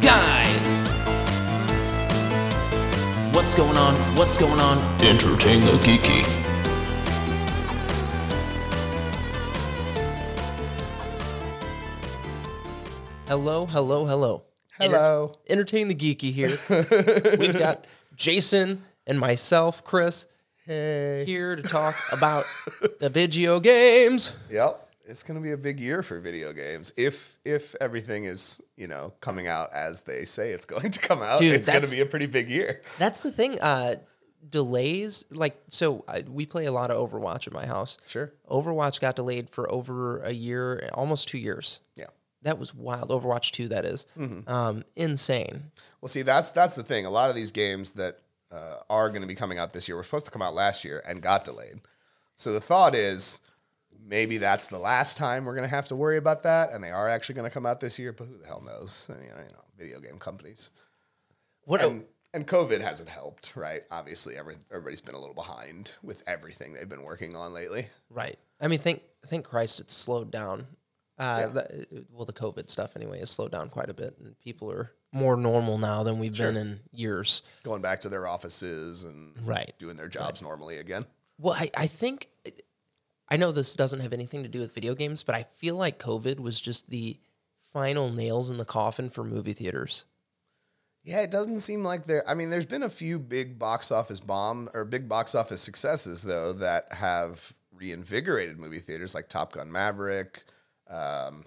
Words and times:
Guys! 0.00 0.66
What's 3.34 3.54
going 3.54 3.76
on? 3.76 3.94
What's 4.16 4.38
going 4.38 4.58
on? 4.60 4.78
Entertain 5.02 5.60
the 5.60 5.72
geeky. 5.84 6.26
Hello, 13.26 13.66
hello, 13.66 14.06
hello. 14.06 14.42
Hello. 14.78 15.32
Entertain 15.48 15.88
the 15.88 15.94
Geeky 15.94 16.32
here. 16.32 16.58
We've 17.38 17.56
got 17.56 17.84
Jason 18.16 18.82
and 19.06 19.20
myself, 19.20 19.84
Chris, 19.84 20.26
Hey. 20.66 21.24
here 21.26 21.54
to 21.54 21.62
talk 21.62 21.94
about 22.10 22.44
the 22.98 23.08
video 23.08 23.60
games. 23.60 24.32
Yep. 24.50 24.89
It's 25.10 25.22
going 25.22 25.38
to 25.38 25.42
be 25.42 25.52
a 25.52 25.56
big 25.56 25.80
year 25.80 26.02
for 26.02 26.20
video 26.20 26.52
games 26.52 26.92
if 26.96 27.38
if 27.44 27.74
everything 27.80 28.24
is, 28.24 28.60
you 28.76 28.86
know, 28.86 29.12
coming 29.20 29.46
out 29.46 29.72
as 29.72 30.02
they 30.02 30.24
say 30.24 30.50
it's 30.50 30.64
going 30.64 30.90
to 30.92 31.00
come 31.00 31.22
out. 31.22 31.40
Dude, 31.40 31.54
it's 31.54 31.66
going 31.66 31.82
to 31.82 31.90
be 31.90 32.00
a 32.00 32.06
pretty 32.06 32.26
big 32.26 32.48
year. 32.48 32.82
That's 32.98 33.20
the 33.20 33.32
thing. 33.32 33.60
Uh, 33.60 33.96
delays, 34.48 35.24
like, 35.30 35.60
so 35.68 36.04
uh, 36.08 36.20
we 36.28 36.46
play 36.46 36.66
a 36.66 36.72
lot 36.72 36.90
of 36.90 37.10
Overwatch 37.10 37.46
at 37.46 37.52
my 37.52 37.66
house. 37.66 37.98
Sure. 38.06 38.32
Overwatch 38.50 39.00
got 39.00 39.16
delayed 39.16 39.50
for 39.50 39.70
over 39.70 40.22
a 40.22 40.32
year, 40.32 40.88
almost 40.94 41.28
two 41.28 41.38
years. 41.38 41.80
Yeah. 41.96 42.06
That 42.42 42.58
was 42.58 42.74
wild. 42.74 43.10
Overwatch 43.10 43.50
2, 43.50 43.68
that 43.68 43.84
is. 43.84 44.06
Um, 44.46 44.84
insane. 44.96 45.72
Well, 46.00 46.08
see, 46.08 46.22
that's 46.22 46.50
that's 46.52 46.74
the 46.74 46.82
thing. 46.82 47.04
A 47.04 47.10
lot 47.10 47.28
of 47.28 47.36
these 47.36 47.50
games 47.50 47.92
that 47.92 48.20
uh, 48.50 48.76
are 48.88 49.10
going 49.10 49.20
to 49.20 49.28
be 49.28 49.34
coming 49.34 49.58
out 49.58 49.74
this 49.74 49.88
year 49.88 49.96
were 49.96 50.02
supposed 50.02 50.24
to 50.24 50.30
come 50.30 50.40
out 50.40 50.54
last 50.54 50.82
year 50.82 51.02
and 51.06 51.20
got 51.20 51.44
delayed. 51.44 51.82
So 52.36 52.54
the 52.54 52.60
thought 52.60 52.94
is 52.94 53.40
maybe 54.10 54.36
that's 54.38 54.66
the 54.68 54.78
last 54.78 55.16
time 55.16 55.44
we're 55.44 55.54
going 55.54 55.66
to 55.68 55.74
have 55.74 55.86
to 55.88 55.96
worry 55.96 56.18
about 56.18 56.42
that, 56.42 56.72
and 56.72 56.82
they 56.84 56.90
are 56.90 57.08
actually 57.08 57.36
going 57.36 57.48
to 57.48 57.54
come 57.54 57.64
out 57.64 57.80
this 57.80 57.98
year. 57.98 58.12
But 58.12 58.26
who 58.26 58.36
the 58.36 58.46
hell 58.46 58.60
knows? 58.60 59.08
You 59.08 59.14
know, 59.30 59.38
you 59.38 59.52
know 59.52 59.64
video 59.78 60.00
game 60.00 60.18
companies. 60.18 60.72
What? 61.64 61.80
and 61.82 62.04
and 62.34 62.46
COVID 62.46 62.80
hasn't 62.82 63.08
helped, 63.08 63.56
right? 63.56 63.82
Obviously, 63.90 64.36
every, 64.36 64.54
everybody's 64.70 65.00
been 65.00 65.14
a 65.14 65.18
little 65.18 65.34
behind 65.34 65.92
with 66.02 66.22
everything 66.28 66.74
they've 66.74 66.88
been 66.88 67.02
working 67.02 67.34
on 67.34 67.52
lately. 67.52 67.86
Right. 68.10 68.38
I 68.60 68.68
mean, 68.68 68.80
thank 68.80 69.02
thank 69.26 69.46
Christ 69.46 69.80
it's 69.80 69.94
slowed 69.94 70.30
down. 70.30 70.66
Uh, 71.18 71.48
the- 71.48 72.04
well, 72.10 72.24
the 72.24 72.32
COVID 72.32 72.70
stuff 72.70 72.96
anyway 72.96 73.18
has 73.20 73.30
slowed 73.30 73.52
down 73.52 73.68
quite 73.68 73.90
a 73.90 73.94
bit, 73.94 74.16
and 74.18 74.38
people 74.40 74.70
are 74.72 74.90
more 75.12 75.36
normal 75.36 75.76
now 75.76 76.02
than 76.02 76.18
we've 76.18 76.36
been 76.36 76.56
in 76.56 76.80
years. 76.92 77.42
Going 77.62 77.82
back 77.82 78.00
to 78.02 78.08
their 78.08 78.26
offices 78.26 79.04
and 79.04 79.34
Right. 79.46 79.74
doing 79.78 79.96
their 79.96 80.08
jobs 80.08 80.40
normally 80.40 80.78
again. 80.78 81.04
Well, 81.36 81.52
I, 81.54 81.70
I 81.76 81.86
think 81.88 82.28
I 83.30 83.36
know 83.36 83.52
this 83.52 83.76
doesn't 83.76 84.00
have 84.00 84.12
anything 84.12 84.42
to 84.42 84.48
do 84.48 84.60
with 84.60 84.74
video 84.74 84.94
games, 84.94 85.22
but 85.22 85.34
I 85.34 85.44
feel 85.44 85.76
like 85.76 85.98
COVID 85.98 86.40
was 86.40 86.60
just 86.60 86.90
the 86.90 87.16
final 87.72 88.10
nails 88.10 88.50
in 88.50 88.56
the 88.56 88.64
coffin 88.64 89.08
for 89.08 89.22
movie 89.22 89.52
theaters. 89.52 90.04
Yeah, 91.04 91.22
it 91.22 91.30
doesn't 91.30 91.60
seem 91.60 91.82
like 91.84 92.04
there. 92.04 92.28
I 92.28 92.34
mean, 92.34 92.50
there's 92.50 92.66
been 92.66 92.82
a 92.82 92.90
few 92.90 93.18
big 93.18 93.58
box 93.58 93.90
office 93.90 94.20
bomb 94.20 94.68
or 94.74 94.84
big 94.84 95.08
box 95.08 95.34
office 95.34 95.60
successes 95.62 96.22
though 96.22 96.52
that 96.54 96.92
have 96.92 97.54
reinvigorated 97.72 98.58
movie 98.58 98.80
theaters, 98.80 99.14
like 99.14 99.28
Top 99.28 99.52
Gun 99.52 99.72
Maverick. 99.72 100.44
Um, 100.88 101.46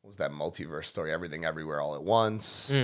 what 0.00 0.08
was 0.08 0.16
that 0.16 0.30
multiverse 0.30 0.84
story? 0.84 1.12
Everything, 1.12 1.44
Everywhere, 1.44 1.80
All 1.80 1.94
at 1.94 2.02
Once. 2.02 2.78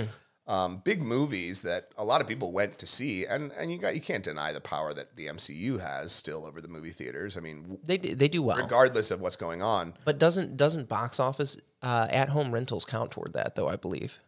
Um, 0.45 0.81
big 0.83 1.01
movies 1.01 1.61
that 1.61 1.87
a 1.97 2.03
lot 2.03 2.19
of 2.19 2.27
people 2.27 2.51
went 2.51 2.77
to 2.79 2.85
see, 2.85 3.25
and 3.25 3.51
and 3.53 3.71
you 3.71 3.77
got 3.77 3.95
you 3.95 4.01
can't 4.01 4.23
deny 4.23 4.51
the 4.51 4.59
power 4.59 4.93
that 4.93 5.15
the 5.15 5.27
MCU 5.27 5.79
has 5.79 6.11
still 6.11 6.45
over 6.45 6.59
the 6.59 6.67
movie 6.67 6.89
theaters. 6.89 7.37
I 7.37 7.39
mean, 7.39 7.77
They 7.83 7.97
do- 7.97 8.13
they 8.13 8.27
do 8.27 8.41
well, 8.43 8.57
regardless 8.57 9.09
of 9.09 9.21
what's 9.21 9.37
going 9.37 9.61
on. 9.61 9.93
but 10.03 10.19
doesn't 10.19 10.57
doesn't 10.57 10.89
box 10.89 11.17
office 11.19 11.57
uh, 11.81 12.07
at 12.09 12.27
home 12.29 12.53
rentals 12.53 12.83
count 12.83 13.11
toward 13.11 13.31
that 13.33 13.55
though? 13.55 13.69
I 13.69 13.77
believe. 13.77 14.19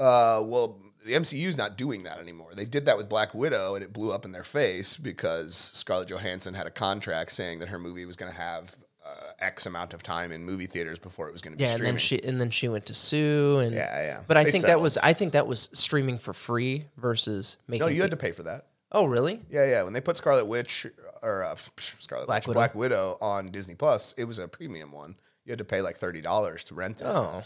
Uh, 0.00 0.42
well, 0.44 0.80
the 1.04 1.12
MCU's 1.12 1.58
not 1.58 1.76
doing 1.76 2.04
that 2.04 2.18
anymore. 2.18 2.52
They 2.54 2.64
did 2.64 2.86
that 2.86 2.96
with 2.96 3.10
Black 3.10 3.34
Widow, 3.34 3.74
and 3.74 3.84
it 3.84 3.92
blew 3.92 4.12
up 4.12 4.24
in 4.24 4.32
their 4.32 4.44
face 4.44 4.96
because 4.96 5.54
Scarlett 5.54 6.08
Johansson 6.08 6.54
had 6.54 6.66
a 6.66 6.70
contract 6.70 7.32
saying 7.32 7.58
that 7.58 7.68
her 7.68 7.78
movie 7.78 8.06
was 8.06 8.16
going 8.16 8.32
to 8.32 8.38
have 8.38 8.74
uh, 9.04 9.10
X 9.38 9.66
amount 9.66 9.92
of 9.94 10.02
time 10.02 10.32
in 10.32 10.44
movie 10.44 10.66
theaters 10.66 10.98
before 10.98 11.28
it 11.28 11.32
was 11.32 11.42
going 11.42 11.52
to 11.52 11.58
be 11.58 11.64
Yeah, 11.64 11.74
and 11.74 11.84
then 11.84 11.98
she 11.98 12.22
and 12.22 12.40
then 12.40 12.50
she 12.50 12.68
went 12.68 12.86
to 12.86 12.94
sue 12.94 13.58
and 13.58 13.74
Yeah, 13.74 14.02
yeah. 14.02 14.22
But 14.26 14.36
I 14.36 14.44
They 14.44 14.50
think 14.52 14.64
that 14.64 14.80
was. 14.80 14.96
I 14.98 15.12
think 15.12 15.32
that 15.32 15.46
was 15.46 15.68
streaming 15.72 16.18
for 16.18 16.32
free 16.32 16.86
versus 16.96 17.56
making. 17.68 17.86
no, 17.86 17.92
you 17.92 18.00
had 18.02 18.10
to 18.12 18.16
pay 18.16 18.32
for 18.32 18.42
that. 18.44 18.66
oh, 18.92 19.06
really? 19.06 19.42
Yeah, 19.50 19.66
yeah. 19.66 19.82
When 19.82 19.92
they 19.92 20.00
put 20.00 20.16
Scarlet 20.16 20.46
Witch 20.46 20.86
or 21.22 21.44
uh, 21.44 21.56
Scarlet 21.78 22.26
Black 22.26 22.42
Witch, 22.42 22.48
Widow. 22.48 22.58
Black 22.58 22.74
Widow 22.74 23.18
on 23.20 23.50
Disney 23.50 23.74
Plus, 23.74 24.14
it 24.16 24.24
was 24.24 24.38
a 24.38 24.46
premium 24.48 24.92
one. 24.92 25.16
You 25.44 25.50
had 25.52 25.58
to 25.58 25.64
pay 25.64 25.80
like 25.82 25.96
thirty 25.96 26.20
dollars 26.22 26.64
to 26.64 26.74
rent 26.74 27.00
it, 27.02 27.06
Oh, 27.06 27.42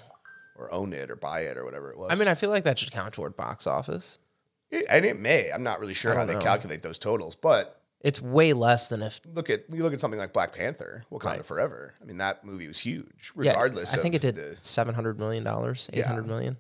or 0.57 0.73
own 0.73 0.93
it, 0.93 1.11
or 1.11 1.17
buy 1.17 1.41
it, 1.41 1.57
or 1.57 1.65
whatever 1.65 1.91
it 1.91 1.99
was. 1.99 2.11
I 2.13 2.15
mean, 2.15 2.29
I 2.29 2.35
feel 2.35 2.51
like 2.51 2.65
that 2.65 2.79
should 2.79 2.93
count 2.93 3.15
toward 3.15 3.37
box 3.37 3.67
office. 3.67 4.19
It- 4.71 4.85
and 4.91 5.05
it 5.05 5.19
may. 5.19 5.51
I'm 5.51 5.63
not 5.63 5.81
really 5.81 5.95
sure 5.95 6.13
how 6.15 6.25
don't 6.27 6.39
they 6.39 6.45
calculate 6.45 6.83
those 6.83 6.99
totals, 6.99 7.35
but 7.35 7.78
It's 8.01 8.23
way 8.23 8.53
less 8.53 8.89
than 8.89 9.03
if. 9.03 9.21
look 9.35 9.51
at 9.51 9.65
you 9.73 9.83
look 9.83 9.93
at 9.93 10.01
something 10.01 10.21
like 10.21 10.33
Black 10.33 10.53
Panther, 10.55 11.05
Wakanda 11.11 11.25
Right. 11.25 11.45
Forever. 11.47 11.95
I 12.01 12.05
mean, 12.05 12.19
that 12.19 12.45
movie 12.45 12.69
was 12.69 12.79
huge, 12.79 13.33
Yeah, 13.37 13.51
regardless. 13.51 13.93
I 13.95 13.99
think 14.01 14.15
of 14.15 14.25
it 14.25 14.35
did 14.35 14.37
The, 14.37 14.57
seven 14.61 14.95
hundred 14.95 15.19
million 15.19 15.43
dollars, 15.45 15.91
eight 15.93 16.05
hundred 16.05 16.27
million, 16.29 16.59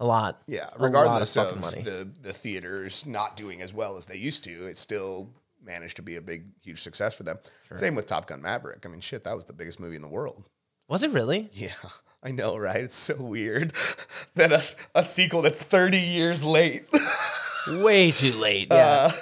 a 0.00 0.06
lot. 0.06 0.40
yeah, 0.46 0.64
A 0.64 0.70
lot 0.72 0.80
regardless 0.80 1.36
of 1.36 1.48
of, 1.48 1.60
money. 1.60 1.82
the 1.82 2.08
the 2.22 2.32
theaters 2.32 3.04
not 3.06 3.36
doing 3.36 3.60
as 3.60 3.74
well 3.74 3.96
as 3.98 4.06
they 4.06 4.16
used 4.16 4.44
to, 4.44 4.66
it 4.66 4.78
still 4.78 5.30
managed 5.62 5.96
to 5.96 6.02
be 6.02 6.16
a 6.16 6.22
big, 6.22 6.44
huge 6.62 6.80
success 6.80 7.14
for 7.14 7.22
them. 7.24 7.38
Same 7.74 7.94
with 7.94 8.06
Top 8.06 8.26
Gun 8.26 8.40
Maverick. 8.40 8.86
I 8.86 8.88
mean, 8.88 9.00
shit, 9.00 9.24
that 9.24 9.36
was 9.36 9.44
the 9.44 9.52
biggest 9.52 9.78
movie 9.80 9.96
in 9.96 10.02
the 10.02 10.08
world. 10.08 10.42
Was 10.88 11.02
it 11.02 11.10
really? 11.10 11.50
Yeah, 11.52 11.72
I 12.22 12.30
know, 12.30 12.56
right? 12.56 12.76
It's 12.82 12.96
so 12.96 13.14
weird 13.16 13.74
that 14.36 14.52
a, 14.52 14.62
a 14.94 15.02
sequel 15.04 15.42
that's 15.42 15.62
30 15.62 15.98
years 15.98 16.42
late 16.42 16.84
Way 17.68 18.10
too 18.12 18.32
late. 18.32 18.68
Yeah. 18.70 19.10
uh, 19.10 19.12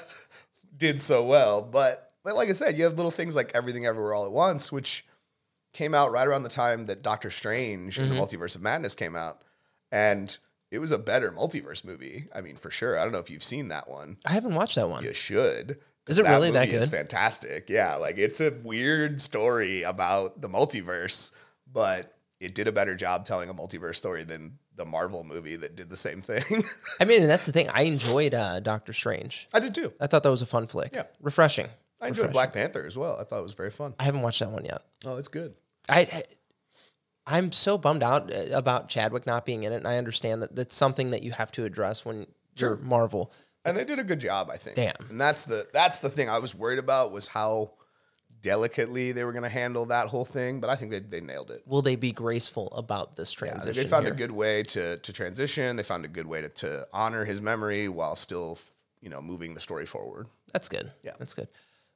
did 0.76 1.00
so 1.00 1.24
well. 1.24 1.62
But 1.62 2.12
but 2.24 2.34
like 2.36 2.48
I 2.48 2.52
said, 2.52 2.76
you 2.76 2.84
have 2.84 2.96
little 2.96 3.10
things 3.10 3.36
like 3.36 3.52
Everything 3.54 3.86
Everywhere 3.86 4.14
All 4.14 4.26
at 4.26 4.32
Once, 4.32 4.72
which 4.72 5.06
came 5.72 5.94
out 5.94 6.10
right 6.10 6.26
around 6.26 6.42
the 6.42 6.48
time 6.48 6.86
that 6.86 7.02
Doctor 7.02 7.30
Strange 7.30 7.98
and 7.98 8.10
the 8.10 8.14
mm-hmm. 8.14 8.24
Multiverse 8.24 8.56
of 8.56 8.62
Madness 8.62 8.94
came 8.94 9.14
out, 9.14 9.42
and 9.92 10.38
it 10.70 10.78
was 10.78 10.90
a 10.90 10.98
better 10.98 11.30
multiverse 11.30 11.84
movie. 11.84 12.26
I 12.34 12.40
mean, 12.40 12.56
for 12.56 12.70
sure. 12.70 12.98
I 12.98 13.02
don't 13.02 13.12
know 13.12 13.18
if 13.18 13.30
you've 13.30 13.44
seen 13.44 13.68
that 13.68 13.88
one. 13.88 14.16
I 14.26 14.32
haven't 14.32 14.54
watched 14.54 14.74
that 14.74 14.88
one. 14.88 15.04
You 15.04 15.12
should. 15.12 15.78
Is 16.08 16.18
it 16.18 16.24
really 16.24 16.50
that 16.52 16.66
movie 16.66 16.76
Is 16.76 16.88
good? 16.88 16.96
fantastic. 16.98 17.68
Yeah, 17.68 17.96
like 17.96 18.16
it's 18.18 18.40
a 18.40 18.52
weird 18.62 19.20
story 19.20 19.82
about 19.82 20.40
the 20.40 20.48
multiverse, 20.48 21.32
but 21.72 22.16
it 22.40 22.54
did 22.54 22.68
a 22.68 22.72
better 22.72 22.94
job 22.94 23.24
telling 23.24 23.48
a 23.48 23.54
multiverse 23.54 23.96
story 23.96 24.24
than 24.24 24.58
the 24.76 24.84
Marvel 24.84 25.24
movie 25.24 25.56
that 25.56 25.74
did 25.76 25.88
the 25.90 25.96
same 25.96 26.20
thing. 26.22 26.42
I 27.00 27.04
mean, 27.04 27.22
and 27.22 27.30
that's 27.30 27.46
the 27.46 27.52
thing. 27.52 27.68
I 27.70 27.82
enjoyed 27.82 28.34
uh, 28.34 28.60
Doctor 28.60 28.92
Strange. 28.92 29.48
I 29.52 29.60
did 29.60 29.74
too. 29.74 29.92
I 30.00 30.06
thought 30.06 30.22
that 30.22 30.30
was 30.30 30.42
a 30.42 30.46
fun 30.46 30.66
flick. 30.66 30.92
Yeah. 30.94 31.04
refreshing. 31.20 31.66
I 32.00 32.08
enjoyed 32.08 32.24
Refreshing. 32.24 32.32
Black 32.32 32.52
Panther 32.52 32.84
as 32.86 32.96
well. 32.98 33.16
I 33.18 33.24
thought 33.24 33.38
it 33.38 33.42
was 33.42 33.54
very 33.54 33.70
fun. 33.70 33.94
I 33.98 34.04
haven't 34.04 34.20
watched 34.22 34.40
that 34.40 34.50
one 34.50 34.64
yet. 34.66 34.82
Oh, 35.06 35.16
it's 35.16 35.28
good. 35.28 35.54
I, 35.88 36.00
I 36.00 36.22
I'm 37.26 37.52
so 37.52 37.76
bummed 37.78 38.02
out 38.02 38.32
uh, 38.32 38.44
about 38.52 38.88
Chadwick 38.88 39.26
not 39.26 39.44
being 39.46 39.62
in 39.64 39.72
it, 39.72 39.76
and 39.76 39.86
I 39.88 39.96
understand 39.98 40.42
that 40.42 40.54
that's 40.54 40.76
something 40.76 41.10
that 41.10 41.22
you 41.22 41.32
have 41.32 41.50
to 41.52 41.64
address 41.64 42.04
when 42.04 42.26
you're 42.56 42.76
Marvel. 42.76 43.32
and 43.64 43.76
they 43.76 43.84
did 43.84 43.98
a 43.98 44.04
good 44.04 44.20
job, 44.20 44.48
I 44.52 44.56
think. 44.56 44.76
Damn. 44.76 44.94
And 45.10 45.20
that's 45.20 45.44
the 45.44 45.66
that's 45.72 45.98
the 46.00 46.10
thing 46.10 46.28
I 46.30 46.38
was 46.38 46.54
worried 46.54 46.78
about 46.78 47.12
was 47.12 47.28
how 47.28 47.72
delicately 48.42 49.12
they 49.12 49.24
were 49.24 49.32
going 49.32 49.42
to 49.42 49.48
handle 49.48 49.86
that 49.86 50.08
whole 50.08 50.24
thing, 50.24 50.60
but 50.60 50.70
I 50.70 50.74
think 50.76 50.90
they, 50.90 51.00
they 51.00 51.20
nailed 51.20 51.50
it. 51.50 51.62
Will 51.66 51.82
they 51.82 51.96
be 51.96 52.12
graceful 52.12 52.68
about 52.72 53.16
this 53.16 53.32
Yeah, 53.34 53.48
transition? 53.50 53.82
they 53.82 53.88
found 53.88 54.04
here? 54.04 54.14
a 54.14 54.16
good 54.16 54.30
way 54.32 54.62
to 54.64 54.98
to 54.98 55.12
transition. 55.12 55.76
They 55.76 55.82
found 55.82 56.04
a 56.04 56.08
good 56.08 56.26
way 56.26 56.42
to, 56.42 56.48
to 56.48 56.86
honor 56.92 57.24
his 57.24 57.40
memory 57.40 57.88
while 57.88 58.14
still, 58.16 58.58
you 59.00 59.08
know, 59.10 59.20
moving 59.20 59.54
the 59.54 59.60
story 59.60 59.86
forward. 59.86 60.26
That's 60.52 60.68
good. 60.68 60.92
Yeah. 61.02 61.12
that's 61.18 61.34
good. 61.34 61.48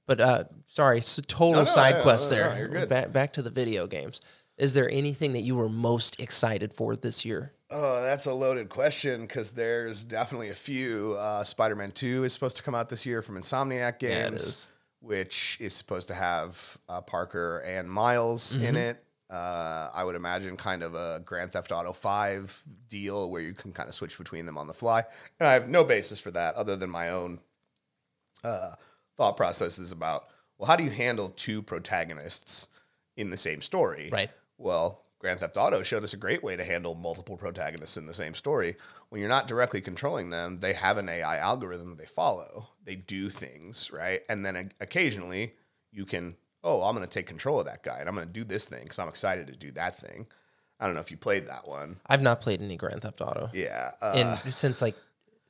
But 0.06 0.20
uh, 0.20 0.44
sorry, 0.66 1.02
so 1.02 1.22
total 1.22 1.52
No, 1.52 1.58
no, 1.60 1.64
side 1.66 1.96
yeah, 1.96 2.02
quest 2.02 2.30
no, 2.30 2.36
no, 2.36 2.42
there. 2.48 2.58
you're 2.58 2.68
good. 2.68 2.88
Back 2.88 3.12
back 3.12 3.32
to 3.34 3.42
the 3.42 3.50
video 3.50 3.86
games. 3.86 4.20
Is 4.58 4.74
there 4.74 4.90
anything 4.90 5.32
that 5.32 5.40
you 5.40 5.56
were 5.56 5.68
most 5.70 6.20
excited 6.20 6.74
for 6.74 6.94
this 6.94 7.24
year? 7.24 7.52
Oh, 7.70 8.02
that's 8.02 8.26
a 8.26 8.34
loaded 8.34 8.68
question 8.68 9.22
because 9.22 9.52
there's 9.52 10.02
definitely 10.04 10.48
a 10.50 10.54
few. 10.54 11.14
Uh, 11.18 11.44
Spider 11.44 11.76
Man 11.76 11.92
2 11.92 12.24
is 12.24 12.32
supposed 12.34 12.56
to 12.58 12.62
come 12.62 12.74
out 12.74 12.88
this 12.90 13.06
year 13.06 13.22
from 13.22 13.36
Insomniac 13.36 14.02
Yeah, 14.02 14.08
it 14.26 14.30
Games, 14.30 14.42
is. 14.42 14.68
Which 15.00 15.56
is 15.60 15.74
supposed 15.74 16.08
to 16.08 16.14
have 16.14 16.78
uh, 16.88 17.00
Parker 17.00 17.58
and 17.60 17.90
Miles 17.90 18.54
in 18.54 18.62
Mm-hmm. 18.62 18.76
it. 18.76 19.04
Uh, 19.30 19.88
I 19.94 20.02
would 20.02 20.16
imagine 20.16 20.56
kind 20.56 20.82
of 20.82 20.94
a 20.96 21.22
Grand 21.24 21.52
Theft 21.52 21.70
Auto 21.70 21.92
5 21.92 22.64
deal 22.88 23.30
where 23.30 23.40
you 23.40 23.54
can 23.54 23.70
kind 23.72 23.88
of 23.88 23.94
switch 23.94 24.18
between 24.18 24.44
them 24.44 24.58
on 24.58 24.66
the 24.66 24.74
fly. 24.74 25.04
And 25.38 25.48
I 25.48 25.52
have 25.52 25.68
no 25.68 25.84
basis 25.84 26.18
for 26.18 26.32
that 26.32 26.56
other 26.56 26.74
than 26.74 26.90
my 26.90 27.10
own 27.10 27.38
uh, 28.42 28.72
thought 29.16 29.36
processes 29.36 29.92
about, 29.92 30.24
well, 30.58 30.66
how 30.66 30.74
do 30.76 30.82
you 30.84 30.90
handle 30.90 31.28
two 31.30 31.62
protagonists 31.62 32.68
in 33.16 33.30
the 33.30 33.36
same 33.36 33.62
story? 33.62 34.08
Right. 34.10 34.30
Well, 34.58 35.04
Grand 35.20 35.38
Theft 35.40 35.56
Auto 35.56 35.82
showed 35.82 36.02
us 36.02 36.12
a 36.12 36.16
great 36.16 36.42
way 36.42 36.56
to 36.56 36.64
handle 36.64 36.94
multiple 36.94 37.36
protagonists 37.36 37.96
in 37.96 38.06
the 38.06 38.14
same 38.14 38.34
story. 38.34 38.76
When 39.10 39.20
you're 39.20 39.28
not 39.28 39.48
directly 39.48 39.80
controlling 39.80 40.30
them, 40.30 40.58
they 40.58 40.72
have 40.72 40.96
an 40.96 41.08
AI 41.08 41.36
algorithm 41.38 41.90
that 41.90 41.98
they 41.98 42.06
follow. 42.06 42.68
They 42.84 42.96
do 42.96 43.28
things, 43.28 43.90
right? 43.92 44.20
And 44.28 44.46
then 44.46 44.70
occasionally 44.80 45.54
you 45.92 46.04
can, 46.06 46.36
oh, 46.62 46.82
I'm 46.82 46.94
going 46.94 47.06
to 47.06 47.12
take 47.12 47.26
control 47.26 47.58
of 47.60 47.66
that 47.66 47.82
guy 47.82 47.98
and 47.98 48.08
I'm 48.08 48.14
going 48.14 48.26
to 48.28 48.32
do 48.32 48.44
this 48.44 48.68
thing 48.68 48.84
because 48.84 48.98
I'm 48.98 49.08
excited 49.08 49.48
to 49.48 49.56
do 49.56 49.72
that 49.72 49.96
thing. 49.96 50.26
I 50.78 50.86
don't 50.86 50.94
know 50.94 51.00
if 51.00 51.10
you 51.10 51.16
played 51.16 51.46
that 51.48 51.66
one. 51.68 52.00
I've 52.06 52.22
not 52.22 52.40
played 52.40 52.62
any 52.62 52.76
Grand 52.76 53.02
Theft 53.02 53.20
Auto 53.20 53.50
Yeah. 53.52 53.90
Uh, 54.00 54.36
in 54.44 54.52
since 54.52 54.80
like 54.80 54.94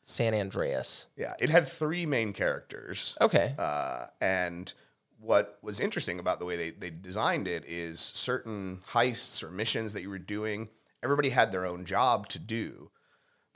San 0.02 0.34
Andreas. 0.34 1.06
yeah. 1.16 1.34
It 1.38 1.50
had 1.50 1.68
three 1.68 2.06
main 2.06 2.32
characters. 2.32 3.16
Okay. 3.20 3.54
Uh, 3.58 4.06
and 4.22 4.72
what 5.20 5.58
was 5.62 5.78
interesting 5.80 6.18
about 6.18 6.40
the 6.40 6.46
way 6.46 6.56
they, 6.56 6.70
they 6.70 6.88
designed 6.90 7.46
it 7.46 7.64
is 7.66 8.00
certain 8.00 8.80
heists 8.92 9.42
or 9.42 9.50
missions 9.50 9.92
that 9.92 10.00
you 10.00 10.08
were 10.08 10.18
doing, 10.18 10.70
everybody 11.02 11.28
had 11.28 11.52
their 11.52 11.66
own 11.66 11.84
job 11.84 12.26
to 12.30 12.38
do, 12.38 12.90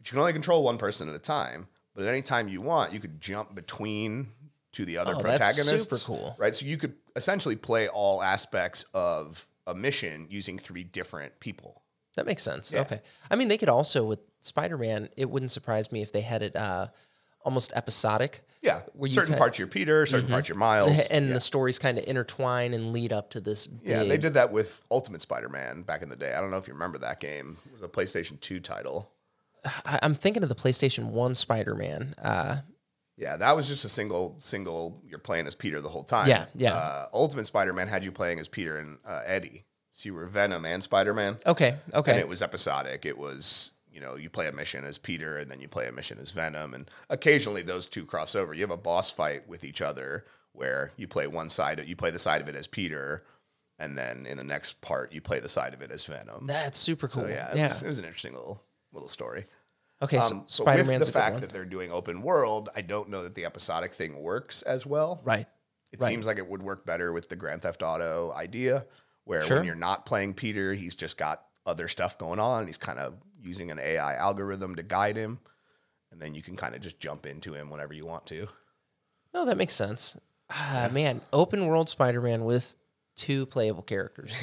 but 0.04 0.10
you 0.10 0.16
can 0.16 0.20
only 0.20 0.32
control 0.34 0.62
one 0.62 0.76
person 0.76 1.08
at 1.08 1.14
a 1.14 1.18
time. 1.18 1.66
But 1.94 2.02
at 2.04 2.10
any 2.10 2.20
time 2.20 2.48
you 2.48 2.60
want, 2.60 2.92
you 2.92 3.00
could 3.00 3.20
jump 3.20 3.54
between 3.54 4.28
to 4.72 4.84
the 4.84 4.98
other 4.98 5.14
Oh, 5.16 5.22
that's 5.22 5.38
protagonists. 5.54 5.88
super 5.88 6.18
cool. 6.18 6.36
Right. 6.38 6.54
So 6.54 6.66
you 6.66 6.76
could 6.76 6.94
essentially 7.16 7.56
play 7.56 7.88
all 7.88 8.22
aspects 8.22 8.84
of 8.92 9.46
a 9.66 9.74
mission 9.74 10.26
using 10.28 10.58
three 10.58 10.84
different 10.84 11.40
people. 11.40 11.82
That 12.16 12.26
makes 12.26 12.42
sense. 12.42 12.70
Yeah. 12.72 12.82
Okay. 12.82 13.00
I 13.30 13.36
mean, 13.36 13.48
they 13.48 13.56
could 13.56 13.68
also 13.68 14.04
with 14.04 14.18
Spider 14.40 14.76
Man. 14.76 15.08
It 15.16 15.30
wouldn't 15.30 15.52
surprise 15.52 15.90
me 15.90 16.02
if 16.02 16.12
they 16.12 16.20
had 16.20 16.42
it 16.42 16.54
uh, 16.54 16.88
almost 17.44 17.72
episodic. 17.74 18.42
Yeah. 18.60 18.82
Where 18.94 19.08
certain 19.08 19.36
parts 19.36 19.58
you're 19.58 19.68
Peter, 19.68 20.04
certain 20.06 20.28
parts 20.28 20.48
you're 20.48 20.58
Miles. 20.58 20.98
and 21.10 21.30
the 21.30 21.40
stories 21.40 21.78
kind 21.78 21.96
of 21.96 22.04
intertwine 22.06 22.74
and 22.74 22.92
lead 22.92 23.12
up 23.12 23.30
to 23.30 23.40
this. 23.40 23.68
Yeah, 23.84 24.00
big, 24.00 24.08
they 24.08 24.18
did 24.18 24.34
that 24.34 24.50
with 24.52 24.82
Ultimate 24.90 25.20
Spider-Man 25.20 25.82
back 25.82 26.02
in 26.02 26.08
the 26.08 26.16
day. 26.16 26.34
I 26.34 26.40
don't 26.40 26.50
know 26.50 26.58
if 26.58 26.66
you 26.66 26.74
remember 26.74 26.98
that 26.98 27.20
game. 27.20 27.58
It 27.66 27.72
was 27.72 27.82
a 27.82 27.88
PlayStation 27.88 28.40
2 28.40 28.60
title. 28.60 29.10
I, 29.64 29.98
I'm 30.02 30.14
thinking 30.14 30.42
of 30.42 30.48
the 30.48 30.54
PlayStation 30.54 31.06
One 31.06 31.34
Spider 31.34 31.74
Man. 31.74 32.14
Uh, 32.22 32.58
Yeah, 33.16 33.36
that 33.36 33.54
was 33.54 33.68
just 33.68 33.84
a 33.84 33.88
single 33.88 34.34
single. 34.38 35.00
You're 35.08 35.18
playing 35.18 35.46
as 35.46 35.54
Peter 35.54 35.80
the 35.80 35.88
whole 35.88 36.04
time. 36.04 36.28
Yeah, 36.28 36.46
yeah. 36.54 36.74
Uh, 36.74 37.06
Ultimate 37.12 37.46
Spider-Man 37.46 37.88
had 37.88 38.04
you 38.04 38.10
playing 38.12 38.38
as 38.40 38.48
Peter 38.48 38.76
and 38.76 38.98
uh, 39.06 39.22
Eddie, 39.24 39.64
so 39.90 40.08
you 40.08 40.14
were 40.14 40.26
Venom 40.26 40.64
and 40.64 40.82
Spider-Man, 40.82 41.38
okay. 41.46 41.76
Okay. 41.92 42.10
And 42.10 42.20
it 42.20 42.26
was 42.28 42.42
episodic. 42.42 43.06
It 43.06 43.16
was 43.16 43.70
you 43.92 44.00
know 44.00 44.16
you 44.16 44.28
play 44.30 44.48
a 44.48 44.52
mission 44.52 44.84
as 44.84 44.98
Peter 44.98 45.38
and 45.38 45.48
then 45.48 45.60
you 45.60 45.68
play 45.68 45.86
a 45.86 45.92
mission 45.92 46.18
as 46.18 46.32
Venom, 46.32 46.74
and 46.74 46.90
occasionally 47.08 47.62
those 47.62 47.86
two 47.86 48.04
cross 48.04 48.34
over. 48.34 48.52
You 48.52 48.62
have 48.62 48.70
a 48.72 48.76
boss 48.76 49.10
fight 49.12 49.46
with 49.48 49.62
each 49.64 49.80
other 49.80 50.24
where 50.52 50.90
you 50.96 51.06
play 51.06 51.28
one 51.28 51.48
side, 51.48 51.82
you 51.86 51.94
play 51.96 52.10
the 52.10 52.18
side 52.18 52.40
of 52.40 52.48
it 52.48 52.56
as 52.56 52.66
Peter, 52.66 53.24
and 53.78 53.96
then 53.96 54.26
in 54.26 54.36
the 54.38 54.44
next 54.44 54.80
part 54.80 55.12
you 55.12 55.20
play 55.20 55.38
the 55.38 55.48
side 55.48 55.72
of 55.74 55.82
it 55.82 55.92
as 55.92 56.04
Venom. 56.06 56.48
That's 56.48 56.78
super 56.78 57.06
cool. 57.06 57.22
So 57.22 57.28
yeah, 57.28 57.50
it, 57.52 57.56
yeah. 57.56 57.62
Was, 57.64 57.82
it 57.84 57.88
was 57.88 57.98
an 58.00 58.04
interesting 58.04 58.32
little 58.34 58.60
little 58.94 59.08
story. 59.08 59.44
Okay. 60.02 60.20
So 60.20 60.26
Um, 60.36 60.44
Spider 60.46 60.84
with 60.84 61.04
the 61.06 61.12
fact 61.12 61.40
that 61.40 61.52
they're 61.52 61.64
doing 61.64 61.90
open 61.92 62.22
world, 62.22 62.68
I 62.74 62.80
don't 62.82 63.08
know 63.10 63.22
that 63.22 63.34
the 63.34 63.44
episodic 63.44 63.92
thing 63.92 64.20
works 64.22 64.62
as 64.62 64.86
well. 64.86 65.20
right. 65.24 65.46
It 65.92 66.00
right. 66.02 66.08
seems 66.08 66.26
like 66.26 66.38
it 66.38 66.48
would 66.48 66.62
work 66.62 66.84
better 66.84 67.12
with 67.12 67.28
the 67.28 67.36
Grand 67.36 67.62
Theft 67.62 67.80
Auto 67.82 68.32
idea, 68.34 68.84
where 69.24 69.42
Sure. 69.44 69.58
when 69.58 69.66
you're 69.66 69.76
not 69.76 70.04
playing 70.06 70.34
Peter, 70.34 70.74
he's 70.74 70.96
just 70.96 71.16
got 71.16 71.44
other 71.64 71.86
stuff 71.86 72.18
going 72.18 72.40
on. 72.40 72.66
He's 72.66 72.78
kind 72.78 72.98
of 72.98 73.14
using 73.40 73.70
an 73.70 73.78
AI 73.78 74.14
algorithm 74.16 74.74
to 74.74 74.82
guide 74.82 75.16
him, 75.16 75.38
and 76.10 76.20
then 76.20 76.34
you 76.34 76.42
can 76.42 76.56
kind 76.56 76.74
of 76.74 76.80
just 76.80 76.98
jump 76.98 77.26
into 77.26 77.54
him 77.54 77.70
whenever 77.70 77.94
you 77.94 78.04
want 78.04 78.26
to. 78.26 78.48
No, 79.32 79.44
that 79.44 79.56
makes 79.56 79.72
sense. 79.72 80.16
Ah, 80.50 80.88
man, 80.92 81.20
open 81.32 81.66
world 81.66 81.88
Spider 81.88 82.20
Man 82.20 82.44
with 82.44 82.74
two 83.16 83.46
playable 83.46 83.82
characters. 83.84 84.34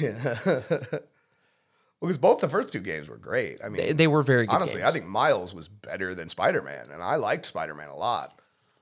Because 2.02 2.18
both 2.18 2.40
the 2.40 2.48
first 2.48 2.72
two 2.72 2.80
games 2.80 3.08
were 3.08 3.16
great. 3.16 3.58
I 3.64 3.68
mean, 3.68 3.80
They, 3.80 3.92
they 3.92 4.06
were 4.08 4.22
very 4.22 4.44
good. 4.46 4.54
honestly, 4.54 4.80
games. 4.80 4.90
I 4.90 4.92
think 4.92 5.06
Miles 5.06 5.54
was 5.54 5.68
better 5.68 6.14
than 6.14 6.28
Spider 6.28 6.60
Man, 6.60 6.90
and 6.90 7.02
I 7.02 7.14
liked 7.14 7.46
Spider 7.46 7.74
Man 7.74 7.88
a 7.88 7.96
lot. 7.96 8.40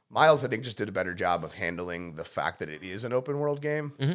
Miles, 0.09 0.43
I 0.45 0.49
think, 0.49 0.65
just 0.65 0.79
did 0.79 0.89
a 0.89 0.93
better 0.93 1.15
job 1.15 1.45
of 1.45 1.55
handling 1.55 2.15
the 2.15 2.25
fact 2.25 2.59
that 2.59 2.69
it 2.69 2.83
is 2.83 3.05
an 3.05 3.13
open 3.13 3.39
world 3.39 3.61
game. 3.61 3.93
Mm-hmm. 3.99 4.15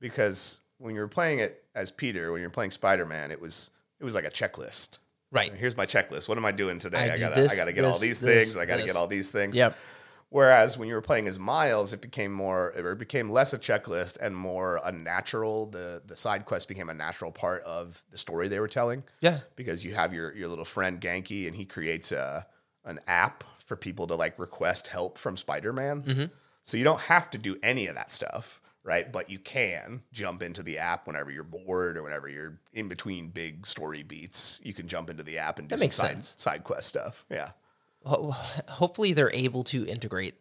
Because 0.00 0.62
when 0.78 0.94
you 0.94 1.02
were 1.02 1.08
playing 1.08 1.38
it 1.38 1.64
as 1.74 1.90
Peter, 1.90 2.32
when 2.32 2.40
you're 2.40 2.50
playing 2.50 2.70
Spider 2.70 3.06
Man, 3.06 3.30
it 3.30 3.40
was 3.40 3.70
it 4.00 4.04
was 4.04 4.14
like 4.14 4.24
a 4.24 4.30
checklist. 4.30 4.98
Right. 5.30 5.52
Here's 5.54 5.76
my 5.76 5.86
checklist. 5.86 6.28
What 6.28 6.38
am 6.38 6.44
I 6.46 6.52
doing 6.52 6.78
today? 6.78 7.10
I 7.10 7.14
I, 7.14 7.18
gotta 7.18 7.34
this, 7.34 7.52
I 7.52 7.56
gotta 7.56 7.72
get 7.72 7.84
all 7.84 7.98
these 7.98 8.20
this, 8.20 8.44
things. 8.44 8.56
I 8.56 8.64
gotta 8.64 8.82
this. 8.82 8.92
get 8.92 8.98
all 8.98 9.06
these 9.06 9.30
things. 9.30 9.56
Yep. 9.56 9.76
Whereas 10.36 10.76
when 10.76 10.86
you 10.86 10.94
were 10.94 11.00
playing 11.00 11.28
as 11.28 11.38
Miles, 11.38 11.94
it 11.94 12.02
became 12.02 12.30
more, 12.30 12.74
or 12.76 12.92
it 12.92 12.98
became 12.98 13.30
less 13.30 13.54
a 13.54 13.58
checklist 13.58 14.18
and 14.20 14.36
more 14.36 14.78
a 14.84 14.92
natural. 14.92 15.64
The 15.64 16.02
the 16.04 16.14
side 16.14 16.44
quest 16.44 16.68
became 16.68 16.90
a 16.90 16.94
natural 16.94 17.32
part 17.32 17.62
of 17.62 18.04
the 18.10 18.18
story 18.18 18.46
they 18.48 18.60
were 18.60 18.68
telling 18.68 19.04
Yeah. 19.22 19.38
because 19.56 19.82
you 19.82 19.94
have 19.94 20.12
your 20.12 20.36
your 20.36 20.48
little 20.48 20.66
friend 20.66 21.00
Ganke, 21.00 21.46
and 21.46 21.56
he 21.56 21.64
creates 21.64 22.12
a 22.12 22.46
an 22.84 23.00
app 23.06 23.44
for 23.64 23.76
people 23.76 24.06
to 24.08 24.14
like 24.14 24.38
request 24.38 24.88
help 24.88 25.16
from 25.16 25.38
Spider 25.38 25.72
Man. 25.72 26.02
Mm-hmm. 26.02 26.24
So 26.62 26.76
you 26.76 26.84
don't 26.84 27.00
have 27.00 27.30
to 27.30 27.38
do 27.38 27.56
any 27.62 27.86
of 27.86 27.94
that 27.94 28.10
stuff, 28.12 28.60
right? 28.84 29.10
But 29.10 29.30
you 29.30 29.38
can 29.38 30.02
jump 30.12 30.42
into 30.42 30.62
the 30.62 30.76
app 30.76 31.06
whenever 31.06 31.30
you're 31.30 31.44
bored 31.44 31.96
or 31.96 32.02
whenever 32.02 32.28
you're 32.28 32.58
in 32.74 32.88
between 32.88 33.28
big 33.28 33.66
story 33.66 34.02
beats. 34.02 34.60
You 34.62 34.74
can 34.74 34.86
jump 34.86 35.08
into 35.08 35.22
the 35.22 35.38
app 35.38 35.58
and 35.58 35.66
do 35.66 35.76
That 35.76 35.92
some 35.94 36.08
side, 36.08 36.24
side 36.24 36.64
quest 36.64 36.88
stuff. 36.88 37.24
Yeah. 37.30 37.52
Ho- 38.06 38.30
Hopefully, 38.68 39.12
they're 39.12 39.32
able 39.34 39.62
to 39.64 39.86
integrate 39.86 40.34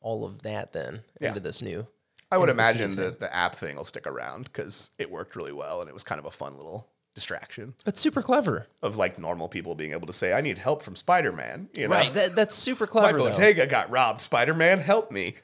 all 0.00 0.24
of 0.24 0.42
that 0.42 0.72
then 0.72 1.02
Yeah. 1.20 1.28
into 1.28 1.40
this 1.40 1.60
new. 1.62 1.86
I 2.30 2.36
would 2.38 2.48
into 2.50 2.62
this 2.62 2.74
new 2.76 2.82
imagine 2.84 2.96
that 2.96 3.20
the 3.20 3.34
app 3.34 3.56
thing 3.56 3.76
will 3.76 3.84
stick 3.84 4.06
around 4.06 4.44
because 4.44 4.90
it 4.98 5.10
worked 5.10 5.34
really 5.34 5.52
well 5.52 5.80
and 5.80 5.88
it 5.88 5.94
was 5.94 6.04
kind 6.04 6.18
of 6.18 6.24
a 6.26 6.30
fun 6.30 6.54
little 6.56 6.86
distraction 7.14 7.74
That's 7.84 7.98
super 7.98 8.22
clever. 8.22 8.68
of 8.82 8.96
like 8.96 9.18
normal 9.18 9.48
people 9.48 9.74
being 9.74 9.90
able 9.92 10.06
to 10.06 10.12
say, 10.12 10.32
I 10.34 10.40
need 10.40 10.58
help 10.58 10.82
from 10.84 10.94
Spider 10.94 11.32
Man. 11.32 11.68
You 11.72 11.88
know, 11.88 11.94
Right. 11.96 12.12
That, 12.14 12.36
that's 12.36 12.54
super 12.54 12.86
clever. 12.86 13.18
Though. 13.18 13.66
Got 13.66 13.90
robbed. 13.90 14.20
Spider 14.20 14.54
Man, 14.54 14.78
help 14.78 15.10
me. 15.10 15.34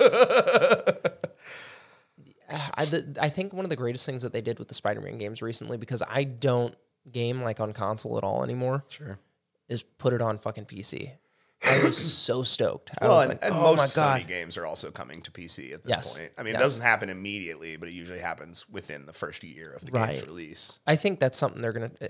I, 2.74 2.84
the, 2.84 3.16
I 3.20 3.28
think 3.30 3.52
one 3.54 3.64
of 3.64 3.70
the 3.70 3.76
greatest 3.76 4.04
things 4.04 4.22
that 4.22 4.32
they 4.34 4.42
did 4.42 4.58
with 4.58 4.68
the 4.68 4.74
Spider-Man 4.74 5.16
games 5.16 5.40
recently, 5.40 5.78
because 5.78 6.02
I 6.06 6.24
don't 6.24 6.74
game 7.10 7.40
like 7.42 7.60
on 7.60 7.72
console 7.72 8.18
at 8.18 8.24
all 8.24 8.44
anymore, 8.44 8.84
Sure. 8.88 9.18
Is 9.72 9.82
put 9.82 10.12
it 10.12 10.20
on 10.20 10.38
fucking 10.38 10.66
PC. 10.66 11.10
I 11.64 11.84
was 11.84 11.96
so 12.22 12.42
stoked. 12.42 12.90
I 13.00 13.06
Well, 13.06 13.16
was 13.16 13.24
and, 13.24 13.32
like, 13.34 13.44
and 13.44 13.54
oh 13.54 13.74
most 13.76 13.96
Sony 13.96 14.26
games 14.26 14.56
are 14.58 14.66
also 14.66 14.90
coming 14.90 15.22
to 15.22 15.30
PC 15.30 15.72
at 15.72 15.82
this 15.84 15.90
Yes. 15.90 16.18
point. 16.18 16.32
I 16.36 16.42
mean, 16.42 16.52
Yes. 16.54 16.60
it 16.60 16.62
doesn't 16.64 16.82
happen 16.82 17.08
immediately, 17.08 17.76
but 17.76 17.88
it 17.88 17.92
usually 17.92 18.18
happens 18.18 18.68
within 18.68 19.06
the 19.06 19.12
first 19.12 19.42
year 19.44 19.72
of 19.72 19.84
the 19.84 19.92
game's 19.92 20.22
release. 20.26 20.80
I 20.86 20.96
think 20.96 21.20
that's 21.20 21.38
something 21.38 21.62
they're 21.62 21.72
gonna 21.72 21.92
eh, 22.00 22.08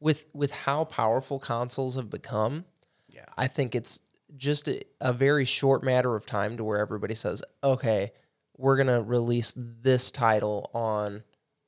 with 0.00 0.26
with 0.32 0.52
how 0.52 0.84
powerful 0.84 1.38
consoles 1.38 1.96
have 1.96 2.10
become. 2.10 2.64
Yeah. 3.08 3.24
I 3.36 3.46
think 3.48 3.74
it's 3.74 4.00
just 4.36 4.66
a, 4.68 4.82
a 5.00 5.12
very 5.12 5.44
short 5.44 5.82
matter 5.84 6.14
of 6.16 6.24
time 6.24 6.56
to 6.56 6.64
where 6.64 6.78
everybody 6.78 7.14
says, 7.14 7.42
okay, 7.62 8.12
we're 8.56 8.76
gonna 8.76 9.02
release 9.02 9.52
this 9.56 10.10
title 10.10 10.70
on 10.74 11.22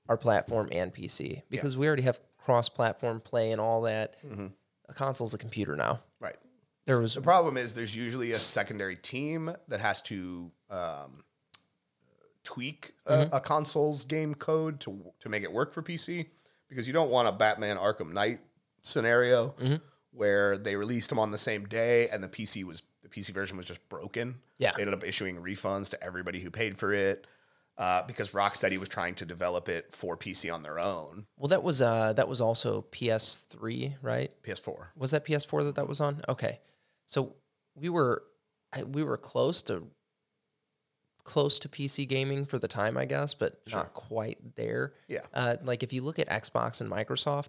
our 0.08 0.16
platform 0.16 0.68
and 0.72 0.94
PC 0.94 1.42
because 1.50 1.76
we 1.76 1.86
already 1.86 2.02
have 2.02 2.20
cross-platform 2.38 3.20
play 3.22 3.52
and 3.52 3.60
all 3.60 3.82
that. 3.82 4.16
Mm-hmm. 4.24 4.46
A 4.88 4.94
console's 4.94 5.34
a 5.34 5.38
computer 5.38 5.76
now. 5.76 6.00
Right. 6.20 6.36
There 6.86 6.98
was 6.98 7.14
The 7.14 7.22
problem 7.22 7.56
is 7.56 7.72
there's 7.74 7.96
usually 7.96 8.32
a 8.32 8.38
secondary 8.38 8.96
team 8.96 9.54
that 9.68 9.80
has 9.80 10.02
to 10.02 10.50
um, 10.70 11.24
tweak 12.42 12.92
a, 13.06 13.28
a 13.32 13.40
console's 13.40 14.04
game 14.04 14.34
code 14.34 14.80
to 14.80 15.12
to 15.20 15.28
make 15.28 15.42
it 15.42 15.52
work 15.52 15.72
for 15.72 15.82
PC 15.82 16.26
because 16.68 16.86
you 16.86 16.92
don't 16.92 17.10
want 17.10 17.28
a 17.28 17.32
Batman 17.32 17.76
Arkham 17.78 18.12
Knight 18.12 18.40
scenario 18.82 19.54
where 20.12 20.58
they 20.58 20.76
released 20.76 21.08
them 21.08 21.18
on 21.18 21.30
the 21.30 21.38
same 21.38 21.64
day 21.64 22.08
and 22.08 22.22
the 22.22 22.28
PC 22.28 22.64
was 22.64 22.82
the 23.02 23.08
PC 23.08 23.30
version 23.30 23.56
was 23.56 23.66
just 23.66 23.86
broken. 23.88 24.36
Yeah. 24.58 24.72
they 24.76 24.82
ended 24.82 24.94
up 24.94 25.04
issuing 25.04 25.36
refunds 25.36 25.88
to 25.90 26.04
everybody 26.04 26.40
who 26.40 26.50
paid 26.50 26.76
for 26.78 26.92
it. 26.92 27.26
Uh, 27.76 28.04
because 28.06 28.30
Rocksteady 28.30 28.78
was 28.78 28.88
trying 28.88 29.16
to 29.16 29.24
develop 29.24 29.68
it 29.68 29.92
for 29.92 30.16
PC 30.16 30.52
on 30.52 30.62
their 30.62 30.78
own. 30.78 31.26
well, 31.36 31.48
that 31.48 31.62
was 31.64 31.82
uh 31.82 32.12
that 32.12 32.28
was 32.28 32.40
also 32.40 32.86
PS3, 32.92 33.94
right? 34.00 34.30
PS4. 34.44 34.86
Was 34.96 35.10
that 35.10 35.24
PS4 35.26 35.64
that 35.64 35.74
that 35.74 35.88
was 35.88 36.00
on? 36.00 36.20
Okay, 36.28 36.60
so 37.06 37.34
we 37.74 37.88
were 37.88 38.22
we 38.86 39.02
were 39.02 39.16
close 39.16 39.62
to 39.62 39.88
close 41.24 41.58
to 41.58 41.68
PC 41.68 42.06
gaming 42.06 42.44
for 42.44 42.58
the 42.58 42.68
time, 42.68 42.96
I 42.96 43.06
guess, 43.06 43.34
but 43.34 43.58
not 43.72 43.94
quite 43.94 44.38
there. 44.56 44.92
Yeah. 45.08 45.20
Uh, 45.32 45.56
like 45.64 45.82
if 45.82 45.92
you 45.92 46.02
look 46.02 46.18
at 46.18 46.28
Xbox 46.28 46.80
and 46.80 46.90
Microsoft, 46.90 47.48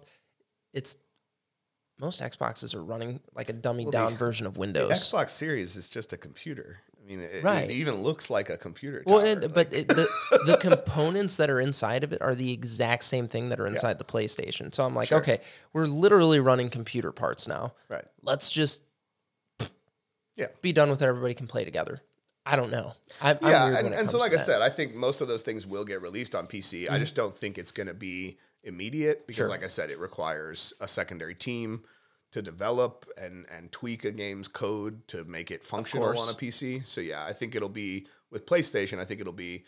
it's 0.72 0.96
most 1.98 2.20
Xboxes 2.20 2.74
are 2.74 2.82
running 2.82 3.20
like 3.34 3.48
a 3.48 3.52
dummied 3.54 3.90
down 3.90 4.14
version 4.16 4.46
of 4.46 4.54
The 4.54 4.60
Windows. 4.60 4.90
Xbox 4.90 5.30
Series 5.30 5.76
is 5.76 5.88
just 5.88 6.12
a 6.12 6.16
computer. 6.16 6.80
I 7.06 7.08
mean, 7.08 7.20
it, 7.20 7.44
Right. 7.44 7.70
it 7.70 7.74
even 7.74 8.02
looks 8.02 8.30
like 8.30 8.50
a 8.50 8.56
computer. 8.56 9.04
well, 9.06 9.20
tower. 9.20 9.28
and, 9.28 9.42
Like- 9.42 9.54
but 9.54 9.72
it, 9.72 9.88
the 9.88 10.08
the 10.46 10.56
components 10.56 11.36
that 11.36 11.50
are 11.50 11.60
inside 11.60 12.02
of 12.02 12.12
it 12.12 12.20
are 12.20 12.34
the 12.34 12.52
exact 12.52 13.04
same 13.04 13.28
thing 13.28 13.50
that 13.50 13.60
are 13.60 13.66
inside 13.66 13.98
the 13.98 14.04
PlayStation. 14.04 14.74
So 14.74 14.84
I'm 14.84 14.94
like, 14.94 15.08
Sure. 15.08 15.18
okay, 15.18 15.40
we're 15.72 15.86
literally 15.86 16.40
running 16.40 16.68
computer 16.68 17.12
parts 17.12 17.46
now. 17.46 17.74
right. 17.88 18.04
Let's 18.22 18.50
just 18.50 18.82
Yeah. 20.34 20.48
be 20.62 20.72
done 20.72 20.90
with 20.90 21.00
it. 21.00 21.06
Everybody 21.06 21.34
can 21.34 21.46
play 21.46 21.64
together. 21.64 22.00
I 22.44 22.54
don't 22.56 22.70
know. 22.70 22.94
I, 23.20 23.36
yeah, 23.42 23.78
and, 23.78 23.92
and 23.92 24.08
so 24.08 24.18
like 24.18 24.32
I 24.34 24.38
said, 24.38 24.62
I 24.62 24.68
think 24.68 24.94
most 24.94 25.20
of 25.20 25.26
those 25.28 25.42
things 25.42 25.66
will 25.66 25.84
get 25.84 26.00
released 26.00 26.34
on 26.34 26.46
PC. 26.46 26.84
I 26.84 26.92
mm-hmm. 26.92 26.98
just 27.00 27.14
don't 27.16 27.34
think 27.34 27.58
it's 27.58 27.72
going 27.72 27.88
to 27.88 27.94
be 27.94 28.38
immediate 28.62 29.26
because, 29.26 29.46
Sure. 29.46 29.48
like 29.48 29.64
I 29.64 29.68
said, 29.68 29.90
it 29.90 29.98
requires 29.98 30.72
a 30.80 30.86
secondary 30.86 31.34
team 31.34 31.82
to 32.36 32.42
develop 32.42 33.06
and 33.16 33.46
and 33.50 33.72
tweak 33.72 34.04
a 34.04 34.12
game's 34.12 34.46
code 34.46 35.08
to 35.08 35.24
make 35.24 35.50
it 35.50 35.64
functional 35.64 36.08
on 36.08 36.28
a 36.28 36.34
PC. 36.34 36.84
So 36.84 37.00
yeah, 37.00 37.24
I 37.24 37.32
think 37.32 37.54
it'll 37.54 37.70
be 37.70 38.06
with 38.30 38.44
PlayStation. 38.44 39.00
I 39.00 39.04
think 39.04 39.22
it'll 39.22 39.32
be 39.32 39.64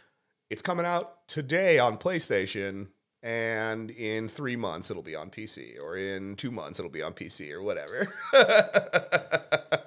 it's 0.51 0.61
coming 0.61 0.85
out 0.85 1.27
today 1.29 1.79
on 1.79 1.97
PlayStation. 1.97 2.89
and 3.23 3.91
in 3.91 4.29
three 4.29 4.55
months 4.55 4.91
it'll 4.91 5.03
be 5.03 5.17
on 5.17 5.31
PC, 5.31 5.83
or 5.83 5.97
in 5.97 6.37
two 6.37 6.51
months 6.51 6.79
it'll 6.79 6.91
be 6.91 7.03
on 7.03 7.15
PC, 7.15 7.51
or 7.53 7.63
whatever. 7.63 8.07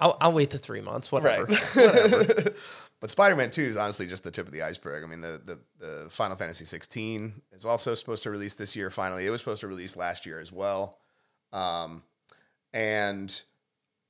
I'll, 0.00 0.16
I'll 0.20 0.32
wait 0.32 0.50
the 0.50 0.58
three 0.58 0.80
months, 0.80 1.12
whatever. 1.12 1.46
But 3.00 3.10
Spider-Man 3.10 3.52
2 3.52 3.62
is 3.62 3.76
honestly 3.76 4.08
just 4.08 4.24
the 4.24 4.32
tip 4.32 4.46
of 4.46 4.52
the 4.52 4.62
iceberg. 4.62 5.04
I 5.04 5.06
mean, 5.06 5.20
the, 5.20 5.40
the 5.44 5.58
the 5.78 6.10
Final 6.10 6.36
Fantasy 6.36 6.64
16 6.64 7.42
is 7.52 7.64
also 7.64 7.94
supposed 7.94 8.24
to 8.24 8.30
release 8.30 8.56
this 8.56 8.74
year. 8.74 8.90
Finally, 8.90 9.24
it 9.24 9.30
was 9.30 9.40
supposed 9.40 9.60
to 9.60 9.68
release 9.68 9.96
last 9.96 10.26
year 10.26 10.40
as 10.40 10.50
well. 10.50 10.98
Um, 11.52 12.02
and 12.72 13.42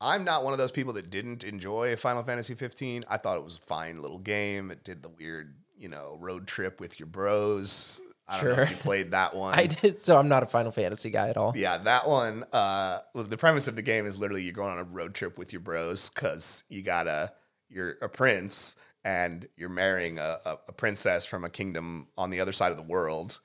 I'm 0.01 0.25
not 0.25 0.45
one 0.45 0.53
of 0.53 0.59
those 0.59 0.73
people 0.73 0.93
that 0.95 1.11
didn't 1.11 1.45
enjoy 1.45 1.97
Final 1.97 2.23
Fantasy 2.23 2.55
15. 2.55 3.05
I 3.09 3.17
thought 3.17 3.37
it 3.37 3.45
was 3.45 3.57
a 3.57 3.61
fine 3.61 4.01
little 4.01 4.19
game. 4.19 4.71
It 4.71 4.85
did 4.85 5.03
the 5.03 5.09
weird, 5.09 5.55
you 5.77 5.89
know, 5.89 6.17
road 6.21 6.47
trip 6.47 6.81
with 6.81 6.99
your 7.01 7.07
bros. 7.07 8.01
I 8.31 8.37
don't 8.37 8.45
know 8.57 8.63
if 8.63 8.69
Sure. 8.69 8.77
you 8.77 8.83
played 8.83 9.11
that 9.13 9.35
one. 9.35 9.55
I 9.59 9.67
did, 9.67 9.99
so 9.99 10.19
I'm 10.19 10.29
not 10.29 10.43
a 10.43 10.47
Final 10.47 10.71
Fantasy 10.73 11.11
guy 11.11 11.29
at 11.31 11.37
all. 11.37 11.53
Yeah, 11.57 11.79
that 11.79 12.07
one. 12.09 12.45
Uh, 12.53 12.99
the 13.15 13.37
premise 13.39 13.69
of 13.69 13.77
the 13.77 13.83
game 13.83 14.07
is 14.07 14.19
literally 14.19 14.43
you're 14.43 14.53
going 14.53 14.73
on 14.73 14.79
a 14.79 14.85
road 14.85 15.15
trip 15.15 15.39
with 15.39 15.53
your 15.53 15.61
bros 15.61 16.11
because 16.11 16.65
you 16.69 16.83
gotta 16.83 17.33
you're 17.71 17.93
a 18.03 18.09
prince 18.09 18.77
and 19.05 19.47
you're 19.57 19.69
marrying 19.69 20.19
a, 20.19 20.39
a 20.45 20.73
princess 20.73 21.25
from 21.25 21.45
a 21.45 21.51
kingdom 21.51 22.09
on 22.19 22.31
the 22.31 22.41
other 22.41 22.53
side 22.53 22.71
of 22.71 22.77
the 22.77 22.83
world. 22.83 23.41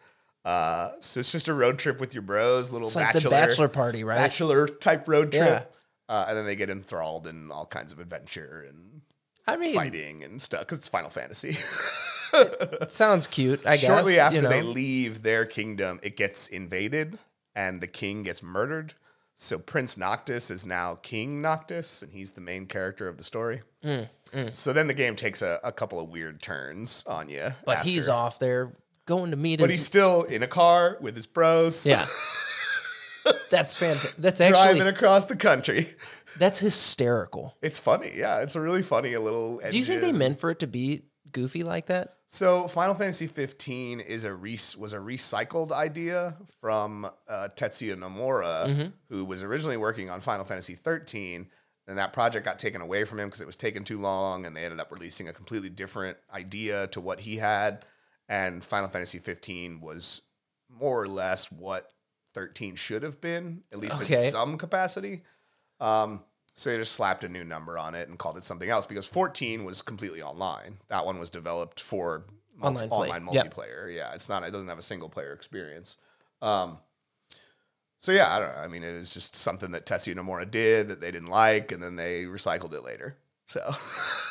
Uh, 0.45 0.91
so 0.99 1.19
it's 1.21 1.31
just 1.31 1.47
a 1.47 1.53
road 1.53 1.79
trip 1.79 1.99
with 1.99 2.13
your 2.13 2.21
bros, 2.23 2.73
little 2.73 2.87
It's 2.87 2.95
like 2.95 3.13
bachelor 3.13 3.21
the 3.21 3.29
bachelor 3.29 3.67
party, 3.69 4.03
right? 4.03 4.17
bachelor 4.17 4.67
type 4.67 5.07
road 5.07 5.33
Yeah. 5.33 5.45
trip. 5.47 5.75
Uh, 6.09 6.25
and 6.27 6.37
then 6.37 6.45
they 6.45 6.55
get 6.55 6.69
enthralled 6.69 7.27
in 7.27 7.49
all 7.51 7.65
kinds 7.65 7.91
of 7.93 7.99
adventure 7.99 8.65
and 8.67 9.01
I 9.47 9.55
mean, 9.57 9.73
fighting 9.75 10.23
and 10.23 10.41
stuff 10.41 10.61
because 10.61 10.79
it's 10.79 10.87
Final 10.89 11.09
Fantasy. 11.09 11.55
it 12.33 12.91
sounds 12.91 13.27
cute. 13.27 13.65
I 13.65 13.77
guess. 13.77 13.85
Shortly 13.85 14.19
after 14.19 14.37
you 14.37 14.41
know. 14.43 14.49
they 14.49 14.61
leave 14.61 15.21
their 15.23 15.45
kingdom, 15.45 15.99
it 16.03 16.17
gets 16.17 16.47
invaded 16.49 17.19
and 17.55 17.79
the 17.81 17.87
king 17.87 18.23
gets 18.23 18.41
murdered. 18.43 18.93
So 19.35 19.57
Prince 19.57 19.97
Noctis 19.97 20.51
is 20.51 20.63
now 20.63 20.93
King 21.01 21.41
Noctis, 21.41 22.03
and 22.03 22.11
he's 22.11 22.33
the 22.33 22.41
main 22.41 22.67
character 22.67 23.07
of 23.07 23.17
the 23.17 23.23
story. 23.23 23.61
Mm, 23.83 24.07
So 24.53 24.73
then 24.73 24.85
the 24.87 24.93
game 24.93 25.15
takes 25.15 25.41
a, 25.41 25.59
a 25.63 25.71
couple 25.71 25.99
of 25.99 26.09
weird 26.09 26.39
turns 26.41 27.03
on 27.07 27.29
you. 27.29 27.49
but 27.65 27.79
he's 27.79 28.07
off 28.09 28.37
there 28.37 28.73
going 29.05 29.31
to 29.31 29.37
meet 29.37 29.59
But 29.59 29.69
his. 29.69 29.79
he's 29.79 29.85
still 29.85 30.23
in 30.23 30.43
a 30.43 30.47
car 30.47 30.97
with 31.01 31.15
his 31.15 31.25
bros. 31.27 31.85
yeah. 31.85 32.05
That's 33.49 33.75
fantastic. 33.75 34.15
That's 34.17 34.41
actually 34.41 34.79
Driving 34.79 34.87
across 34.87 35.25
the 35.27 35.35
country. 35.37 35.87
that's 36.37 36.59
hysterical. 36.59 37.55
It's 37.61 37.79
funny. 37.79 38.11
Yeah, 38.15 38.41
it's 38.41 38.55
a 38.55 38.61
really 38.61 38.81
funny 38.83 39.15
little. 39.15 39.61
Do 39.69 39.77
you 39.77 39.85
think 39.85 40.01
they 40.01 40.11
meant 40.11 40.39
for 40.39 40.49
it 40.51 40.59
to 40.59 40.67
be 40.67 41.03
goofy 41.31 41.63
like 41.63 41.85
that? 41.85 42.15
So 42.27 42.67
Final 42.67 42.95
Fantasy 42.95 43.27
15 43.27 43.99
is 44.01 44.25
a 44.25 44.33
re- 44.33 44.57
was 44.77 44.91
a 44.93 44.97
recycled 44.97 45.71
idea 45.71 46.35
from 46.59 47.05
uh, 47.29 47.47
Tetsuya 47.55 47.95
Nomura, 47.95 48.91
who 49.09 49.23
was 49.23 49.41
originally 49.43 49.77
working 49.77 50.09
on 50.09 50.19
Final 50.19 50.43
Fantasy 50.43 50.73
13, 50.73 51.47
and 51.87 51.97
that 51.97 52.11
project 52.11 52.43
got 52.43 52.59
taken 52.59 52.81
away 52.81 53.05
from 53.05 53.19
him 53.19 53.27
because 53.27 53.39
it 53.41 53.47
was 53.47 53.55
taking 53.55 53.83
too 53.85 53.99
long, 54.01 54.45
and 54.45 54.53
they 54.57 54.65
ended 54.65 54.79
up 54.81 54.91
releasing 54.91 55.29
a 55.29 55.33
completely 55.33 55.69
different 55.69 56.17
idea 56.33 56.87
to 56.87 56.99
what 56.99 57.21
he 57.21 57.37
had. 57.37 57.85
And 58.29 58.63
Final 58.63 58.89
Fantasy 58.89 59.19
15 59.19 59.81
was 59.81 60.21
more 60.69 61.01
or 61.01 61.07
less 61.07 61.51
what 61.51 61.91
13 62.33 62.75
should 62.75 63.03
have 63.03 63.21
been, 63.21 63.63
at 63.71 63.79
least 63.79 64.01
Okay. 64.01 64.25
in 64.25 64.31
some 64.31 64.57
capacity. 64.57 65.21
Um, 65.79 66.23
so 66.55 66.69
they 66.69 66.77
just 66.77 66.93
slapped 66.93 67.23
a 67.23 67.29
new 67.29 67.43
number 67.43 67.77
on 67.77 67.95
it 67.95 68.07
and 68.09 68.17
called 68.17 68.37
it 68.37 68.43
something 68.43 68.69
else 68.69 68.85
because 68.85 69.05
14 69.07 69.63
was 69.65 69.81
completely 69.81 70.21
online. 70.21 70.77
That 70.87 71.05
one 71.05 71.19
was 71.19 71.29
developed 71.29 71.79
for 71.79 72.25
multi- 72.55 72.85
Online 72.85 73.11
online 73.21 73.33
Yep. 73.33 73.53
multiplayer. 73.53 73.93
Yeah, 73.93 74.13
it's 74.13 74.29
not. 74.29 74.43
It 74.43 74.51
doesn't 74.51 74.67
have 74.67 74.77
a 74.79 74.83
single 74.83 75.09
player 75.09 75.33
experience. 75.33 75.97
Um, 76.41 76.77
so 77.97 78.11
yeah, 78.11 78.35
I 78.35 78.39
don't 78.39 78.55
know. 78.55 78.61
I 78.61 78.67
mean, 78.67 78.83
it 78.83 78.93
was 78.97 79.13
just 79.13 79.35
something 79.35 79.71
that 79.71 79.85
Tetsuya 79.85 80.15
Nomura 80.15 80.49
did 80.49 80.89
that 80.89 81.01
they 81.01 81.11
didn't 81.11 81.29
like, 81.29 81.71
and 81.71 81.81
then 81.81 81.95
they 81.95 82.25
recycled 82.25 82.73
it 82.73 82.83
later. 82.83 83.17
So 83.47 83.73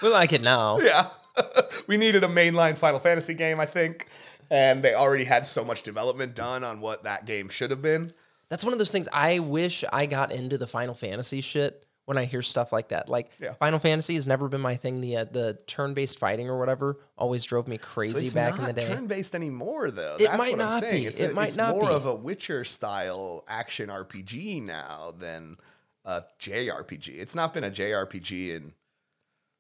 We 0.03 0.09
like 0.09 0.33
it 0.33 0.43
now. 0.43 0.79
yeah, 0.83 1.09
we 1.87 1.97
needed 1.97 2.25
a 2.25 2.29
mainline 2.29 2.77
Final 2.77 2.99
Fantasy 3.01 3.35
game, 3.35 3.61
I 3.61 3.67
think, 3.67 4.07
and 4.51 4.83
they 4.83 4.95
already 4.95 5.25
had 5.25 5.47
so 5.47 5.65
much 5.65 5.83
development 5.83 6.35
done 6.35 6.65
on 6.65 6.81
what 6.81 7.05
that 7.05 7.25
game 7.27 7.49
should 7.49 7.71
have 7.71 7.83
been. 7.83 8.12
That's 8.49 8.65
one 8.65 8.73
of 8.73 8.79
those 8.79 8.93
things 8.93 9.09
I 9.12 9.39
wish 9.39 9.83
I 9.93 10.07
got 10.07 10.31
into 10.33 10.59
the 10.59 10.67
Final 10.67 10.95
Fantasy 10.95 11.41
shit 11.41 11.87
when 12.05 12.19
I 12.19 12.25
hear 12.27 12.43
stuff 12.43 12.71
like 12.73 12.89
that. 12.89 13.09
Like 13.09 13.31
Yeah. 13.41 13.55
Final 13.55 13.79
Fantasy 13.79 14.15
has 14.17 14.27
never 14.27 14.49
been 14.49 14.61
my 14.61 14.75
thing. 14.77 15.01
The 15.01 15.17
uh, 15.19 15.25
the 15.25 15.59
turn 15.67 15.95
based 15.95 16.19
fighting 16.19 16.51
or 16.51 16.59
whatever 16.59 16.99
always 17.17 17.45
drove 17.45 17.67
me 17.67 17.79
So 17.79 17.85
crazy 17.85 18.27
it's 18.27 18.35
back 18.35 18.59
in 18.59 18.65
the 18.65 18.73
day. 18.75 18.87
turn-based 18.93 19.35
anymore, 19.35 19.91
though. 19.91 20.17
It 20.19 20.27
That's 20.27 20.37
might 20.39 20.51
what 20.51 20.61
I'm 20.61 20.71
not 20.71 20.81
saying. 20.81 21.03
be. 21.03 21.07
It's, 21.07 21.21
It 21.21 21.31
a- 21.31 21.35
might 21.35 21.47
it's 21.47 21.57
not 21.57 21.77
more 21.77 21.89
be. 21.89 21.95
of 21.95 22.05
a 22.05 22.15
Witcher 22.15 22.65
style 22.65 23.45
action 23.49 23.89
RPG 23.89 24.62
now 24.62 25.15
than 25.17 25.57
a 26.05 26.25
JRPG. 26.41 27.09
It's 27.21 27.35
not 27.37 27.55
been 27.55 27.65
a 27.65 27.71
JRPG 27.71 28.49
in 28.57 28.73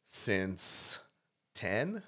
since 0.02 1.00
ten. 1.54 2.02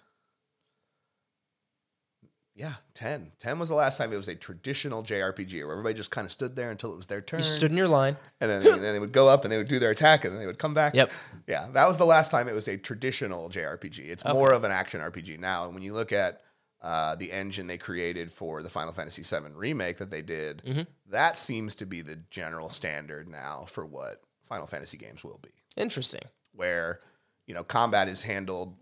Yeah, 2.56 2.74
10. 2.94 3.32
10 3.40 3.58
was 3.58 3.68
the 3.68 3.74
last 3.74 3.98
time 3.98 4.12
it 4.12 4.16
was 4.16 4.28
a 4.28 4.36
traditional 4.36 5.02
JRPG 5.02 5.62
where 5.64 5.72
everybody 5.72 5.94
just 5.96 6.12
kind 6.12 6.24
of 6.24 6.30
stood 6.30 6.54
there 6.54 6.70
until 6.70 6.92
it 6.92 6.96
was 6.96 7.08
their 7.08 7.20
turn. 7.20 7.40
You 7.40 7.44
stood 7.44 7.72
in 7.72 7.76
your 7.76 7.88
line. 7.88 8.14
and 8.40 8.48
then 8.48 8.62
they, 8.62 8.70
then 8.70 8.80
they 8.92 9.00
would 9.00 9.10
go 9.10 9.26
up 9.28 9.42
and 9.44 9.50
they 9.50 9.56
would 9.56 9.66
do 9.66 9.80
their 9.80 9.90
attack 9.90 10.24
and 10.24 10.32
then 10.32 10.38
they 10.40 10.46
would 10.46 10.58
come 10.60 10.72
back. 10.72 10.94
Yep. 10.94 11.10
Yeah, 11.48 11.66
that 11.72 11.88
was 11.88 11.98
the 11.98 12.06
last 12.06 12.30
time 12.30 12.46
it 12.46 12.54
was 12.54 12.68
a 12.68 12.76
traditional 12.76 13.50
JRPG. 13.50 13.98
It's 14.08 14.24
more 14.24 14.52
of 14.52 14.62
an 14.62 14.70
action 14.70 15.00
RPG 15.00 15.40
now. 15.40 15.64
And 15.64 15.74
when 15.74 15.82
you 15.82 15.94
look 15.94 16.12
at 16.12 16.42
uh, 16.80 17.16
the 17.16 17.32
engine 17.32 17.66
they 17.66 17.76
created 17.78 18.30
for 18.30 18.62
the 18.62 18.70
Final 18.70 18.92
Fantasy 18.92 19.22
VII 19.24 19.50
remake 19.52 19.96
that 19.98 20.10
they 20.12 20.22
did, 20.22 20.62
Mm-hmm. 20.64 20.82
that 21.10 21.36
seems 21.36 21.74
to 21.76 21.86
be 21.86 22.02
the 22.02 22.20
general 22.30 22.70
standard 22.70 23.28
now 23.28 23.64
for 23.68 23.84
what 23.84 24.20
Final 24.44 24.68
Fantasy 24.68 24.96
games 24.96 25.24
will 25.24 25.40
be. 25.42 25.50
Interesting. 25.76 26.20
Where 26.52 27.00
you 27.48 27.54
know 27.54 27.64
combat 27.64 28.06
is 28.06 28.22
handled, 28.22 28.76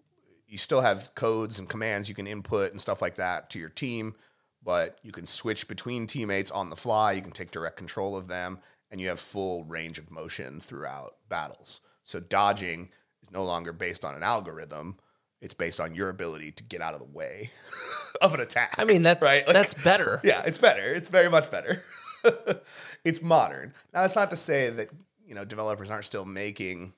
you 0.52 0.58
still 0.58 0.82
have 0.82 1.14
codes 1.14 1.58
and 1.58 1.66
commands 1.66 2.10
you 2.10 2.14
can 2.14 2.26
input 2.26 2.72
and 2.72 2.80
stuff 2.80 3.00
like 3.00 3.14
that 3.14 3.48
to 3.48 3.58
your 3.58 3.70
team, 3.70 4.14
but 4.62 4.98
you 5.02 5.10
can 5.10 5.24
switch 5.24 5.66
between 5.66 6.06
teammates 6.06 6.50
on 6.50 6.68
the 6.68 6.76
fly. 6.76 7.12
You 7.12 7.22
can 7.22 7.30
take 7.30 7.50
direct 7.50 7.78
control 7.78 8.14
of 8.14 8.28
them, 8.28 8.58
and 8.90 9.00
you 9.00 9.08
have 9.08 9.18
full 9.18 9.64
range 9.64 9.98
of 9.98 10.10
motion 10.10 10.60
throughout 10.60 11.16
battles. 11.26 11.80
So 12.04 12.20
dodging 12.20 12.90
is 13.22 13.30
no 13.30 13.44
longer 13.44 13.72
based 13.72 14.04
on 14.04 14.14
an 14.14 14.22
algorithm; 14.22 14.98
it's 15.40 15.54
based 15.54 15.80
on 15.80 15.94
your 15.94 16.10
ability 16.10 16.52
to 16.52 16.62
get 16.64 16.82
out 16.82 16.92
of 16.92 17.00
the 17.00 17.06
way 17.06 17.50
of 18.20 18.34
an 18.34 18.40
attack. 18.40 18.74
I 18.76 18.84
mean, 18.84 19.00
that's 19.00 19.24
right. 19.24 19.46
Like- 19.46 19.54
that's 19.54 19.72
better. 19.72 20.20
yeah, 20.24 20.42
it's 20.44 20.58
better. 20.58 20.82
It's 20.82 21.08
very 21.08 21.30
much 21.30 21.50
better. 21.50 21.82
it's 23.06 23.22
modern. 23.22 23.72
Now, 23.94 24.02
that's 24.02 24.16
not 24.16 24.28
to 24.30 24.36
say 24.36 24.68
that 24.68 24.90
you 25.26 25.34
know 25.34 25.46
developers 25.46 25.90
aren't 25.90 26.04
still 26.04 26.26
making 26.26 26.92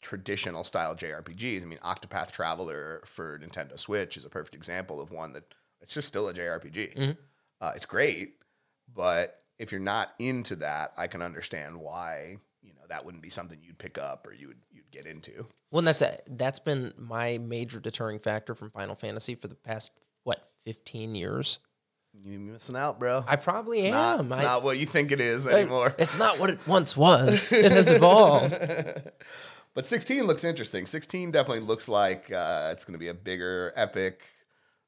traditional 0.00 0.64
style 0.64 0.94
JRPGs. 0.96 1.62
I 1.62 1.66
mean, 1.66 1.78
Octopath 1.80 2.30
Traveler 2.30 3.02
for 3.04 3.38
Nintendo 3.38 3.78
Switch 3.78 4.16
is 4.16 4.24
a 4.24 4.30
perfect 4.30 4.54
example 4.54 5.00
of 5.00 5.10
one 5.10 5.32
that 5.34 5.44
it's 5.80 5.94
just 5.94 6.08
still 6.08 6.28
a 6.28 6.34
JRPG. 6.34 7.16
Uh, 7.60 7.72
it's 7.74 7.86
great, 7.86 8.34
but 8.94 9.42
if 9.58 9.70
you're 9.72 9.80
not 9.80 10.12
into 10.18 10.56
that, 10.56 10.92
I 10.96 11.06
can 11.06 11.20
understand 11.22 11.78
why 11.80 12.36
you 12.62 12.72
know 12.72 12.80
that 12.88 13.04
wouldn't 13.04 13.22
be 13.22 13.30
something 13.30 13.58
you'd 13.62 13.78
pick 13.78 13.98
up 13.98 14.26
or 14.26 14.32
you 14.32 14.48
would 14.48 14.58
you'd 14.70 14.90
get 14.90 15.06
into. 15.06 15.46
Well, 15.70 15.78
and 15.80 15.86
that's 15.86 16.02
a, 16.02 16.18
that's 16.28 16.58
been 16.58 16.92
my 16.96 17.38
major 17.38 17.78
deterring 17.80 18.18
factor 18.18 18.54
from 18.54 18.70
Final 18.70 18.94
Fantasy 18.96 19.34
for 19.34 19.48
the 19.48 19.54
past 19.54 19.92
what 20.24 20.48
fifteen 20.64 21.14
years. 21.14 21.58
You're 22.24 22.40
missing 22.40 22.74
out, 22.74 22.98
bro. 22.98 23.22
I 23.28 23.36
probably 23.36 23.80
it's 23.82 23.90
not, 23.92 24.18
am. 24.18 24.26
it's 24.26 24.36
I- 24.36 24.42
not 24.42 24.62
what 24.64 24.78
you 24.78 24.86
think 24.86 25.12
it 25.12 25.20
is 25.20 25.46
I- 25.46 25.60
anymore. 25.60 25.94
It's 25.98 26.18
not 26.18 26.38
what 26.40 26.50
it 26.50 26.58
once 26.66 26.96
was. 26.96 27.52
It 27.52 27.70
has 27.70 27.88
evolved. 27.90 28.58
But 29.74 29.86
16 29.86 30.26
looks 30.26 30.44
interesting. 30.44 30.86
16 30.86 31.30
definitely 31.30 31.64
looks 31.64 31.88
like 31.88 32.32
uh, 32.32 32.70
it's 32.72 32.84
going 32.84 32.94
to 32.94 32.98
be 32.98 33.08
a 33.08 33.14
bigger, 33.14 33.72
epic 33.76 34.22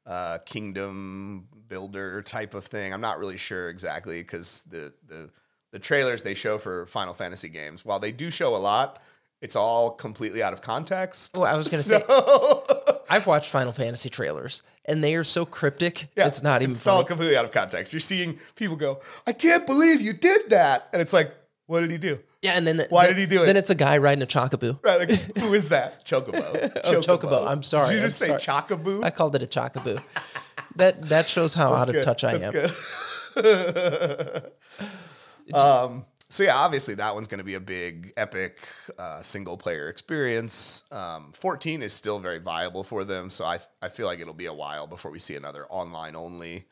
uh, 0.07 0.39
kingdom 0.45 1.47
builder 1.69 2.23
type 2.23 2.55
of 2.55 2.65
thing. 2.65 2.93
I'm 2.93 3.01
not 3.01 3.19
really 3.19 3.37
sure 3.37 3.69
exactly 3.69 4.21
because 4.21 4.63
the, 4.65 4.93
the 5.07 5.31
the 5.73 5.79
trailers 5.79 6.23
they 6.23 6.35
show 6.35 6.59
for 6.59 6.87
Final 6.87 7.15
Fantasy 7.15 7.49
games, 7.49 7.85
while 7.85 7.99
they 7.99 8.13
do 8.13 8.31
show 8.31 8.55
a 8.55 8.59
lot, 8.59 9.01
it's 9.41 9.57
all 9.57 9.91
completely 9.91 10.43
out 10.43 10.53
of 10.53 10.61
context. 10.61 11.37
Well, 11.37 11.47
I 11.47 11.57
was 11.57 11.69
going 11.69 11.83
to 11.83 11.89
say, 11.89 13.03
I've 13.11 13.27
watched 13.27 13.51
Final 13.51 13.73
Fantasy 13.73 14.11
trailers, 14.11 14.63
and 14.85 15.03
they 15.03 15.15
are 15.15 15.25
so 15.25 15.47
cryptic. 15.47 16.09
Yeah, 16.17 16.27
it's 16.27 16.43
not 16.43 16.61
even 16.63 16.73
It's 16.73 16.87
all 16.87 17.05
completely 17.05 17.37
out 17.37 17.45
of 17.45 17.53
context. 17.53 17.93
You're 17.93 18.01
seeing 18.01 18.39
people 18.55 18.77
go, 18.77 19.01
"I 19.27 19.33
can't 19.33 19.67
believe 19.67 20.01
you 20.01 20.13
did 20.13 20.51
that," 20.51 20.89
and 20.93 21.01
it's 21.01 21.13
like, 21.15 21.35
"What 21.67 21.81
did 21.81 21.91
he 21.91 21.99
do?" 21.99 22.21
Yeah, 22.43 22.53
and 22.57 22.67
then 22.67 22.87
Why 22.91 23.07
then- 23.07 23.17
did 23.17 23.21
he 23.21 23.27
do 23.37 23.43
it? 23.43 23.47
Then 23.47 23.57
it's 23.57 23.71
a 23.71 23.75
guy 23.75 23.99
riding 23.99 24.23
a 24.23 24.27
chockaboo. 24.27 24.79
Right? 24.85 25.09
Like, 25.09 25.39
who 25.39 25.55
is 25.55 25.69
that? 25.71 26.05
Chocobo. 26.05 26.81
Oh, 26.85 27.01
Chocobo. 27.01 27.47
I'm 27.47 27.63
sorry, 27.63 27.89
Did 27.89 27.95
you 27.95 28.01
I'm 28.01 28.07
just 28.07 28.19
say 28.19 28.27
sorry. 28.27 28.41
Chocobo? 28.41 29.05
I 29.05 29.11
called 29.11 29.35
it 29.37 29.43
a 29.43 29.47
chockaboo. 29.47 30.01
that 30.77 31.03
that 31.09 31.29
shows 31.29 31.55
how 31.55 31.73
out 31.75 31.89
of 31.89 32.05
touch 32.05 32.25
I 32.25 32.37
That's 32.37 32.47
am. 32.47 32.53
good. 32.53 32.73
um, 35.55 36.05
so 36.29 36.43
yeah, 36.45 36.57
obviously 36.57 36.95
that 36.95 37.15
one's 37.15 37.29
going 37.29 37.39
to 37.39 37.45
be 37.45 37.55
a 37.55 37.61
big, 37.61 38.13
epic 38.17 38.67
uh, 38.99 39.21
single 39.21 39.57
player 39.57 39.89
experience. 39.89 40.85
Um, 40.91 41.33
14 41.33 41.83
is 41.83 41.93
still 41.93 42.19
very 42.19 42.39
viable 42.39 42.85
for 42.85 43.05
them, 43.05 43.31
so 43.31 43.45
I 43.45 43.59
I 43.81 43.89
feel 43.89 44.07
like 44.07 44.21
it'll 44.21 44.35
be 44.35 44.47
a 44.47 44.55
while 44.55 44.87
before 44.87 45.11
we 45.11 45.19
see 45.19 45.37
another 45.37 45.67
online 45.69 46.17
only 46.17 46.65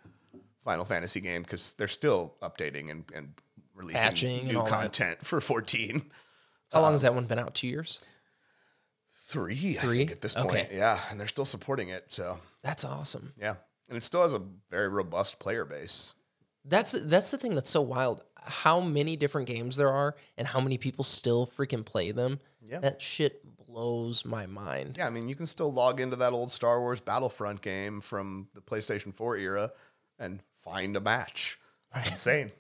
Final 0.65 0.85
Fantasy 0.85 1.21
game 1.21 1.43
because 1.43 1.73
they're 1.75 1.89
still 1.89 2.35
updating 2.43 2.91
and, 2.91 3.05
and 3.15 3.33
releasing 3.81 4.01
Patching 4.03 4.39
and 4.41 4.49
new 4.49 4.59
all 4.59 4.65
that. 4.65 4.71
content 4.71 5.25
for 5.25 5.41
14. 5.41 6.03
How 6.73 6.81
long 6.81 6.89
um, 6.89 6.95
has 6.95 7.03
that 7.03 7.15
one 7.15 7.25
been 7.25 7.39
out? 7.39 7.55
Two 7.55 7.67
years. 7.69 8.01
Three, 9.13 9.77
I 9.79 9.81
Three? 9.83 9.97
think, 9.99 10.11
at 10.13 10.21
this 10.21 10.35
point. 10.35 10.49
Okay. 10.51 10.69
Yeah, 10.73 10.99
and 11.11 11.19
they're 11.19 11.29
still 11.29 11.45
supporting 11.45 11.89
it. 11.89 12.13
So, 12.13 12.39
That's 12.63 12.85
awesome. 12.85 13.33
yeah. 13.41 13.55
And 13.89 13.97
it 13.97 14.03
still 14.03 14.23
has 14.23 14.35
a 14.35 14.43
very 14.71 14.89
robust 14.89 15.39
player 15.41 15.65
base. 15.65 16.15
That's 16.65 16.93
that's 16.93 17.31
the 17.31 17.39
thing 17.39 17.55
that's 17.55 17.71
so 17.71 17.81
wild. 17.81 18.23
How 18.37 18.81
many 18.81 19.17
different 19.17 19.49
games 19.49 19.77
there 19.77 19.89
are, 19.91 20.15
and 20.37 20.47
how 20.47 20.61
many 20.61 20.79
people 20.79 21.05
still 21.05 21.47
freaking 21.47 21.85
play 21.85 22.13
them. 22.13 22.39
Yeah. 22.61 22.81
That 22.81 23.01
shit 23.03 23.43
blows 23.67 24.25
my 24.25 24.47
mind. 24.47 24.97
Yeah, 24.99 25.07
I 25.07 25.11
mean, 25.11 25.29
you 25.29 25.35
can 25.35 25.47
still 25.47 25.73
log 25.73 26.01
into 26.01 26.17
that 26.17 26.33
old 26.33 26.51
Star 26.51 26.81
Wars 26.81 27.01
Battlefront 27.01 27.63
game 27.63 28.01
from 28.01 28.49
the 28.55 28.61
PlayStation 28.61 29.15
4 29.15 29.37
era 29.39 29.73
and 30.19 30.41
find 30.53 30.97
a 30.97 31.01
match. 31.01 31.59
It's 31.95 32.11
insane. 32.11 32.53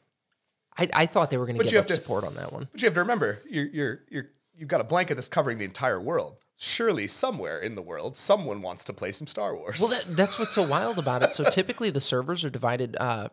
I, 0.78 0.88
I 0.94 1.06
thought 1.06 1.30
they 1.30 1.36
were 1.36 1.46
going 1.46 1.58
to 1.58 1.64
give 1.64 1.80
up 1.80 1.86
to- 1.86 1.94
support 1.94 2.24
on 2.24 2.34
that 2.34 2.52
one. 2.52 2.68
But 2.72 2.82
you 2.82 2.86
have 2.86 2.94
to 2.94 3.00
remember, 3.00 3.40
you're 3.48 3.66
you're 3.66 4.00
you're 4.08 4.26
you've 4.56 4.68
got 4.68 4.80
a 4.80 4.84
blanket 4.84 5.14
that's 5.16 5.28
covering 5.28 5.58
the 5.58 5.64
entire 5.64 6.00
world. 6.00 6.40
Surely, 6.56 7.06
somewhere 7.06 7.58
in 7.58 7.74
the 7.74 7.82
world, 7.82 8.16
someone 8.16 8.60
wants 8.60 8.84
to 8.84 8.92
play 8.92 9.12
some 9.12 9.26
Star 9.26 9.54
Wars. 9.56 9.80
Well, 9.80 9.88
that, 9.90 10.04
that's 10.14 10.38
what's 10.38 10.54
so 10.54 10.62
wild 10.66 10.98
about 10.98 11.22
it. 11.22 11.32
So 11.32 11.44
typically 11.50 11.88
the 11.90 12.00
servers 12.00 12.44
are 12.44 12.50
divided 12.50 12.96
uh, 13.00 13.28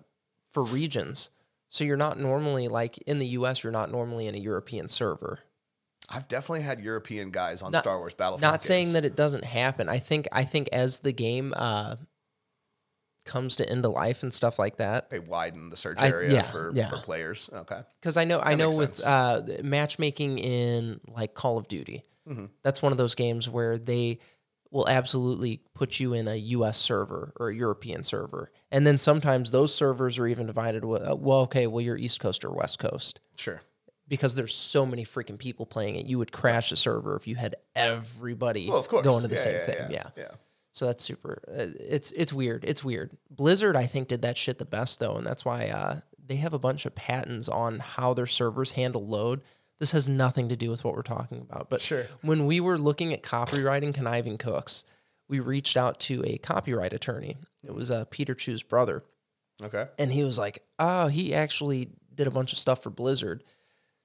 for 0.51 0.63
regions. 0.63 1.29
So 1.69 1.83
you're 1.83 1.97
not 1.97 2.17
normally 2.17 2.69
like 2.69 2.97
in 2.99 3.19
the 3.19 3.27
U.S. 3.27 3.63
You're 3.63 3.73
not 3.73 3.91
normally 3.91 4.27
in 4.27 4.35
a 4.35 4.37
European 4.39 4.87
server. 4.87 5.39
I've 6.09 6.29
definitely 6.29 6.61
had 6.61 6.79
European 6.79 7.31
guys 7.31 7.61
on 7.61 7.71
Not- 7.71 7.83
Star 7.83 7.97
Wars 7.97 8.13
Battlefront. 8.13 8.49
Not 8.49 8.63
saying 8.63 8.93
that 8.93 9.03
it 9.03 9.17
doesn't 9.17 9.43
happen. 9.43 9.89
I 9.89 9.99
think 9.99 10.27
I 10.31 10.45
think 10.45 10.69
as 10.71 10.99
the 10.99 11.11
game 11.11 11.53
uh, 11.57 11.97
comes 13.27 13.55
to 13.57 13.69
end 13.69 13.85
of 13.85 13.91
life 13.91 14.23
and 14.23 14.33
stuff 14.33 14.57
like 14.57 14.77
that, 14.77 15.09
they 15.11 15.19
widen 15.19 15.69
the 15.69 15.77
search 15.77 15.99
I- 16.01 16.09
area 16.09 16.33
yeah, 16.33 16.41
for, 16.41 16.71
yeah. 16.73 16.89
for 16.89 16.97
players. 16.97 17.49
Okay, 17.53 17.81
because 18.01 18.17
I 18.17 18.23
know 18.25 18.39
I 18.39 18.55
know 18.55 18.69
with 18.75 19.05
uh, 19.05 19.41
matchmaking 19.63 20.39
in 20.39 20.99
like 21.07 21.33
Call 21.33 21.57
of 21.57 21.67
Duty, 21.67 22.03
Mm-hmm. 22.27 22.45
that's 22.63 22.81
one 22.81 22.91
of 22.91 22.97
those 22.97 23.15
games 23.15 23.47
where 23.47 23.77
they 23.77 24.19
will 24.69 24.89
absolutely 24.89 25.61
put 25.73 25.97
you 25.97 26.11
in 26.11 26.27
a 26.27 26.35
U.S. 26.35 26.77
server 26.77 27.31
or 27.39 27.47
a 27.49 27.55
European 27.55 28.03
server, 28.03 28.51
and 28.69 28.85
then 28.85 28.97
sometimes 28.97 29.51
those 29.51 29.73
servers 29.73 30.19
are 30.19 30.27
even 30.27 30.45
divided. 30.45 30.83
With, 30.83 31.01
uh, 31.03 31.15
well, 31.17 31.39
okay, 31.43 31.67
well 31.67 31.79
you're 31.79 31.95
East 31.97 32.19
Coast 32.19 32.43
or 32.43 32.51
West 32.51 32.79
Coast 32.79 33.21
sure. 33.37 33.61
because 34.09 34.35
there's 34.35 34.53
so 34.53 34.85
many 34.85 35.05
freaking 35.05 35.37
people 35.37 35.65
playing 35.65 35.95
it. 35.95 36.05
You 36.05 36.17
would 36.19 36.33
crash 36.33 36.69
the 36.69 36.75
server 36.75 37.15
if 37.15 37.27
you 37.27 37.35
had 37.37 37.55
everybody 37.77 38.67
Well, 38.67 38.77
of 38.79 38.89
course, 38.89 39.03
going 39.05 39.21
to 39.21 39.29
the 39.29 39.35
Yeah, 39.35 39.41
same 39.41 39.65
thing. 39.65 39.91
Yeah, 39.91 40.09
yeah. 40.17 40.31
So 40.77 40.85
that's 40.85 41.03
super. 41.03 41.41
Uh, 41.47 41.73
it's 41.79 42.11
it's 42.11 42.31
weird. 42.31 42.63
It's 42.63 42.83
weird. 42.83 43.09
Blizzard, 43.31 43.75
I 43.75 43.87
think, 43.87 44.09
did 44.09 44.21
that 44.21 44.37
shit 44.37 44.59
the 44.59 44.65
best 44.65 44.99
though, 44.99 45.15
and 45.15 45.25
that's 45.25 45.43
why 45.43 45.69
uh, 45.69 46.01
they 46.23 46.35
have 46.35 46.53
a 46.53 46.59
bunch 46.59 46.85
of 46.85 46.93
patents 46.93 47.49
on 47.49 47.79
how 47.79 48.13
their 48.13 48.27
servers 48.27 48.71
handle 48.71 49.03
load. 49.03 49.41
This 49.79 49.91
has 49.93 50.07
nothing 50.07 50.49
to 50.49 50.55
do 50.55 50.69
with 50.69 50.83
what 50.83 50.93
we're 50.93 51.01
talking 51.01 51.39
about, 51.41 51.71
but 51.71 51.81
Sure. 51.81 52.05
when 52.21 52.45
we 52.45 52.59
were 52.59 52.77
looking 52.77 53.11
at 53.11 53.23
copywriting 53.23 53.91
conniving 53.91 54.37
cooks, 54.37 54.83
we 55.27 55.39
reached 55.39 55.77
out 55.77 55.99
to 56.01 56.23
a 56.27 56.37
copyright 56.37 56.93
attorney. 56.93 57.37
It 57.63 57.73
was 57.73 57.89
uh, 57.89 58.05
Peter 58.11 58.35
Chu's 58.35 58.61
brother, 58.61 59.03
Okay. 59.63 59.87
and 59.97 60.11
he 60.13 60.23
was 60.23 60.37
like, 60.37 60.63
"Oh, 60.77 61.07
he 61.07 61.33
actually 61.33 61.89
did 62.13 62.27
a 62.27 62.31
bunch 62.31 62.53
of 62.53 62.59
stuff 62.59 62.83
for 62.83 62.91
Blizzard." 62.91 63.43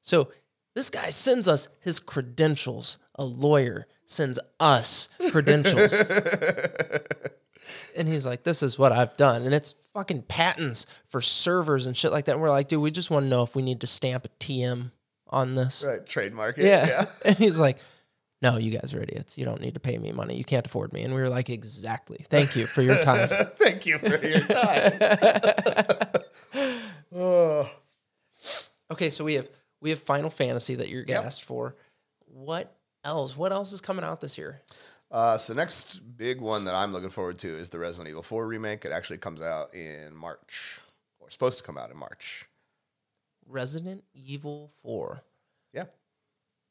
So 0.01 0.31
this 0.75 0.89
guy 0.89 1.11
sends 1.11 1.49
us 1.49 1.69
his 1.81 2.01
credentials. 2.01 2.99
A 3.17 3.25
lawyer 3.27 3.87
sends 4.13 4.39
us 4.61 5.09
credentials. 5.31 5.93
and 7.97 8.09
he's 8.09 8.27
like, 8.27 8.43
"This 8.43 8.63
is 8.63 8.79
what 8.79 8.93
I've 8.93 9.17
done." 9.17 9.43
And 9.43 9.55
it's 9.55 9.75
fucking 9.95 10.23
patents 10.23 10.87
for 11.09 11.21
servers 11.21 11.87
and 11.87 11.97
shit 11.97 12.13
like 12.13 12.27
that. 12.27 12.33
And 12.33 12.41
we're 12.41 12.51
like, 12.51 12.69
"Dude, 12.69 12.81
we 12.81 12.91
just 12.91 13.11
want 13.11 13.25
to 13.25 13.29
know 13.29 13.43
if 13.43 13.55
we 13.55 13.63
need 13.63 13.81
to 13.81 13.87
stamp 13.87 14.27
a 14.27 14.29
TM 14.45 14.91
on 15.29 15.55
this." 15.55 15.85
Right. 15.87 16.05
Trademark 16.07 16.59
it. 16.59 16.67
Yeah. 16.67 17.05
and 17.25 17.37
he's 17.37 17.59
like, 17.59 17.79
"No, 18.41 18.59
you 18.59 18.71
guys 18.71 18.95
are 18.95 19.03
idiots. 19.03 19.39
You 19.39 19.45
don't 19.45 19.61
need 19.61 19.75
to 19.75 19.81
pay 19.81 19.99
me 19.99 20.13
money. 20.13 20.37
You 20.37 20.45
can't 20.45 20.67
afford 20.67 20.93
me." 20.93 21.03
And 21.03 21.15
we 21.15 21.21
were 21.21 21.29
like, 21.29 21.51
"Exactly. 21.51 22.25
Thank 22.29 22.57
you 22.57 22.67
for 22.67 22.83
your 22.83 23.03
time." 23.03 23.29
Thank 23.59 23.87
you 23.87 23.99
for 23.99 24.17
your 24.25 24.41
time. 24.41 24.93
oh. 27.15 27.71
Okay, 28.91 29.11
so 29.11 29.25
we 29.25 29.35
have 29.35 29.49
we 29.81 29.91
have 29.91 30.01
Final 30.01 30.31
Fantasy 30.31 30.75
that 30.77 30.89
you're 30.89 31.05
gassed 31.05 31.45
for. 31.45 31.77
What 32.27 32.75
else? 33.05 33.37
What 33.37 33.53
else 33.53 33.73
is 33.73 33.81
coming 33.81 34.05
out 34.05 34.21
this 34.21 34.39
year? 34.39 34.63
Uh, 35.11 35.37
so 35.37 35.53
next 35.53 36.01
big 36.17 36.41
one 36.41 36.65
that 36.65 36.75
I'm 36.75 36.93
looking 36.93 37.11
forward 37.11 37.39
to 37.41 37.49
is 37.49 37.69
the 37.69 37.79
Resident 37.79 38.09
Evil 38.09 38.23
4 38.23 38.47
remake. 38.47 38.85
It 38.85 38.93
actually 38.93 39.19
comes 39.19 39.43
out 39.43 39.75
in 39.75 40.17
March, 40.17 40.81
or 41.21 41.29
supposed 41.29 41.59
to 41.59 41.65
come 41.65 41.77
out 41.77 41.91
in 41.91 41.97
March. 41.99 42.47
Resident 43.47 44.05
Evil 44.15 44.73
4. 44.83 45.23
Yeah. 45.75 45.85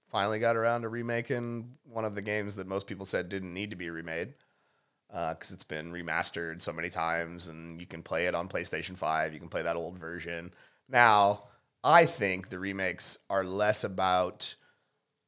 Finally 0.10 0.40
got 0.40 0.56
around 0.56 0.82
to 0.82 0.90
remaking 0.90 1.78
one 1.84 2.04
of 2.04 2.16
the 2.16 2.22
games 2.22 2.56
that 2.56 2.68
most 2.68 2.88
people 2.88 3.06
said 3.06 3.30
didn't 3.30 3.54
need 3.54 3.70
to 3.70 3.76
be 3.76 3.90
remade 3.90 4.34
because 5.12 5.52
it's 5.52 5.64
been 5.64 5.92
remastered 5.92 6.62
so 6.62 6.72
many 6.72 6.90
times 6.90 7.48
and 7.48 7.82
you 7.82 7.86
can 7.86 8.02
play 8.02 8.28
it 8.28 8.36
on 8.36 8.48
PlayStation 8.48 8.98
5. 8.98 9.34
You 9.34 9.40
can 9.40 9.50
play 9.50 9.62
that 9.62 9.76
old 9.76 10.00
version. 10.00 10.54
Now, 10.88 11.44
I 11.84 12.06
think 12.06 12.50
the 12.50 12.60
remakes 12.60 13.20
are 13.30 13.44
less 13.44 13.84
about 13.84 14.56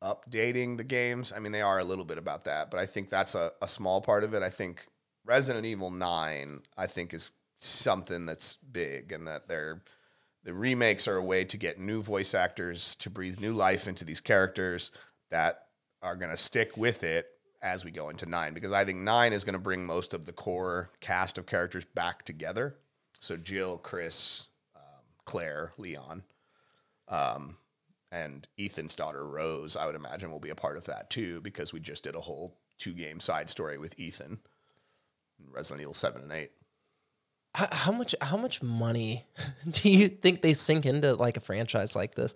updating 0.03 0.77
the 0.77 0.83
games. 0.83 1.31
I 1.35 1.39
mean, 1.39 1.51
they 1.51 1.61
are 1.61 1.79
a 1.79 1.83
little 1.83 2.05
bit 2.05 2.17
about 2.17 2.43
that, 2.43 2.69
but 2.69 2.79
I 2.79 2.85
think 2.85 3.09
that's 3.09 3.35
a, 3.35 3.51
a 3.61 3.67
small 3.67 4.01
part 4.01 4.23
of 4.23 4.33
it. 4.33 4.43
I 4.43 4.49
think 4.49 4.87
Resident 5.25 5.65
Evil 5.65 5.89
9, 5.89 6.61
I 6.77 6.87
think, 6.87 7.13
is 7.13 7.31
something 7.57 8.25
that's 8.25 8.55
big 8.55 9.11
and 9.11 9.27
that 9.27 9.47
they're 9.47 9.81
the 10.43 10.53
remakes 10.53 11.07
are 11.07 11.15
a 11.15 11.23
way 11.23 11.45
to 11.45 11.55
get 11.55 11.79
new 11.79 12.01
voice 12.01 12.35
actors 12.35 12.95
to 12.97 13.09
breathe 13.09 13.39
new 13.39 13.53
life 13.53 13.87
into 13.87 14.03
these 14.03 14.19
characters 14.19 14.91
that 15.31 15.67
are 16.01 16.17
going 16.17 16.31
to 16.31 16.37
stick 16.37 16.75
with 16.75 17.01
it 17.03 17.27
as 17.61 17.85
we 17.85 17.91
go 17.91 18.09
into 18.09 18.25
nine 18.25 18.53
because 18.53 18.73
I 18.73 18.83
think 18.83 18.99
nine 18.99 19.31
is 19.31 19.45
going 19.45 19.53
to 19.53 19.59
bring 19.59 19.85
most 19.85 20.13
of 20.13 20.25
the 20.25 20.33
core 20.33 20.91
cast 20.99 21.37
of 21.37 21.45
characters 21.45 21.85
back 21.85 22.23
together. 22.23 22.75
So 23.21 23.37
Jill, 23.37 23.77
Chris, 23.77 24.47
um, 24.75 24.81
Claire, 25.23 25.71
Leon, 25.77 26.23
um, 27.07 27.55
and 28.13 28.47
Ethan's 28.59 28.93
daughter 28.95 29.25
Rose, 29.25 29.75
I 29.75 29.85
would 29.87 29.95
imagine 29.95 30.29
will 30.31 30.39
be 30.39 30.51
a 30.51 30.55
part 30.55 30.77
of 30.77 30.85
that 30.85 31.09
too 31.09 31.41
because 31.41 31.73
we 31.73 31.79
just 31.79 32.03
did 32.03 32.15
a 32.15 32.19
whole 32.19 32.55
two 32.77 32.93
game 32.93 33.19
side 33.19 33.49
story 33.49 33.77
with 33.77 33.99
Ethan, 33.99 34.39
in 35.39 35.51
Resident 35.51 35.81
Evil 35.81 35.93
seven 35.93 36.21
and 36.21 36.31
eight. 36.31 36.51
How, 37.55 37.67
how 37.71 37.91
much 37.91 38.15
how 38.21 38.37
much 38.37 38.61
money 38.61 39.25
do 39.71 39.89
you 39.89 40.07
think 40.09 40.41
they 40.41 40.53
sink 40.53 40.85
into 40.85 41.15
like 41.15 41.37
a 41.37 41.41
franchise 41.41 41.95
like 41.95 42.15
this? 42.15 42.35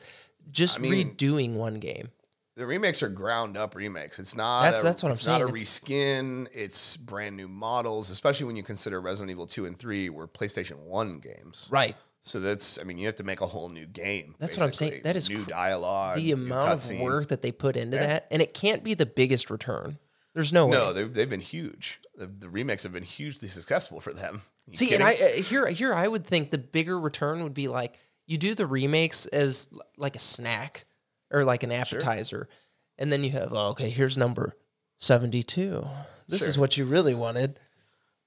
Just 0.51 0.77
I 0.79 0.81
mean- 0.81 1.15
redoing 1.15 1.53
one 1.53 1.75
game. 1.75 2.09
the 2.55 2.65
remakes 2.65 3.03
are 3.03 3.09
ground 3.09 3.55
up 3.57 3.75
remakes. 3.75 4.17
It's 4.17 4.35
not. 4.35 4.63
That's- 4.63 4.81
a, 4.81 4.85
that's 4.85 5.03
what 5.03 5.09
I'm 5.09 5.13
it's 5.13 5.27
not 5.27 5.41
a 5.41 5.47
saying. 5.47 5.55
Reskin. 5.55 6.47
It's 6.53 6.97
brand 6.97 7.35
new 7.37 7.47
models, 7.47 8.09
especially 8.09 8.47
when 8.47 8.55
you 8.55 8.63
consider 8.63 8.99
Resident 9.01 9.29
Evil 9.31 9.45
two 9.45 9.65
and 9.65 9.77
three 9.77 10.09
were 10.09 10.27
PlayStation 10.27 10.77
one 10.79 11.19
games. 11.19 11.67
Right. 11.71 11.95
So 12.27 12.39
that's. 12.39 12.77
I 12.79 12.83
mean, 12.83 12.97
you 12.97 13.05
have 13.05 13.15
to 13.15 13.23
make 13.23 13.41
a 13.41 13.47
whole 13.47 13.69
new 13.69 13.85
game. 13.85 14.35
That's 14.37 14.57
what 14.57 14.65
I'm 14.65 14.73
saying. 14.73 15.01
That 15.03 15.15
is 15.15 15.29
new 15.29 15.43
cr- 15.43 15.49
dialogue. 15.49 16.17
The 16.17 16.33
amount 16.33 16.91
of 16.91 16.99
work 16.99 17.27
that 17.29 17.41
they 17.41 17.51
put 17.51 17.77
into 17.77 17.97
that, 17.97 18.27
and 18.31 18.41
it 18.41 18.53
can't 18.53 18.83
be 18.83 18.93
the 18.93 19.05
biggest 19.05 19.49
return. 19.49 19.97
There's 20.33 20.53
no 20.53 20.67
way. 20.67 20.77
No, 20.77 20.93
they've, 20.93 21.11
they've 21.11 21.29
been 21.29 21.41
huge. 21.41 21.99
The, 22.15 22.27
the 22.27 22.47
remakes 22.49 22.83
have 22.83 22.93
been 22.93 23.01
hugely 23.01 23.47
successful 23.47 23.99
for 23.99 24.13
them. 24.13 24.43
You 24.67 24.77
See, 24.77 24.87
kidding? 24.87 25.01
and 25.01 25.09
I 25.09 25.13
uh, 25.13 25.41
here 25.41 25.65
here 25.67 25.93
I 25.93 26.07
would 26.07 26.25
think 26.27 26.51
the 26.51 26.57
bigger 26.57 26.99
return 26.99 27.41
would 27.43 27.53
be 27.53 27.67
like 27.67 27.97
you 28.27 28.37
do 28.37 28.53
the 28.53 28.67
remakes 28.67 29.25
as 29.27 29.67
l- 29.73 29.81
like 29.97 30.15
a 30.15 30.19
snack 30.19 30.85
or 31.31 31.43
like 31.43 31.63
an 31.63 31.71
appetizer, 31.71 32.49
and 32.97 33.11
then 33.11 33.23
you 33.23 33.31
have 33.31 33.53
oh, 33.53 33.69
okay, 33.69 33.89
here's 33.89 34.17
number 34.17 34.55
seventy 34.97 35.41
two. 35.41 35.85
This 36.27 36.41
is 36.41 36.57
what 36.57 36.77
you 36.77 36.85
really 36.85 37.15
wanted. 37.15 37.57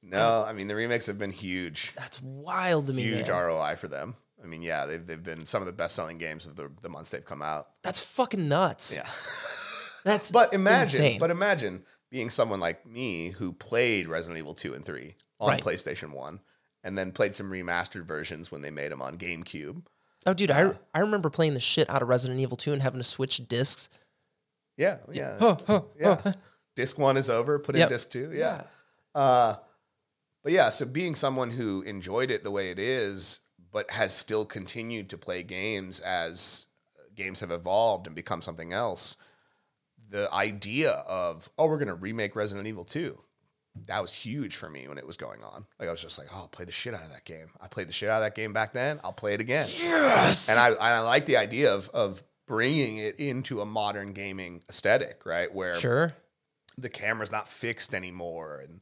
No, 0.03 0.45
I 0.47 0.53
mean 0.53 0.69
the 0.69 0.75
remakes 0.75 1.07
have 1.07 1.19
been 1.19 1.31
huge. 1.31 1.93
That's 1.97 2.21
wild 2.23 2.87
to 2.89 2.93
me. 2.93 3.03
Huge 3.03 3.29
man. 3.29 3.37
ROI 3.47 3.77
for 3.77 3.89
them. 3.89 4.17
I 4.43 4.47
mean, 4.47 4.63
yeah, 4.63 4.87
they've 4.87 5.07
they've 5.07 5.23
been 5.23 5.45
some 5.47 5.61
of 5.63 5.67
the 5.67 5.73
best 5.73 5.95
selling 5.95 6.17
games 6.19 6.47
of 6.47 6.57
the, 6.57 6.71
the 6.81 6.89
months 6.89 7.11
they've 7.11 7.25
come 7.25 7.43
out. 7.43 7.69
That's 7.83 8.01
fucking 8.01 8.49
nuts. 8.49 8.95
Yeah. 8.95 9.05
That's 10.05 10.33
But 10.33 10.55
imagine, 10.55 11.03
insane. 11.05 11.19
but 11.21 11.31
imagine 11.31 11.83
being 12.11 12.31
someone 12.31 12.59
like 12.59 12.87
me 12.87 13.29
who 13.29 13.53
played 13.53 14.09
Resident 14.09 14.39
Evil 14.39 14.55
2 14.55 14.73
and 14.75 14.85
3 14.85 15.15
on 15.39 15.49
Right. 15.51 15.63
PlayStation 15.63 16.13
1 16.13 16.41
and 16.83 16.97
then 16.97 17.13
played 17.13 17.37
some 17.37 17.51
remastered 17.51 18.05
versions 18.05 18.51
when 18.51 18.63
they 18.63 18.71
made 18.71 18.91
them 18.91 19.03
on 19.03 19.19
GameCube. 19.19 19.83
oh, 20.27 20.33
dude, 20.33 20.51
I 20.51 20.71
I 20.95 21.01
remember 21.01 21.29
playing 21.29 21.53
the 21.55 21.61
shit 21.61 21.91
out 21.91 22.01
of 22.01 22.09
Resident 22.09 22.41
Evil 22.41 22.57
two 22.57 22.73
and 22.73 22.81
having 22.83 22.99
to 23.01 23.05
switch 23.05 23.47
discs. 23.47 23.91
Yeah, 24.79 24.99
yeah. 25.13 25.37
Huh, 25.39 25.57
huh, 25.67 25.83
yeah. 25.99 26.33
Disc 26.77 26.99
1 26.99 27.19
is 27.19 27.29
over, 27.29 27.59
put 27.59 27.75
in 27.75 27.81
Yep. 27.81 27.89
disc 27.91 28.11
2. 28.11 28.33
Yeah. 28.35 28.63
Uh 29.15 29.57
but 30.43 30.53
yeah, 30.53 30.71
so 30.71 30.87
being 30.87 31.15
someone 31.15 31.51
who 31.51 31.83
enjoyed 31.83 32.31
it 32.31 32.45
the 32.45 32.51
way 32.51 32.71
it 32.71 32.79
is 32.79 33.41
but 33.73 33.91
has 33.93 34.13
still 34.17 34.45
continued 34.45 35.09
to 35.11 35.17
play 35.19 35.43
games 35.43 36.01
as 36.01 36.67
uh, 36.99 37.03
games 37.15 37.41
have 37.41 37.51
evolved 37.53 38.07
and 38.07 38.17
become 38.17 38.43
something 38.43 38.73
else, 38.73 39.17
the 40.09 40.33
idea 40.33 40.91
of 40.91 41.49
oh, 41.59 41.67
we're 41.67 41.79
going 41.79 41.89
to 41.89 41.95
remake 41.95 42.35
Resident 42.35 42.67
Evil 42.67 42.85
2 42.85 43.17
that 43.87 44.03
was 44.03 44.13
huge 44.13 44.57
for 44.57 44.69
me 44.69 44.89
when 44.89 44.99
it 44.99 45.07
was 45.07 45.17
going 45.17 45.45
on. 45.45 45.65
Like 45.79 45.89
I 45.89 45.93
was 45.93 46.03
just 46.03 46.19
like, 46.19 46.27
oh, 46.35 46.39
I'll 46.39 46.49
play 46.49 46.65
the 46.65 46.73
shit 46.73 46.93
out 46.93 47.05
of 47.05 47.13
that 47.13 47.25
game. 47.25 47.51
I 47.61 47.69
played 47.69 47.89
the 47.89 47.93
shit 47.93 48.09
out 48.11 48.17
of 48.17 48.23
that 48.25 48.35
game 48.35 48.53
back 48.53 48.73
then. 48.73 48.99
I'll 49.05 49.13
play 49.13 49.33
it 49.35 49.41
again. 49.41 49.65
Yes. 49.69 50.49
And 50.51 50.59
I, 50.59 50.71
and 50.71 50.79
I 50.81 51.01
like 51.01 51.27
the 51.27 51.37
idea 51.37 51.73
of 51.73 51.89
of 51.91 52.23
bringing 52.47 52.99
it 52.99 53.21
into 53.21 53.61
a 53.61 53.65
modern 53.67 54.13
gaming 54.13 54.65
aesthetic, 54.69 55.25
right? 55.25 55.55
Where 55.55 55.77
Sure. 55.77 56.15
the 56.77 56.89
camera's 56.89 57.31
not 57.31 57.49
fixed 57.49 57.95
anymore, 57.95 58.59
and 58.59 58.81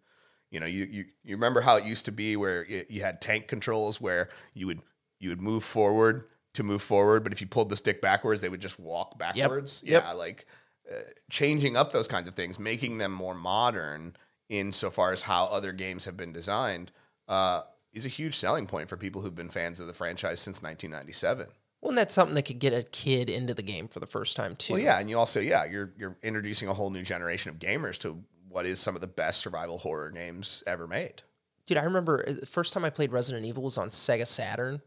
you 0.50 0.60
know, 0.60 0.66
you 0.66 0.84
you 0.84 1.04
you 1.24 1.36
remember 1.36 1.60
how 1.60 1.76
it 1.76 1.84
used 1.84 2.04
to 2.06 2.12
be 2.12 2.36
where 2.36 2.64
you, 2.66 2.84
you 2.88 3.02
had 3.02 3.20
tank 3.20 3.48
controls 3.48 4.00
where 4.00 4.28
you 4.54 4.66
would 4.66 4.80
you 5.20 5.28
would 5.30 5.40
move 5.40 5.64
forward 5.64 6.24
to 6.54 6.62
move 6.62 6.82
forward, 6.82 7.22
but 7.22 7.32
if 7.32 7.40
you 7.40 7.46
pulled 7.46 7.68
the 7.68 7.76
stick 7.76 8.00
backwards, 8.00 8.40
they 8.40 8.48
would 8.48 8.60
just 8.60 8.80
walk 8.80 9.18
backwards. 9.18 9.82
Yep. 9.86 10.04
Yeah, 10.04 10.12
like 10.12 10.46
uh, 10.90 10.94
changing 11.30 11.76
up 11.76 11.92
those 11.92 12.08
kinds 12.08 12.28
of 12.28 12.34
things, 12.34 12.58
making 12.58 12.98
them 12.98 13.12
more 13.12 13.34
modern 13.34 14.16
insofar 14.48 15.12
as 15.12 15.22
how 15.22 15.44
other 15.46 15.72
games 15.72 16.06
have 16.06 16.16
been 16.16 16.32
designed, 16.32 16.90
uh, 17.28 17.62
is 17.92 18.06
a 18.06 18.08
huge 18.08 18.34
selling 18.34 18.66
point 18.66 18.88
for 18.88 18.96
people 18.96 19.20
who've 19.20 19.34
been 19.34 19.50
fans 19.50 19.80
of 19.80 19.86
the 19.86 19.92
franchise 19.92 20.40
since 20.40 20.62
1997. 20.62 21.46
Well, 21.80 21.90
and 21.90 21.98
that's 21.98 22.14
something 22.14 22.34
that 22.34 22.42
could 22.42 22.58
get 22.58 22.72
a 22.72 22.82
kid 22.82 23.30
into 23.30 23.54
the 23.54 23.62
game 23.62 23.86
for 23.86 24.00
the 24.00 24.06
first 24.06 24.36
time 24.36 24.56
too. 24.56 24.74
Well, 24.74 24.82
yeah, 24.82 24.98
and 24.98 25.08
you 25.08 25.18
also, 25.18 25.40
yeah, 25.40 25.64
you're 25.64 25.92
you're 25.96 26.16
introducing 26.22 26.68
a 26.68 26.74
whole 26.74 26.90
new 26.90 27.02
generation 27.02 27.50
of 27.50 27.58
gamers 27.58 27.98
to 27.98 28.22
what 28.48 28.66
is 28.66 28.80
some 28.80 28.94
of 28.94 29.00
the 29.00 29.06
best 29.06 29.40
survival 29.40 29.78
horror 29.78 30.10
games 30.10 30.62
ever 30.66 30.86
made. 30.86 31.22
Dude, 31.66 31.78
I 31.78 31.84
remember 31.84 32.24
uh, 32.26 32.32
the 32.32 32.46
first 32.46 32.72
time 32.72 32.84
I 32.84 32.90
played 32.90 33.12
Resident 33.12 33.44
Evil 33.44 33.62
was 33.62 33.78
on 33.78 33.90
Sega 33.90 34.26
Saturn. 34.26 34.80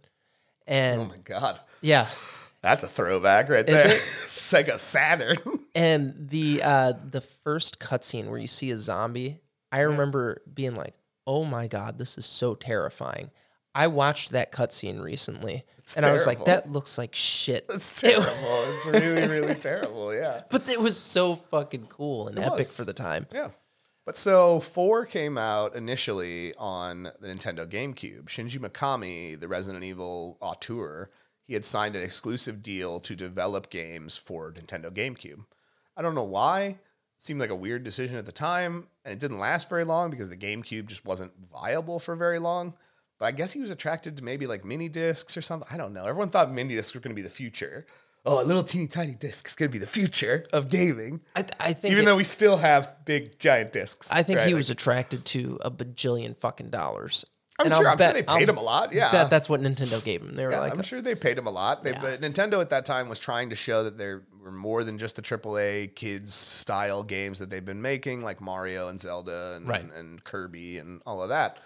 And 0.68 1.02
oh 1.02 1.06
my 1.06 1.18
god, 1.24 1.60
yeah, 1.82 2.08
that's 2.62 2.84
a 2.84 2.88
throwback 2.88 3.50
right 3.50 3.66
there. 3.66 3.98
it? 3.98 4.02
Sega 4.22 4.78
Saturn. 4.78 5.38
and 5.76 6.30
the 6.30 6.62
uh 6.64 6.94
the 7.10 7.22
first 7.22 7.80
cutscene 7.80 8.30
where 8.30 8.40
you 8.40 8.48
see 8.48 8.72
a 8.72 8.78
zombie, 8.78 9.40
I 9.72 9.80
remember 9.82 10.42
being 10.54 10.76
like, 10.76 10.94
"Oh 11.26 11.46
my 11.46 11.68
god, 11.68 11.98
this 11.98 12.18
is 12.18 12.26
so 12.26 12.56
terrifying." 12.56 13.32
I 13.74 13.88
watched 13.88 14.32
that 14.32 14.52
cutscene 14.52 15.02
recently, 15.02 15.64
and 15.96 16.06
I 16.06 16.12
was 16.12 16.28
like, 16.28 16.44
"That 16.46 16.70
looks 16.70 16.98
like 16.98 17.16
shit." 17.16 17.66
It's 17.70 18.00
terrible. 18.00 18.28
it's 18.30 18.86
really, 19.02 19.28
really 19.28 19.56
terrible. 19.56 20.14
Yeah. 20.14 20.42
But 20.50 20.68
it 20.70 20.80
was 20.80 20.98
so 20.98 21.36
fucking 21.36 21.88
cool 21.88 22.28
and 22.28 22.38
epic 22.38 22.58
was. 22.58 22.76
for 22.76 22.84
the 22.84 22.94
time. 22.94 23.28
Yeah. 23.34 23.50
But 24.06 24.18
so 24.18 24.60
four 24.60 25.06
came 25.06 25.38
out 25.38 25.76
initially 25.76 26.54
on 26.56 27.04
the 27.20 27.28
Nintendo 27.28 27.68
GameCube. 27.68 28.26
Shinji 28.26 28.58
Mikami, 28.58 29.40
the 29.40 29.48
Resident 29.48 29.84
Evil 29.84 30.38
auteur, 30.42 31.10
he 31.46 31.54
had 31.54 31.64
signed 31.64 31.96
an 31.96 32.02
exclusive 32.02 32.64
deal 32.64 33.00
to 33.02 33.16
develop 33.16 33.70
games 33.70 34.18
for 34.18 34.52
Nintendo 34.52 34.90
GameCube. 34.90 35.46
I 35.96 36.02
don't 36.02 36.16
know 36.16 36.24
why. 36.24 36.62
It 36.62 36.78
Seemed 37.20 37.40
like 37.40 37.52
a 37.52 37.56
weird 37.56 37.84
decision 37.84 38.18
at 38.18 38.26
the 38.26 38.32
time, 38.32 38.88
and 39.06 39.14
it 39.14 39.20
didn't 39.20 39.40
last 39.40 39.70
very 39.70 39.84
long 39.84 40.10
because 40.10 40.30
the 40.30 40.38
GameCube 40.38 40.88
just 40.88 41.06
wasn't 41.06 41.34
viable 41.52 42.00
for 42.00 42.16
very 42.16 42.40
long. 42.40 42.74
But 43.22 43.28
I 43.28 43.32
guess 43.34 43.54
he 43.54 43.62
was 43.62 43.70
attracted 43.70 44.18
to 44.18 44.24
maybe 44.24 44.48
like 44.48 44.66
mini 44.66 44.90
discs 44.90 45.38
or 45.38 45.44
something. 45.44 45.68
I 45.72 45.78
don't 45.78 45.94
know. 45.94 46.06
Everyone 46.06 46.30
thought 46.32 46.52
mini 46.52 46.74
discs 46.74 46.96
were 46.96 47.02
going 47.02 47.16
to 47.16 47.16
be 47.16 47.22
the 47.22 47.30
future. 47.30 47.86
Oh, 48.26 48.42
a 48.42 48.46
little 48.46 48.64
teeny 48.64 48.88
tiny 48.88 49.14
disc 49.14 49.48
is 49.48 49.56
going 49.56 49.70
to 49.70 49.72
be 49.72 49.78
the 49.78 49.86
future 49.86 50.48
of 50.52 50.72
gaming. 50.72 51.22
I, 51.36 51.44
th- 51.44 51.54
I 51.60 51.74
think 51.74 51.92
Even 51.92 52.04
it- 52.04 52.06
though 52.08 52.16
we 52.16 52.24
still 52.24 52.58
have 52.58 52.96
big 53.06 53.38
giant 53.38 53.74
discs. 53.74 54.12
I 54.12 54.24
think 54.24 54.40
right? 54.40 54.48
he 54.48 54.54
Like, 54.56 54.60
was 54.60 54.72
attracted 54.72 55.24
to 55.26 55.60
a 55.62 55.70
bajillion 55.70 56.36
fucking 56.36 56.72
dollars. 56.72 57.24
I'm 57.60 57.68
And 57.68 57.76
sure. 57.76 57.86
I'll 57.88 57.92
I'm 57.94 57.98
sure 58.00 58.08
they 58.14 58.24
paid 58.24 58.30
I'll 58.30 58.40
him 58.50 58.58
a 58.58 58.62
lot. 58.64 58.92
Yeah. 58.92 59.12
Bet 59.12 59.30
that's 59.30 59.48
what 59.48 59.62
Nintendo 59.62 60.04
gave 60.04 60.24
him. 60.24 60.36
They 60.36 60.46
were 60.46 60.52
Yeah, 60.54 60.62
like, 60.62 60.74
I'm 60.74 60.82
sure 60.82 61.00
they 61.00 61.14
paid 61.14 61.38
him 61.38 61.46
a 61.46 61.52
lot. 61.52 61.84
They, 61.84 61.92
Yeah. 61.92 62.02
But 62.02 62.22
Nintendo 62.22 62.60
at 62.60 62.72
that 62.72 62.86
time 62.86 63.08
was 63.08 63.20
trying 63.20 63.52
to 63.52 63.56
show 63.56 63.84
that 63.84 64.00
there 64.00 64.24
were 64.44 64.52
more 64.52 64.84
than 64.84 64.98
just 64.98 65.16
the 65.16 65.22
AAA 65.22 65.94
kids 65.96 66.34
style 66.34 67.04
games 67.04 67.38
that 67.38 67.52
they've 67.52 67.64
been 67.64 67.84
making, 67.84 68.22
like 68.24 68.42
Mario 68.42 68.88
and 68.88 69.00
Zelda 69.00 69.54
and, 69.58 69.68
Right. 69.68 69.82
and, 69.82 69.92
and 69.94 70.24
Kirby 70.24 70.80
and 70.80 71.04
all 71.06 71.22
of 71.22 71.30
that. 71.30 71.60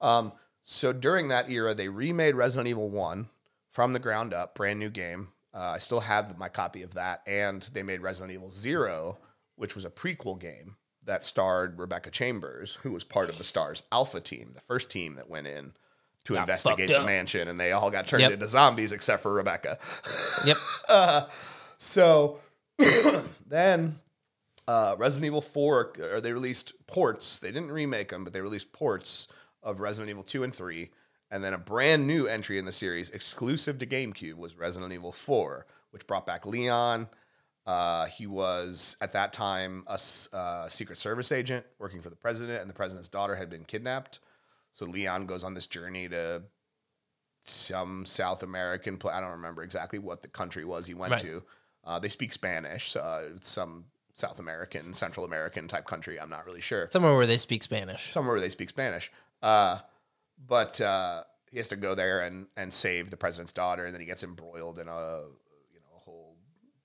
Um, 0.00 0.32
so 0.62 0.92
during 0.92 1.28
that 1.28 1.50
era, 1.50 1.74
they 1.74 1.88
remade 1.88 2.34
Resident 2.34 2.68
Evil 2.68 2.88
1 2.88 3.28
from 3.70 3.92
the 3.92 3.98
ground 3.98 4.32
up, 4.32 4.54
brand 4.54 4.78
new 4.78 4.90
game. 4.90 5.28
Uh, 5.54 5.72
I 5.74 5.78
still 5.78 6.00
have 6.00 6.38
my 6.38 6.48
copy 6.48 6.82
of 6.82 6.94
that. 6.94 7.22
And 7.26 7.62
they 7.72 7.82
made 7.82 8.00
Resident 8.00 8.32
Evil 8.32 8.48
0, 8.50 9.18
which 9.56 9.74
was 9.74 9.84
a 9.84 9.90
prequel 9.90 10.38
game 10.40 10.76
that 11.04 11.24
starred 11.24 11.78
Rebecca 11.78 12.10
Chambers, 12.10 12.76
who 12.82 12.92
was 12.92 13.02
part 13.04 13.28
of 13.28 13.36
the 13.38 13.44
Stars 13.44 13.82
Alpha 13.90 14.20
team, 14.20 14.52
the 14.54 14.60
first 14.60 14.88
team 14.90 15.16
that 15.16 15.28
went 15.28 15.46
in 15.48 15.72
to 16.24 16.34
Got 16.34 16.42
investigate 16.42 16.88
the 16.88 17.04
mansion, 17.04 17.48
and 17.48 17.58
they 17.58 17.72
all 17.72 17.90
got 17.90 18.06
turned 18.06 18.20
Yep. 18.22 18.32
into 18.32 18.46
zombies 18.46 18.92
except 18.92 19.22
for 19.22 19.32
Rebecca. 19.32 19.78
"Yep, 20.46 20.56
So 21.78 22.38
then 23.46 23.98
uh, 24.68 24.94
Resident 24.96 25.26
Evil 25.26 25.40
4, 25.40 25.92
or 26.12 26.20
they 26.20 26.32
released 26.32 26.86
ports. 26.86 27.40
They 27.40 27.50
didn't 27.50 27.72
remake 27.72 28.08
them, 28.10 28.22
but 28.24 28.32
they 28.32 28.40
released 28.40 28.72
ports 28.72 29.26
of 29.62 29.80
Resident 29.80 30.10
Evil 30.10 30.22
2 30.22 30.42
and 30.42 30.54
3. 30.54 30.90
And 31.30 31.42
then 31.42 31.54
a 31.54 31.58
brand 31.58 32.06
new 32.06 32.26
entry 32.26 32.58
in 32.58 32.64
the 32.66 32.72
series, 32.72 33.08
exclusive 33.10 33.78
to 33.78 33.86
GameCube, 33.86 34.34
was 34.34 34.56
Resident 34.56 34.92
Evil 34.92 35.12
4, 35.12 35.66
which 35.90 36.06
brought 36.06 36.26
back 36.26 36.44
Leon. 36.44 37.08
Uh, 37.64 38.06
he 38.06 38.26
was 38.26 38.96
at 39.00 39.12
that 39.12 39.32
time 39.32 39.84
a 39.86 39.98
uh, 40.36 40.68
Secret 40.68 40.98
Service 40.98 41.32
agent 41.32 41.64
working 41.78 42.00
for 42.02 42.10
the 42.10 42.16
president, 42.16 42.60
and 42.60 42.68
the 42.68 42.74
president's 42.74 43.08
daughter 43.08 43.36
had 43.36 43.48
been 43.48 43.64
kidnapped. 43.64 44.18
So 44.72 44.84
Leon 44.84 45.26
goes 45.26 45.44
on 45.44 45.54
this 45.54 45.66
journey 45.66 46.08
to 46.08 46.42
some 47.44 48.04
South 48.04 48.42
American. 48.42 48.96
Pla- 48.98 49.12
I 49.12 49.20
don't 49.20 49.30
remember 49.32 49.62
exactly 49.62 49.98
what 49.98 50.22
the 50.22 50.28
country 50.28 50.64
was 50.64 50.86
he 50.86 50.94
went 50.94 51.12
Right. 51.12 51.22
to. 51.22 51.42
Uh, 51.84 51.98
they 51.98 52.08
speak 52.08 52.32
Spanish. 52.32 52.90
So 52.90 53.00
uh, 53.00 53.24
some 53.40 53.86
South 54.14 54.38
American, 54.38 54.92
Central 54.94 55.24
American 55.24 55.66
type 55.68 55.86
country. 55.86 56.20
I'm 56.20 56.30
not 56.30 56.44
really 56.46 56.60
sure. 56.60 56.88
somewhere 56.88 57.14
where 57.14 57.26
they 57.26 57.38
speak 57.38 57.62
Spanish." 57.62 58.10
Somewhere 58.12 58.34
where 58.34 58.40
they 58.40 58.48
speak 58.48 58.68
Spanish. 58.68 59.10
Uh, 59.42 59.78
but 60.46 60.80
uh, 60.80 61.22
he 61.50 61.58
has 61.58 61.68
to 61.68 61.76
go 61.76 61.94
there 61.94 62.20
and 62.20 62.46
and 62.56 62.72
save 62.72 63.10
the 63.10 63.16
president's 63.16 63.52
daughter, 63.52 63.84
and 63.84 63.94
then 63.94 64.00
he 64.00 64.06
gets 64.06 64.22
embroiled 64.22 64.78
in 64.78 64.88
a 64.88 65.20
you 65.72 65.80
know 65.80 65.96
a 65.96 65.98
whole 65.98 66.36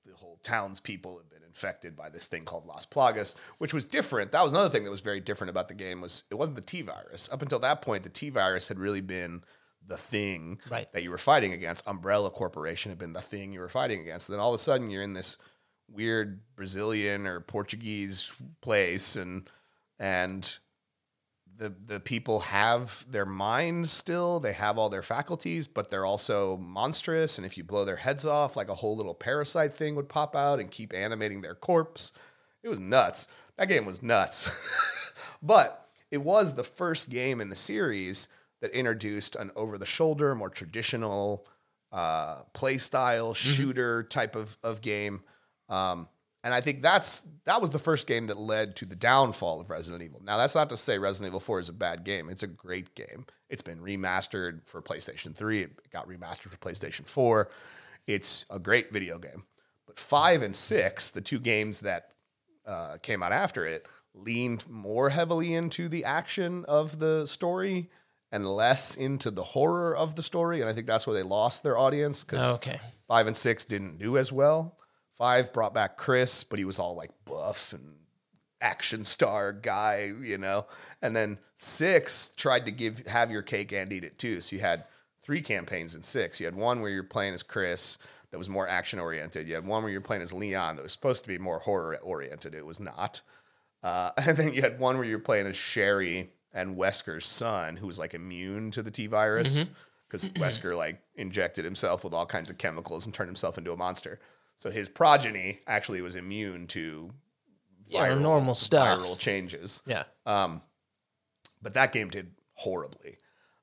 the 0.06 0.14
whole 0.16 0.40
townspeople 0.44 1.18
have 1.18 1.30
been 1.30 1.44
infected 1.48 1.96
by 1.96 2.10
this 2.10 2.28
thing 2.28 2.44
called 2.46 2.66
Las 2.66 2.86
Plagas, 2.86 3.36
which 3.58 3.74
was 3.74 3.86
different. 3.86 4.32
That 4.32 4.44
was 4.44 4.52
another 4.54 4.70
thing 4.70 4.84
that 4.84 4.92
was 4.92 5.02
very 5.02 5.20
different 5.20 5.50
about 5.50 5.68
the 5.68 5.74
game 5.74 6.02
was 6.02 6.24
it 6.32 6.36
wasn't 6.36 6.56
the 6.56 6.62
T 6.62 6.82
virus. 6.82 7.30
Up 7.32 7.42
until 7.42 7.60
that 7.60 7.82
point, 7.82 8.04
the 8.04 8.10
T 8.10 8.30
virus 8.30 8.68
had 8.68 8.80
really 8.80 9.02
been 9.02 9.44
the 9.86 9.98
thing 9.98 10.60
Right. 10.70 10.92
that 10.92 11.02
you 11.02 11.10
were 11.10 11.18
fighting 11.18 11.54
against. 11.54 11.88
Umbrella 11.88 12.30
Corporation 12.30 12.92
had 12.92 13.00
been 13.00 13.14
the 13.14 13.22
thing 13.22 13.54
you 13.54 13.62
were 13.62 13.70
fighting 13.70 14.02
against. 14.02 14.28
And 14.28 14.34
then 14.34 14.42
all 14.42 14.50
of 14.54 14.56
a 14.56 14.62
sudden 14.62 14.90
you're 14.92 15.02
in 15.02 15.14
this 15.14 15.38
weird 15.90 16.42
Brazilian 16.58 17.26
or 17.26 17.40
Portuguese 17.40 18.34
place 18.62 19.16
and 19.16 19.50
and 19.98 20.58
the 21.58 21.70
the 21.70 22.00
people 22.00 22.40
have 22.40 23.06
their 23.10 23.26
mind 23.26 23.90
still, 23.90 24.40
they 24.40 24.54
have 24.54 24.78
all 24.78 24.90
their 24.90 25.04
faculties, 25.04 25.68
but 25.68 25.90
they're 25.90 26.06
also 26.06 26.58
monstrous. 26.58 27.38
And 27.38 27.46
if 27.46 27.58
you 27.58 27.64
blow 27.64 27.86
their 27.86 27.98
heads 27.98 28.26
off, 28.26 28.56
like 28.56 28.70
a 28.70 28.76
whole 28.76 28.96
little 28.96 29.16
parasite 29.16 29.74
thing 29.74 29.96
would 29.96 30.10
pop 30.10 30.36
out 30.36 30.60
and 30.60 30.72
keep 30.72 30.94
animating 30.94 31.42
their 31.42 31.56
corpse. 31.56 32.14
It 32.64 32.70
was 32.70 32.80
nuts. 32.80 33.28
That 33.58 33.70
game 33.70 33.86
was 33.86 34.04
nuts. 34.04 34.52
but 35.42 35.90
it 36.12 36.20
was 36.20 36.56
the 36.56 36.64
first 36.64 37.10
game 37.10 37.42
in 37.42 37.50
the 37.50 37.56
series 37.56 38.30
that 38.62 38.72
introduced 38.72 39.36
an 39.36 39.52
over 39.56 39.78
the 39.78 39.86
shoulder, 39.86 40.34
more 40.36 40.50
traditional 40.50 41.48
uh, 41.92 42.44
play 42.54 42.78
style 42.78 43.34
shooter 43.34 44.04
type 44.04 44.36
of, 44.36 44.58
of 44.64 44.82
game. 44.82 45.22
Um, 45.70 46.08
and 46.44 46.54
I 46.54 46.62
think 46.62 46.82
that's 46.82 47.22
that 47.46 47.62
was 47.62 47.72
the 47.72 47.80
first 47.80 48.08
game 48.08 48.28
that 48.28 48.38
led 48.38 48.76
to 48.78 48.86
the 48.86 48.96
downfall 48.96 49.60
of 49.62 49.70
Resident 49.70 50.04
Evil. 50.04 50.22
Now 50.24 50.38
that's 50.38 50.56
not 50.56 50.70
to 50.70 50.78
say 50.78 50.98
Resident 50.98 51.30
Evil 51.32 51.40
4 51.40 51.60
is 51.60 51.70
a 51.70 51.74
bad 51.74 52.04
game. 52.04 52.30
It's 52.30 52.44
a 52.44 52.48
great 52.48 52.94
game. 52.96 53.26
It's 53.50 53.62
been 53.62 53.80
remastered 53.80 54.66
for 54.68 54.82
PlayStation 54.82 55.34
3. 55.36 55.62
It 55.64 55.92
got 55.92 56.08
remastered 56.08 56.50
for 56.52 56.58
PlayStation 56.58 57.08
4. 57.08 57.50
It's 58.06 58.46
a 58.50 58.60
great 58.60 58.92
video 58.92 59.18
game. 59.20 59.44
But 59.86 59.98
5 60.00 60.42
and 60.42 60.56
6, 60.56 61.12
the 61.12 61.22
two 61.22 61.40
games 61.40 61.80
that 61.82 62.12
uh, 62.66 62.98
came 63.02 63.24
out 63.24 63.32
after 63.32 63.66
it, 63.66 63.86
leaned 64.14 64.68
more 64.68 65.10
heavily 65.10 65.54
into 65.54 65.88
the 65.88 66.04
action 66.04 66.66
of 66.68 67.00
the 67.00 67.26
story 67.26 67.90
and 68.32 68.46
less 68.46 68.96
into 68.98 69.32
the 69.32 69.44
horror 69.44 69.96
of 69.96 70.16
the 70.16 70.24
story. 70.24 70.60
And 70.60 70.70
I 70.70 70.74
think 70.74 70.88
that's 70.88 71.08
where 71.08 71.14
they 71.14 71.24
lost 71.24 71.64
their 71.64 71.78
audience 71.78 72.24
because 72.26 72.56
Okay. 72.58 72.80
five 73.08 73.28
and 73.28 73.36
six 73.38 73.64
didn't 73.64 73.98
do 74.00 74.18
as 74.18 74.32
well. 74.32 74.76
Five 75.18 75.52
brought 75.52 75.74
back 75.74 75.98
Chris, 75.98 76.44
but 76.44 76.60
he 76.60 76.66
was 76.66 76.78
all 76.78 76.96
like 76.96 77.10
buff 77.26 77.74
and 77.74 77.96
action 78.62 79.04
star 79.04 79.52
guy, 79.52 80.14
you 80.22 80.38
know. 80.38 80.68
And 81.02 81.16
then 81.16 81.40
six 81.56 82.30
tried 82.38 82.66
to 82.66 82.72
give 82.72 83.08
have 83.08 83.32
your 83.32 83.42
cake 83.42 83.72
and 83.74 83.92
eat 83.92 84.04
it 84.04 84.20
too. 84.20 84.40
So 84.42 84.56
you 84.56 84.62
had 84.62 84.84
three 85.24 85.42
campaigns 85.42 85.96
in 85.96 86.04
six. 86.04 86.40
You 86.40 86.46
had 86.46 86.56
one 86.56 86.82
where 86.82 86.92
you're 86.92 87.04
playing 87.04 87.34
as 87.34 87.42
Chris 87.42 87.98
that 88.30 88.38
was 88.38 88.48
more 88.48 88.68
action 88.68 89.00
oriented. 89.00 89.48
You 89.48 89.56
had 89.56 89.66
one 89.66 89.82
where 89.82 89.92
you're 89.92 90.02
playing 90.02 90.22
as 90.22 90.34
Leon 90.34 90.76
that 90.76 90.84
was 90.84 90.92
supposed 90.92 91.24
to 91.24 91.28
be 91.28 91.40
more 91.40 91.60
horror 91.60 91.98
oriented. 92.04 92.54
It 92.54 92.66
was 92.66 92.80
not. 92.80 93.22
Uh, 93.82 94.12
and 94.18 94.38
then 94.38 94.54
you 94.54 94.62
had 94.62 94.80
one 94.80 94.98
where 94.98 95.08
you're 95.08 95.18
playing 95.18 95.48
as 95.48 95.58
Sherry 95.58 96.30
and 96.54 96.78
Wesker's 96.78 97.26
son, 97.26 97.76
who 97.76 97.88
was 97.88 97.98
like 97.98 98.14
immune 98.14 98.70
to 98.70 98.84
the 98.84 98.92
T 98.92 99.08
virus 99.08 99.72
because 100.08 100.30
Wesker 100.30 100.78
like 100.78 101.02
injected 101.16 101.66
himself 101.66 102.04
with 102.04 102.14
all 102.14 102.28
kinds 102.28 102.52
of 102.52 102.58
chemicals 102.58 103.06
and 103.06 103.16
turned 103.16 103.30
himself 103.30 103.58
into 103.58 103.72
a 103.72 103.78
monster. 103.78 104.20
So 104.58 104.70
his 104.72 104.90
progeny 104.90 105.60
actually 105.68 106.02
was 106.02 106.16
immune 106.16 106.68
to 106.68 107.12
Yeah, 107.88 108.14
normal 108.16 108.56
stuff. 108.56 109.00
viral 109.00 109.18
changes. 109.18 109.82
Yeah. 109.86 110.04
but 110.26 111.74
that 111.74 111.94
game 111.94 112.10
did 112.10 112.32
horribly. 112.54 113.18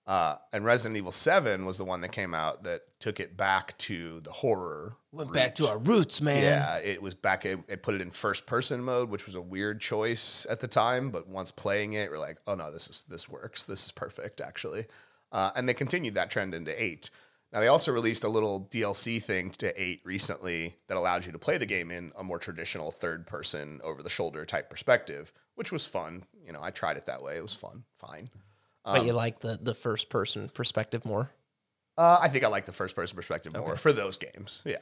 Uh, 0.06 0.36
and 0.52 0.64
Resident 0.66 0.98
Evil 0.98 1.12
7 1.12 1.64
was 1.64 1.78
the 1.78 1.84
one 1.84 2.02
that 2.02 2.12
came 2.12 2.34
out 2.34 2.64
that 2.64 2.82
took 3.00 3.20
it 3.20 3.38
back 3.38 3.76
to 3.78 4.20
the 4.20 4.30
horror. 4.30 4.96
Went 5.12 5.32
back 5.32 5.54
to 5.56 5.66
our 5.68 5.78
roots, 5.78 6.20
man. 6.20 6.42
Yeah, 6.42 6.76
it 6.76 7.00
was 7.00 7.14
back. 7.14 7.46
It, 7.46 7.60
it 7.68 7.82
put 7.82 7.94
it 7.94 8.02
in 8.02 8.10
first 8.10 8.44
person 8.44 8.82
mode, 8.82 9.08
which 9.08 9.24
was 9.24 9.34
a 9.34 9.40
weird 9.40 9.80
choice 9.80 10.46
at 10.50 10.60
the 10.60 10.68
time. 10.68 11.10
But 11.10 11.26
once 11.26 11.50
playing 11.50 11.94
it, 11.94 12.10
we're 12.10 12.18
like, 12.18 12.36
oh 12.46 12.54
no, 12.54 12.70
this 12.70 12.88
is 12.88 13.06
this 13.08 13.30
works. 13.30 13.64
This 13.64 13.86
is 13.86 13.92
perfect, 13.92 14.42
actually. 14.42 14.86
Uh, 15.32 15.52
and 15.56 15.66
they 15.66 15.74
continued 15.74 16.14
that 16.16 16.30
trend 16.30 16.54
into 16.54 16.80
eight. 16.82 17.08
Now 17.54 17.60
they 17.60 17.68
also 17.68 17.92
released 17.92 18.24
a 18.24 18.28
little 18.28 18.68
DLC 18.72 19.22
thing 19.22 19.50
to 19.52 19.80
eight 19.80 20.00
recently 20.04 20.74
that 20.88 20.96
allows 20.96 21.24
you 21.24 21.30
to 21.32 21.38
play 21.38 21.56
the 21.56 21.66
game 21.66 21.92
in 21.92 22.12
a 22.18 22.24
more 22.24 22.40
traditional 22.40 22.90
third 22.90 23.28
person, 23.28 23.80
over 23.84 24.02
the 24.02 24.10
shoulder 24.10 24.44
type 24.44 24.68
perspective, 24.68 25.32
which 25.54 25.70
was 25.70 25.86
fun. 25.86 26.24
You 26.44 26.52
know, 26.52 26.58
I 26.60 26.70
tried 26.70 26.96
it 26.96 27.06
that 27.06 27.22
way. 27.22 27.36
It 27.36 27.42
was 27.42 27.54
fun, 27.54 27.84
fine. 27.96 28.28
but 28.84 29.06
you 29.06 29.12
like 29.12 29.38
the 29.38 29.56
the 29.62 29.74
first 29.74 30.10
person 30.10 30.50
perspective 30.52 31.04
more. 31.04 31.30
Uh, 31.96 32.18
I 32.20 32.28
think 32.28 32.42
I 32.42 32.48
like 32.48 32.66
the 32.66 32.72
first 32.72 32.96
person 32.96 33.14
perspective 33.14 33.56
more 33.56 33.76
for 33.76 33.92
those 33.92 34.16
games. 34.16 34.64
Yeah, 34.66 34.78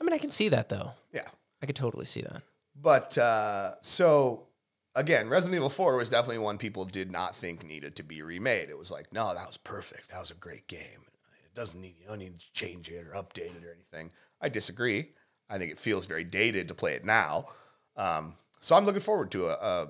I 0.00 0.04
mean, 0.04 0.12
I 0.12 0.18
can 0.18 0.30
see 0.30 0.48
that 0.50 0.68
though. 0.68 0.92
yeah. 1.12 1.26
I 1.62 1.66
could 1.66 1.76
totally 1.76 2.04
see 2.04 2.20
that. 2.20 2.42
But 2.80 3.18
uh, 3.18 3.72
so 3.80 4.46
again, 4.94 5.28
Resident 5.28 5.56
Evil 5.56 5.70
4 5.70 5.96
was 5.96 6.10
definitely 6.10 6.38
one 6.38 6.58
people 6.58 6.84
did 6.84 7.10
not 7.10 7.34
think 7.34 7.64
needed 7.64 7.96
to 7.96 8.02
be 8.02 8.22
remade. 8.22 8.68
It 8.68 8.78
was 8.78 8.90
like, 8.90 9.12
no, 9.12 9.34
that 9.34 9.46
was 9.46 9.56
perfect. 9.56 10.10
That 10.10 10.20
was 10.20 10.30
a 10.30 10.34
great 10.34 10.66
game. 10.68 11.06
Doesn't 11.56 11.80
need 11.80 11.96
you 12.00 12.06
don't 12.06 12.18
need 12.18 12.38
to 12.38 12.52
change 12.52 12.88
it 12.88 13.04
or 13.04 13.14
update 13.20 13.56
it 13.56 13.64
or 13.64 13.72
anything. 13.72 14.12
I 14.40 14.48
disagree. 14.48 15.10
I 15.50 15.58
think 15.58 15.72
it 15.72 15.78
feels 15.78 16.06
very 16.06 16.22
dated 16.22 16.68
to 16.68 16.74
play 16.74 16.92
it 16.94 17.04
now. 17.04 17.46
Um, 17.96 18.34
so 18.60 18.76
I'm 18.76 18.84
looking 18.84 19.00
forward 19.00 19.30
to 19.32 19.46
a, 19.48 19.52
a 19.54 19.88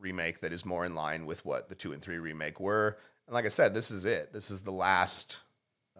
remake 0.00 0.40
that 0.40 0.52
is 0.52 0.64
more 0.64 0.84
in 0.84 0.94
line 0.94 1.26
with 1.26 1.44
what 1.44 1.68
the 1.68 1.74
two 1.74 1.92
and 1.92 2.02
three 2.02 2.18
remake 2.18 2.58
were. 2.58 2.96
And 3.26 3.34
like 3.34 3.44
I 3.44 3.48
said, 3.48 3.74
this 3.74 3.90
is 3.90 4.04
it. 4.06 4.32
This 4.32 4.50
is 4.50 4.62
the 4.62 4.72
last 4.72 5.42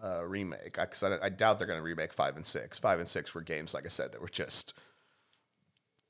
uh, 0.03 0.25
remake. 0.25 0.77
I, 0.79 0.85
'cause 0.85 1.03
I, 1.03 1.17
I 1.25 1.29
doubt 1.29 1.57
they're 1.59 1.67
going 1.67 1.79
to 1.79 1.83
remake 1.83 2.11
five 2.13 2.35
and 2.35 2.45
six. 2.45 2.79
Five 2.79 2.99
and 2.99 3.07
six 3.07 3.33
were 3.35 3.41
games, 3.41 3.73
like 3.73 3.85
I 3.85 3.89
said, 3.89 4.11
that 4.11 4.21
were 4.21 4.27
just 4.29 4.73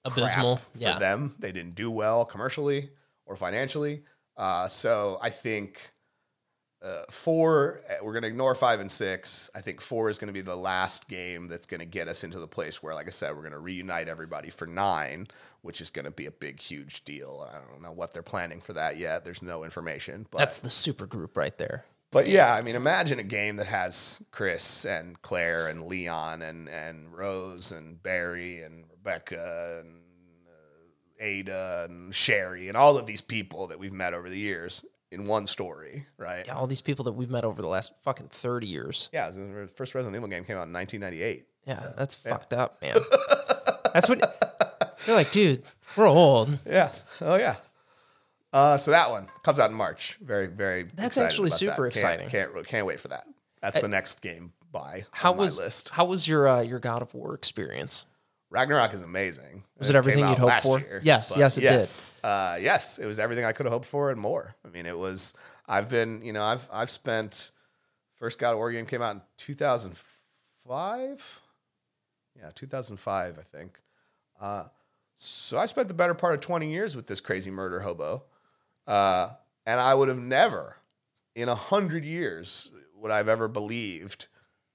Abysmal. 0.06 0.58
crap 0.58 0.68
Yeah. 0.76 0.94
for 0.96 1.00
them. 1.00 1.36
They 1.40 1.52
didn't 1.52 1.76
do 1.76 1.90
well 1.92 2.26
commercially 2.26 2.92
or 3.26 3.36
financially. 3.36 4.04
Uh, 4.36 4.68
so 4.68 5.18
I 5.22 5.30
think 5.30 5.93
uh, 6.84 7.04
four, 7.10 7.82
uh, 7.90 8.04
we're 8.04 8.12
going 8.12 8.24
to 8.24 8.28
ignore 8.28 8.54
five 8.54 8.80
and 8.82 8.92
six. 8.92 9.50
I 9.56 9.62
think 9.62 9.80
four 9.80 10.10
is 10.10 10.18
going 10.18 10.28
to 10.28 10.34
be 10.34 10.42
the 10.42 10.56
last 10.58 11.08
game 11.08 11.48
that's 11.48 11.66
going 11.66 11.80
to 11.80 11.86
get 11.86 12.10
us 12.10 12.24
into 12.26 12.40
the 12.40 12.48
place 12.48 12.84
where, 12.84 12.94
like 12.94 13.08
I 13.08 13.12
said, 13.12 13.32
we're 13.32 13.42
going 13.42 13.54
to 13.54 13.60
reunite 13.60 14.10
everybody 14.10 14.50
for 14.50 14.68
nine, 14.68 15.28
which 15.62 15.80
is 15.80 15.90
going 15.90 16.06
to 16.06 16.12
be 16.12 16.26
a 16.26 16.32
big, 16.32 16.60
huge 16.60 17.06
deal. 17.06 17.48
I 17.50 17.60
don't 17.72 17.82
know 17.82 17.94
what 17.94 18.14
they're 18.14 18.22
planning 18.22 18.60
for 18.60 18.74
that 18.74 18.98
yet. 18.98 19.24
There's 19.24 19.42
no 19.42 19.64
information. 19.64 20.26
But 20.30 20.40
That's 20.40 20.60
the 20.60 20.70
super 20.70 21.06
group 21.06 21.38
right 21.38 21.58
there. 21.58 21.86
but 22.12 22.28
yeah, 22.28 22.54
I 22.54 22.62
mean, 22.62 22.76
imagine 22.76 23.18
a 23.18 23.24
game 23.24 23.56
that 23.56 23.68
has 23.68 24.22
Chris 24.32 24.86
and 24.86 25.22
Claire 25.22 25.68
and 25.70 25.84
Leon 25.84 26.42
and 26.42 26.68
and 26.68 27.14
Rose 27.16 27.72
and 27.72 28.04
Barry 28.04 28.62
and 28.62 28.84
Rebecca 28.92 29.80
and 29.80 30.02
uh, 30.48 31.24
Ada 31.24 31.88
and 31.90 32.14
Sherry 32.14 32.68
and 32.68 32.76
all 32.76 32.98
of 32.98 33.06
these 33.06 33.22
people 33.22 33.68
that 33.68 33.80
we've 33.80 33.94
met 33.94 34.14
over 34.14 34.30
the 34.30 34.38
years 34.38 34.86
in 35.14 35.28
one 35.28 35.48
story, 35.48 36.06
right? 36.18 36.46
Yeah, 36.46 36.56
all 36.56 36.68
these 36.68 36.82
people 36.82 37.06
that 37.06 37.14
we've 37.14 37.30
met 37.30 37.46
over 37.46 37.62
the 37.62 37.68
last 37.68 37.94
fucking 38.04 38.28
30 38.30 38.68
years. 38.68 39.10
Yeah, 39.14 39.30
the 39.30 39.70
first 39.76 39.96
Resident 39.96 40.16
Evil 40.16 40.28
game 40.30 40.44
came 40.44 40.58
out 40.58 40.68
in 40.68 40.74
1998. 40.74 41.46
Yeah, 41.66 41.94
that's 41.98 42.16
fucked 42.16 42.54
up, 42.54 42.82
man. 42.82 42.98
that's 43.94 44.10
what 44.10 44.20
you're 45.08 45.16
like, 45.16 45.32
dude, 45.32 45.64
we're 45.96 46.08
old. 46.08 46.58
Yeah. 46.66 46.92
Oh 47.22 47.36
yeah. 47.36 47.56
Uh, 48.52 48.78
so 48.78 48.92
that 48.92 49.10
one 49.10 49.28
comes 49.44 49.60
out 49.60 49.70
in 49.72 49.76
March. 49.76 50.18
Very, 50.22 50.48
very. 50.48 50.84
That's 50.96 51.18
actually 51.18 51.50
super 51.50 51.72
that. 51.72 51.78
Can't- 51.78 51.88
exciting. 51.88 52.30
Can't, 52.30 52.68
can't 52.68 52.86
wait 52.86 53.00
for 53.00 53.08
that. 53.08 53.26
That's 53.62 53.80
the 53.80 53.88
next 53.88 54.22
game 54.22 54.52
buy 54.74 55.06
How 55.12 55.32
on 55.32 55.38
was 55.38 55.58
my 55.58 55.66
list. 55.66 55.90
how 55.90 56.06
was 56.06 56.28
your 56.28 56.48
uh, 56.48 56.62
your 56.62 56.80
God 56.80 57.02
of 57.02 57.14
War 57.14 57.34
experience? 57.34 58.06
Ragnarok 58.54 58.94
is 58.94 59.02
amazing. 59.02 59.64
Was 59.80 59.90
it 59.90 59.96
everything 59.96 60.28
you'd 60.30 60.38
hoped 60.38 60.62
for? 60.62 60.80
year, 60.80 61.02
Yes, 61.04 61.34
yes, 61.36 61.58
it 61.58 61.62
did. 61.62 61.72
yes, 61.72 62.16
Uh, 62.24 62.58
yes, 62.62 63.00
it 63.00 63.08
was 63.08 63.20
everything 63.20 63.46
I 63.46 63.52
could 63.52 63.66
have 63.66 63.74
hoped 63.74 63.88
for 63.88 64.12
and 64.12 64.22
more. 64.22 64.56
I 64.64 64.70
mean, 64.70 64.86
it 64.86 64.96
was. 64.98 65.34
I've 65.68 65.90
been, 65.90 66.22
you 66.22 66.32
know, 66.34 66.44
I've 66.44 66.68
I've 66.72 66.92
spent. 66.92 67.50
First 68.16 68.38
God 68.40 68.52
of 68.52 68.58
War 68.58 68.72
game 68.72 68.86
came 68.86 69.02
out 69.02 69.16
in 69.16 69.22
2005. 69.38 71.42
Yeah, 72.38 72.52
2005, 72.56 73.38
I 73.38 73.42
think. 73.42 73.80
Uh, 74.40 74.64
so 75.16 75.58
I 75.58 75.66
spent 75.66 75.88
the 75.88 75.94
better 75.94 76.14
part 76.14 76.34
of 76.36 76.40
20 76.42 76.72
years 76.72 76.96
with 76.96 77.08
this 77.08 77.20
crazy 77.20 77.52
murder 77.52 77.82
hobo, 77.82 78.24
uh, 78.88 79.30
and 79.66 79.80
I 79.80 79.94
would 79.94 80.10
have 80.10 80.20
never, 80.20 80.78
in 81.36 81.50
a 81.50 81.56
hundred 81.56 82.06
years, 82.06 82.72
would 82.96 83.12
I've 83.12 83.28
ever 83.28 83.48
believed 83.48 84.28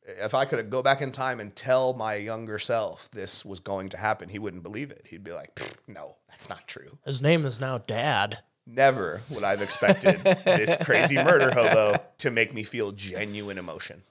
if 0.08 0.34
I 0.34 0.44
could 0.44 0.70
go 0.70 0.82
back 0.82 1.00
in 1.02 1.12
time 1.12 1.38
and 1.40 1.54
tell 1.54 1.92
my 1.92 2.14
younger 2.14 2.58
self 2.58 3.10
this 3.10 3.44
was 3.44 3.60
going 3.60 3.90
to 3.90 3.96
happen, 3.96 4.28
he 4.28 4.38
wouldn't 4.38 4.62
believe 4.62 4.90
it. 4.90 5.06
He'd 5.08 5.22
be 5.24 5.32
like, 5.32 5.60
"No, 5.86 6.16
that's 6.28 6.48
not 6.48 6.66
true." 6.66 6.98
His 7.04 7.20
name 7.20 7.44
is 7.44 7.60
now 7.60 7.78
Dad. 7.78 8.38
Never 8.66 9.22
would 9.30 9.44
I've 9.44 9.62
expected 9.62 10.20
this 10.44 10.76
crazy 10.76 11.16
murder 11.16 11.50
hobo 11.52 11.94
to 12.18 12.30
make 12.30 12.52
me 12.52 12.62
feel 12.62 12.92
genuine 12.92 13.56
emotion, 13.58 14.02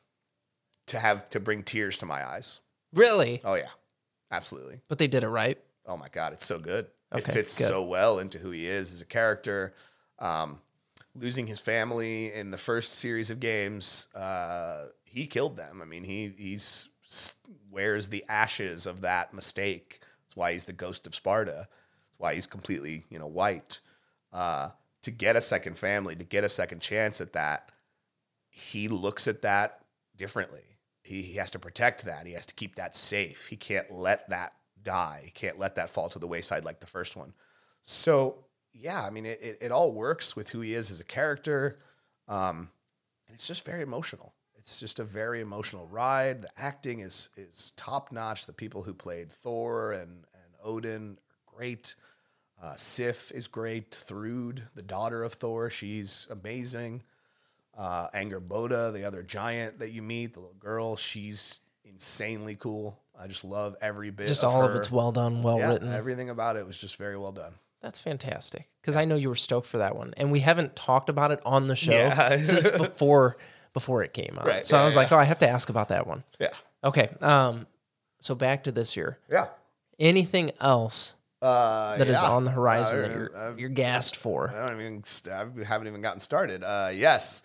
to 0.88 1.00
have 1.00 1.30
to 1.30 1.40
bring 1.40 1.64
tears 1.64 1.98
to 2.00 2.06
my 2.06 2.26
eyes. 2.28 2.62
Really? 2.94 3.42
Oh 3.44 3.54
yeah, 3.54 3.70
absolutely. 4.32 4.82
But 4.88 4.98
they 4.98 5.08
did 5.08 5.24
it 5.24 5.30
right. 5.30 5.60
Oh 5.86 5.98
my 5.98 6.10
god, 6.10 6.34
it's 6.34 6.46
so 6.46 6.58
good. 6.60 6.88
it 7.14 7.24
fits 7.24 7.58
good. 7.58 7.68
so 7.68 7.84
well 7.84 8.20
into 8.20 8.40
who 8.40 8.52
he 8.52 8.68
is 8.68 8.94
as 8.94 9.02
a 9.02 9.06
character. 9.06 9.74
Um, 10.20 10.60
losing 11.16 11.48
his 11.48 11.60
family 11.60 12.34
in 12.34 12.52
the 12.52 12.58
first 12.58 12.94
series 12.94 13.30
of 13.30 13.40
games, 13.40 14.08
uh, 14.16 14.86
he 15.18 15.28
killed 15.28 15.58
them. 15.58 15.82
I 15.82 15.86
mean, 15.86 16.04
he 16.04 16.34
he's 16.38 16.90
wears 17.72 18.10
the 18.10 18.24
ashes 18.30 18.86
of 18.86 19.02
that 19.02 19.34
mistake. 19.34 20.00
That's 20.24 20.36
why 20.36 20.54
he's 20.54 20.66
the 20.66 20.74
ghost 20.74 21.08
of 21.08 21.16
Sparta. 21.16 21.68
That's 21.68 22.20
why 22.20 22.36
he's 22.36 22.48
completely 22.48 23.06
you 23.10 23.20
know 23.20 23.28
white. 23.28 23.80
Uh, 24.32 24.70
to 25.02 25.12
get 25.12 25.36
a 25.36 25.42
second 25.42 25.78
family, 25.78 26.16
to 26.16 26.24
get 26.24 26.44
a 26.44 26.50
second 26.50 26.82
chance 26.82 27.22
at 27.22 27.34
that, 27.34 27.72
he 28.50 28.88
looks 28.88 29.28
at 29.28 29.42
that 29.42 29.80
differently. 30.16 30.78
He, 31.04 31.22
he 31.22 31.38
has 31.38 31.52
to 31.52 31.60
protect 31.60 32.06
that. 32.06 32.28
He 32.28 32.34
has 32.34 32.46
to 32.48 32.54
keep 32.54 32.76
that 32.76 32.96
safe. 32.96 33.48
He 33.48 33.56
can't 33.56 33.90
let 33.90 34.30
that 34.30 34.54
die. 34.84 35.22
He 35.26 35.32
can't 35.32 35.58
let 35.58 35.76
that 35.76 35.90
fall 35.90 36.10
to 36.10 36.20
the 36.20 36.28
wayside 36.28 36.66
like 36.66 36.80
the 36.80 36.88
first 36.88 37.16
one. 37.16 37.34
So 37.82 38.46
yeah, 38.74 39.04
I 39.04 39.10
mean, 39.10 39.26
it, 39.26 39.40
it, 39.42 39.58
it 39.62 39.72
all 39.72 39.92
works 39.92 40.36
with 40.36 40.50
who 40.50 40.62
he 40.62 40.74
is 40.74 40.92
as 40.92 41.00
a 41.00 41.06
character. 41.06 41.80
Um, 42.28 42.70
and 43.28 43.34
it's 43.34 43.48
just 43.48 43.66
very 43.66 43.82
emotional. 43.82 44.34
It's 44.68 44.82
just 44.82 45.00
a 45.00 45.06
very 45.06 45.40
emotional 45.40 45.88
ride. 45.88 46.42
The 46.42 46.50
acting 46.58 47.00
is 47.00 47.30
is 47.38 47.72
top 47.78 48.12
notch. 48.12 48.48
The 48.48 48.52
people 48.52 48.84
who 48.84 48.94
played 48.94 49.32
Thor 49.32 49.94
and, 49.94 50.26
and 50.34 50.54
Odin 50.62 51.18
are 51.18 51.56
great. 51.56 51.96
Uh, 52.62 52.74
Sif 52.76 53.32
is 53.32 53.48
great. 53.48 53.92
Thrud, 53.92 54.64
the 54.76 54.82
daughter 54.82 55.24
of 55.24 55.32
Thor, 55.32 55.70
she's 55.70 56.28
amazing. 56.30 57.04
Uh, 57.78 58.10
Angrboda, 58.10 58.92
the 58.92 59.06
other 59.06 59.24
giant 59.24 59.80
that 59.80 59.92
you 59.92 60.02
meet, 60.02 60.34
the 60.34 60.42
little 60.42 60.56
girl, 60.60 60.98
she's 60.98 61.62
insanely 61.86 62.58
cool. 62.58 63.00
I 63.18 63.28
just 63.28 63.46
love 63.46 63.78
every 63.80 64.10
bit. 64.10 64.28
Just 64.28 64.44
of 64.44 64.54
all 64.54 64.64
of 64.66 64.76
it's 64.76 64.92
well 64.92 65.14
done, 65.14 65.44
well 65.44 65.60
Yeah, 65.60 65.70
written. 65.72 65.94
everything 65.94 66.30
about 66.30 66.58
it 66.58 66.68
was 66.68 66.78
just 66.78 66.98
very 66.98 67.18
well 67.18 67.32
done. 67.32 67.54
That's 67.82 68.02
fantastic. 68.02 68.68
Because 68.82 68.98
I 68.98 69.06
know 69.06 69.16
you 69.16 69.30
were 69.30 69.36
stoked 69.36 69.68
for 69.68 69.78
that 69.78 69.96
one, 69.96 70.14
and 70.18 70.30
we 70.30 70.42
haven't 70.42 70.76
talked 70.76 71.08
about 71.08 71.32
it 71.32 71.40
on 71.46 71.68
the 71.68 71.76
show 71.78 71.92
Yeah. 71.94 72.36
since 72.36 72.70
before 72.78 73.38
before 73.78 74.04
it 74.04 74.12
came 74.14 74.36
out. 74.40 74.48
Right, 74.48 74.66
So 74.66 74.76
I 74.78 74.84
was 74.86 74.96
yeah. 74.96 75.02
like, 75.02 75.12
oh, 75.12 75.18
I 75.18 75.26
have 75.26 75.40
to 75.40 75.48
ask 75.50 75.70
about 75.70 75.90
that 75.90 76.08
one. 76.08 76.24
Yeah, 76.40 76.50
Okay. 76.84 77.10
Um. 77.22 77.68
So 78.22 78.34
back 78.34 78.64
to 78.64 78.72
this 78.72 78.96
year. 78.98 79.20
yeah. 79.32 79.48
Anything 80.00 80.52
else 80.60 81.14
Uh, 81.42 81.98
that 81.98 82.08
is 82.08 82.14
yeah. 82.22 82.30
on 82.32 82.44
the 82.44 82.52
horizon 82.52 83.00
Uh, 83.00 83.02
that 83.08 83.12
you're 83.16 83.60
you're 83.60 83.70
gassed 83.70 84.16
for? 84.16 84.50
I 84.50 84.68
don't 84.68 84.80
even. 84.82 85.04
I 85.32 85.64
haven't 85.68 85.88
even 85.88 86.02
gotten 86.02 86.20
started. 86.20 86.64
Uh, 86.64 86.90
yes, 86.94 87.44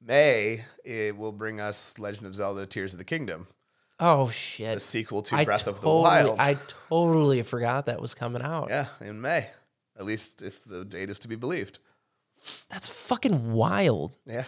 May 0.00 0.64
it 0.84 1.16
will 1.16 1.32
bring 1.32 1.60
us 1.60 1.98
Legend 1.98 2.26
of 2.26 2.34
Zelda: 2.34 2.66
Tears 2.66 2.92
of 2.94 2.98
the 2.98 3.04
Kingdom, 3.04 3.46
Oh 4.00 4.30
shit! 4.30 4.74
the 4.74 4.80
sequel 4.80 5.22
to 5.22 5.36
I 5.36 5.44
Breath 5.44 5.66
of 5.66 5.80
the 5.80 5.88
Wild. 5.88 6.38
I 6.40 6.56
totally 6.88 7.42
forgot 7.42 7.86
that 7.86 8.00
was 8.00 8.14
coming 8.14 8.42
out. 8.42 8.68
yeah, 8.70 8.86
in 9.00 9.20
May, 9.20 9.48
at 9.98 10.04
least 10.04 10.42
if 10.42 10.62
the 10.64 10.84
date 10.84 11.10
is 11.10 11.18
to 11.20 11.28
be 11.28 11.36
believed. 11.36 11.78
That's 12.68 12.88
fucking 12.88 13.52
wild. 13.52 14.10
Yeah, 14.26 14.44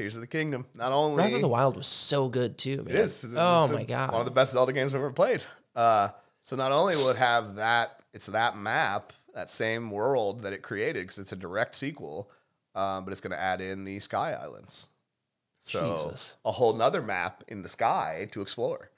Tears 0.00 0.16
of 0.16 0.22
the 0.22 0.26
Kingdom. 0.26 0.64
Not 0.74 0.92
only 0.92 1.16
Breath 1.24 1.34
of 1.34 1.40
the 1.42 1.48
Wild 1.48 1.76
was 1.76 1.86
so 1.86 2.28
good 2.28 2.56
too, 2.56 2.78
man. 2.78 2.88
It 2.88 2.94
is. 3.00 3.24
It's- 3.24 3.36
oh 3.38 3.64
it's 3.64 3.70
a- 3.72 3.74
my 3.74 3.84
god. 3.84 4.12
One 4.12 4.20
of 4.20 4.24
the 4.26 4.30
best 4.32 4.52
Zelda 4.52 4.72
games 4.72 4.94
I've 4.94 5.00
ever 5.00 5.12
played. 5.12 5.44
Uh, 5.76 6.08
so 6.40 6.56
not 6.56 6.72
only 6.72 6.96
will 6.96 7.10
it 7.10 7.16
have 7.18 7.56
that, 7.56 8.00
it's 8.14 8.26
that 8.26 8.56
map, 8.56 9.12
that 9.34 9.50
same 9.50 9.90
world 9.90 10.40
that 10.42 10.52
it 10.54 10.62
created, 10.62 11.02
because 11.02 11.18
it's 11.18 11.32
a 11.32 11.36
direct 11.36 11.76
sequel, 11.76 12.30
um, 12.74 13.04
but 13.04 13.12
it's 13.12 13.20
going 13.20 13.30
to 13.32 13.40
add 13.40 13.60
in 13.60 13.84
the 13.84 13.98
Sky 13.98 14.32
Islands. 14.32 14.88
So 15.58 15.94
Jesus. 15.94 16.36
a 16.46 16.52
whole 16.52 16.72
nother 16.72 17.02
map 17.02 17.44
in 17.46 17.60
the 17.62 17.68
sky 17.68 18.26
to 18.32 18.40
explore. 18.40 18.90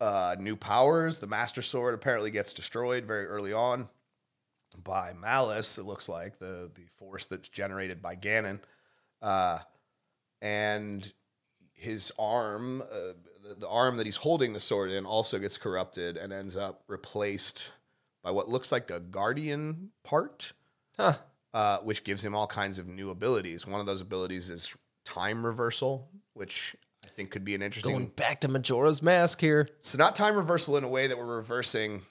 Uh, 0.00 0.34
new 0.38 0.56
powers. 0.56 1.20
The 1.20 1.28
Master 1.28 1.62
Sword 1.62 1.94
apparently 1.94 2.32
gets 2.32 2.52
destroyed 2.52 3.04
very 3.04 3.26
early 3.26 3.52
on. 3.52 3.88
by 4.82 5.12
Malice. 5.12 5.78
It 5.78 5.84
looks 5.84 6.08
like 6.08 6.38
the 6.38 6.68
the 6.74 6.86
force 6.98 7.28
that's 7.28 7.48
generated 7.48 8.02
by 8.02 8.16
Ganon, 8.16 8.58
uh, 9.24 9.58
and 10.42 11.12
his 11.72 12.12
arm, 12.18 12.82
uh, 12.82 13.14
the, 13.48 13.54
the 13.58 13.68
arm 13.68 13.96
that 13.96 14.06
he's 14.06 14.16
holding 14.16 14.52
the 14.52 14.60
sword 14.60 14.90
in, 14.90 15.04
also 15.06 15.38
gets 15.38 15.56
corrupted 15.58 16.16
and 16.16 16.32
ends 16.32 16.56
up 16.56 16.82
replaced 16.88 17.72
by 18.22 18.30
what 18.30 18.48
looks 18.48 18.70
like 18.72 18.90
a 18.90 19.00
guardian 19.00 19.90
part, 20.02 20.52
Huh. 20.98 21.14
uh, 21.52 21.78
which 21.78 22.04
gives 22.04 22.24
him 22.24 22.34
all 22.34 22.46
kinds 22.46 22.78
of 22.78 22.86
new 22.86 23.10
abilities. 23.10 23.66
One 23.66 23.80
of 23.80 23.86
those 23.86 24.00
abilities 24.00 24.50
is 24.50 24.74
time 25.04 25.44
reversal, 25.44 26.08
which 26.34 26.74
I 27.04 27.08
think 27.08 27.30
could 27.30 27.44
be 27.44 27.54
an 27.54 27.62
interesting 27.62 27.92
Going 27.92 28.06
back 28.08 28.40
to 28.42 28.48
Majora's 28.48 29.02
Mask 29.02 29.40
here. 29.40 29.68
so 29.80 29.98
not 29.98 30.14
time 30.16 30.36
reversal 30.36 30.76
in 30.76 30.84
a 30.84 30.88
way 30.88 31.06
that 31.06 31.18
we're 31.18 31.36
reversing 31.36 32.02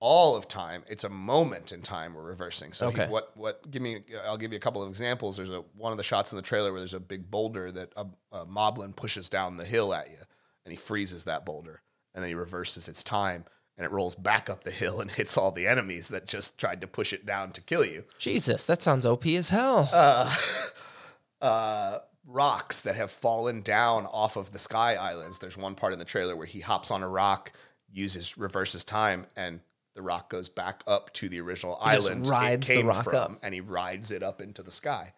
all 0.00 0.34
of 0.34 0.48
time. 0.48 0.82
It's 0.88 1.04
a 1.04 1.08
moment 1.10 1.72
in 1.72 1.82
time 1.82 2.14
we're 2.14 2.22
reversing. 2.24 2.72
So 2.72 2.90
he- 2.90 3.02
what 3.02 3.36
what 3.36 3.70
give 3.70 3.82
me 3.82 4.00
I'll 4.26 4.38
give 4.38 4.52
you 4.52 4.56
a 4.56 4.60
couple 4.60 4.82
of 4.82 4.88
examples. 4.88 5.36
There's 5.36 5.50
a 5.50 5.60
one 5.76 5.92
of 5.92 5.98
the 5.98 6.04
shots 6.04 6.32
in 6.32 6.36
the 6.36 6.42
trailer 6.42 6.72
where 6.72 6.80
there's 6.80 6.94
a 6.94 7.00
big 7.00 7.30
boulder 7.30 7.70
that 7.70 7.92
a, 7.96 8.06
a 8.32 8.46
moblin 8.46 8.96
pushes 8.96 9.28
down 9.28 9.56
the 9.56 9.64
hill 9.64 9.94
at 9.94 10.10
you 10.10 10.18
and 10.64 10.72
he 10.72 10.76
freezes 10.76 11.24
that 11.24 11.44
boulder 11.44 11.82
and 12.14 12.24
then 12.24 12.30
he 12.30 12.34
reverses 12.34 12.88
its 12.88 13.04
time 13.04 13.44
and 13.76 13.84
it 13.84 13.92
rolls 13.92 14.14
back 14.14 14.50
up 14.50 14.64
the 14.64 14.70
hill 14.70 15.00
and 15.00 15.10
hits 15.12 15.36
all 15.36 15.52
the 15.52 15.66
enemies 15.66 16.08
that 16.08 16.26
just 16.26 16.58
tried 16.58 16.80
to 16.80 16.86
push 16.86 17.12
it 17.12 17.24
down 17.26 17.52
to 17.52 17.60
kill 17.60 17.84
you. 17.84 18.04
Jesus, 18.18 18.64
that 18.64 18.82
sounds 18.82 19.06
OP 19.06 19.26
as 19.26 19.50
hell. 19.50 19.88
uh, 21.40 21.98
rocks 22.26 22.82
that 22.82 22.96
have 22.96 23.10
fallen 23.10 23.60
down 23.62 24.06
off 24.06 24.36
of 24.36 24.52
the 24.52 24.58
sky 24.58 24.94
islands. 24.94 25.38
There's 25.38 25.56
one 25.56 25.74
part 25.74 25.92
in 25.92 25.98
the 25.98 26.04
trailer 26.04 26.36
where 26.36 26.46
he 26.46 26.60
hops 26.60 26.90
on 26.90 27.02
a 27.02 27.08
rock, 27.08 27.52
uses 27.92 28.36
reverses 28.38 28.84
time, 28.84 29.26
and 29.36 29.60
the 30.00 30.06
rock 30.06 30.30
goes 30.30 30.48
back 30.48 30.82
up 30.86 31.12
to 31.12 31.28
the 31.28 31.38
original 31.40 31.78
just 31.92 32.08
island 32.08 32.26
rides 32.26 32.70
it 32.70 32.72
the 32.72 32.80
came 32.80 32.86
rock 32.86 33.04
from, 33.04 33.14
up. 33.14 33.38
and 33.42 33.52
he 33.52 33.60
rides 33.60 34.10
it 34.10 34.22
up 34.22 34.40
into 34.40 34.62
the 34.62 34.70
sky. 34.70 35.12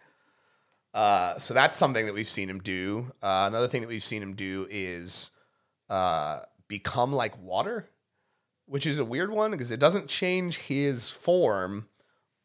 Uh, 0.93 1.39
so 1.39 1.55
that's 1.55 1.77
something 1.77 2.07
that 2.07 2.15
we've 2.15 2.27
seen 2.27 2.51
him 2.51 2.59
do. 2.59 3.07
Uh, 3.23 3.45
another 3.49 3.69
thing 3.69 3.81
that 3.81 3.89
we've 3.89 4.03
seen 4.03 4.23
him 4.23 4.35
do 4.35 4.67
is 4.69 5.31
uh, 5.89 6.41
become 6.67 7.13
like 7.13 7.41
water, 7.41 7.89
which 8.67 8.87
is 8.87 8.99
a 8.99 9.05
weird 9.05 9.31
one 9.31 9.53
because 9.53 9.71
it 9.71 9.79
doesn't 9.79 10.09
change 10.09 10.59
his 10.59 11.09
form, 11.09 11.87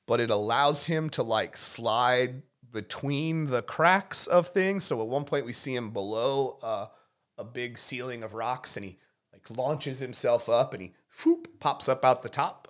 but 0.06 0.19
it 0.19 0.30
allows 0.30 0.86
him 0.86 1.10
to 1.10 1.23
like 1.23 1.58
slide 1.58 2.43
between 2.71 3.45
the 3.45 3.63
cracks 3.63 4.28
of 4.28 4.50
things. 4.50 4.84
So 4.84 5.02
at 5.02 5.08
one 5.08 5.26
point 5.26 5.45
we 5.45 5.54
see 5.54 5.76
him 5.76 5.89
below 5.89 6.60
uh, 6.62 6.86
a 7.36 7.43
big 7.43 7.80
ceiling 7.80 8.21
of 8.21 8.36
rocks, 8.36 8.78
and 8.78 8.86
he 8.86 8.97
like 9.34 9.58
launches 9.58 10.00
himself 10.00 10.47
up, 10.47 10.76
and 10.76 10.84
he 10.84 10.93
whoop, 11.24 11.60
pops 11.60 11.88
up 11.90 12.04
out 12.06 12.24
the 12.24 12.30
top. 12.30 12.68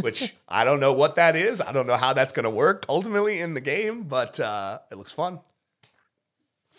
Which 0.00 0.34
I 0.48 0.64
don't 0.64 0.80
know 0.80 0.92
what 0.92 1.16
that 1.16 1.36
is. 1.36 1.60
I 1.60 1.72
don't 1.72 1.86
know 1.86 1.96
how 1.96 2.12
that's 2.12 2.32
going 2.32 2.44
to 2.44 2.50
work 2.50 2.84
ultimately 2.88 3.40
in 3.40 3.54
the 3.54 3.60
game, 3.60 4.04
but 4.04 4.40
uh, 4.40 4.78
it 4.90 4.96
looks 4.96 5.12
fun. 5.12 5.40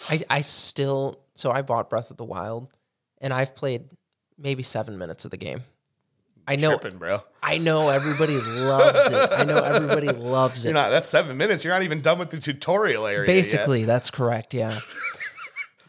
I, 0.10 0.22
I 0.30 0.42
still 0.42 1.20
so 1.36 1.52
I 1.52 1.62
bought 1.62 1.90
Breath 1.90 2.12
of 2.12 2.18
the 2.18 2.26
Wild 2.26 2.70
and 3.20 3.34
I've 3.34 3.56
played 3.56 3.90
maybe 4.38 4.64
seven 4.64 4.98
minutes 4.98 5.26
of 5.26 5.32
the 5.32 5.38
game. 5.38 5.62
I 6.48 6.56
know 6.56 6.76
Tripping, 6.78 6.98
bro. 6.98 7.22
I 7.44 7.60
know 7.60 7.90
everybody 7.90 8.34
loves 8.40 9.10
it. 9.12 9.30
I 9.32 9.44
know 9.44 9.60
everybody 9.64 10.08
loves 10.12 10.66
You're 10.66 10.72
it. 10.72 10.74
not. 10.74 10.90
That's 10.90 11.08
seven 11.08 11.38
minutes. 11.38 11.64
You're 11.64 11.74
not 11.74 11.84
even 11.84 12.02
done 12.02 12.18
with 12.18 12.32
the 12.32 12.40
tutorial 12.40 13.06
area. 13.06 13.20
yet. 13.22 13.28
Basically, 13.28 13.86
that's 13.86 14.10
correct. 14.10 14.54
Yeah. 14.54 14.80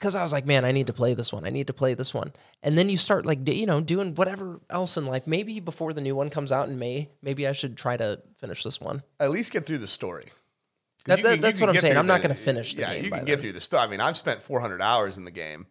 Because 0.03 0.17
I 0.17 0.23
was 0.25 0.33
like, 0.33 0.47
man, 0.47 0.65
I 0.65 0.73
need 0.73 0.89
to 0.89 0.93
play 0.93 1.15
this 1.15 1.33
one. 1.33 1.47
I 1.47 1.51
need 1.51 1.69
to 1.69 1.73
play 1.73 1.95
this 1.95 2.13
one. 2.13 2.33
And 2.61 2.77
then 2.77 2.89
you 2.89 2.97
start 2.97 3.25
like, 3.25 3.49
you 3.49 3.67
know, 3.67 3.81
doing 3.81 4.17
whatever 4.17 4.59
else 4.69 4.97
in 4.97 5.07
life. 5.07 5.29
Maybe 5.29 5.61
before 5.61 5.93
the 5.93 6.01
new 6.01 6.17
one 6.17 6.29
comes 6.29 6.51
out 6.51 6.69
in 6.69 6.77
May, 6.77 7.09
maybe 7.23 7.47
I 7.47 7.53
should 7.53 7.77
try 7.77 7.97
to 7.97 8.21
finish 8.41 8.65
this 8.65 8.81
one. 8.81 9.05
at 9.21 9.31
least 9.31 9.53
get 9.53 9.65
through 9.65 9.79
the 9.79 9.87
story. 9.87 10.27
That- 11.07 11.23
that- 11.23 11.33
can- 11.35 11.41
that's 11.41 11.61
what 11.61 11.71
I'm 11.71 11.77
saying. 11.77 11.97
I'm 11.97 12.09
not 12.09 12.21
gonna 12.21 12.35
finish 12.35 12.75
the 12.75 12.81
yeah, 12.83 12.95
game 12.95 13.05
you 13.05 13.11
by 13.11 13.19
can 13.19 13.27
get 13.27 13.37
then. 13.37 13.43
through 13.43 13.53
the 13.53 13.61
story. 13.61 13.85
I 13.85 13.87
mean, 13.87 14.01
I've 14.01 14.17
spent 14.17 14.43
400 14.43 14.83
hours 14.83 15.19
in 15.19 15.25
the 15.25 15.31
game 15.31 15.67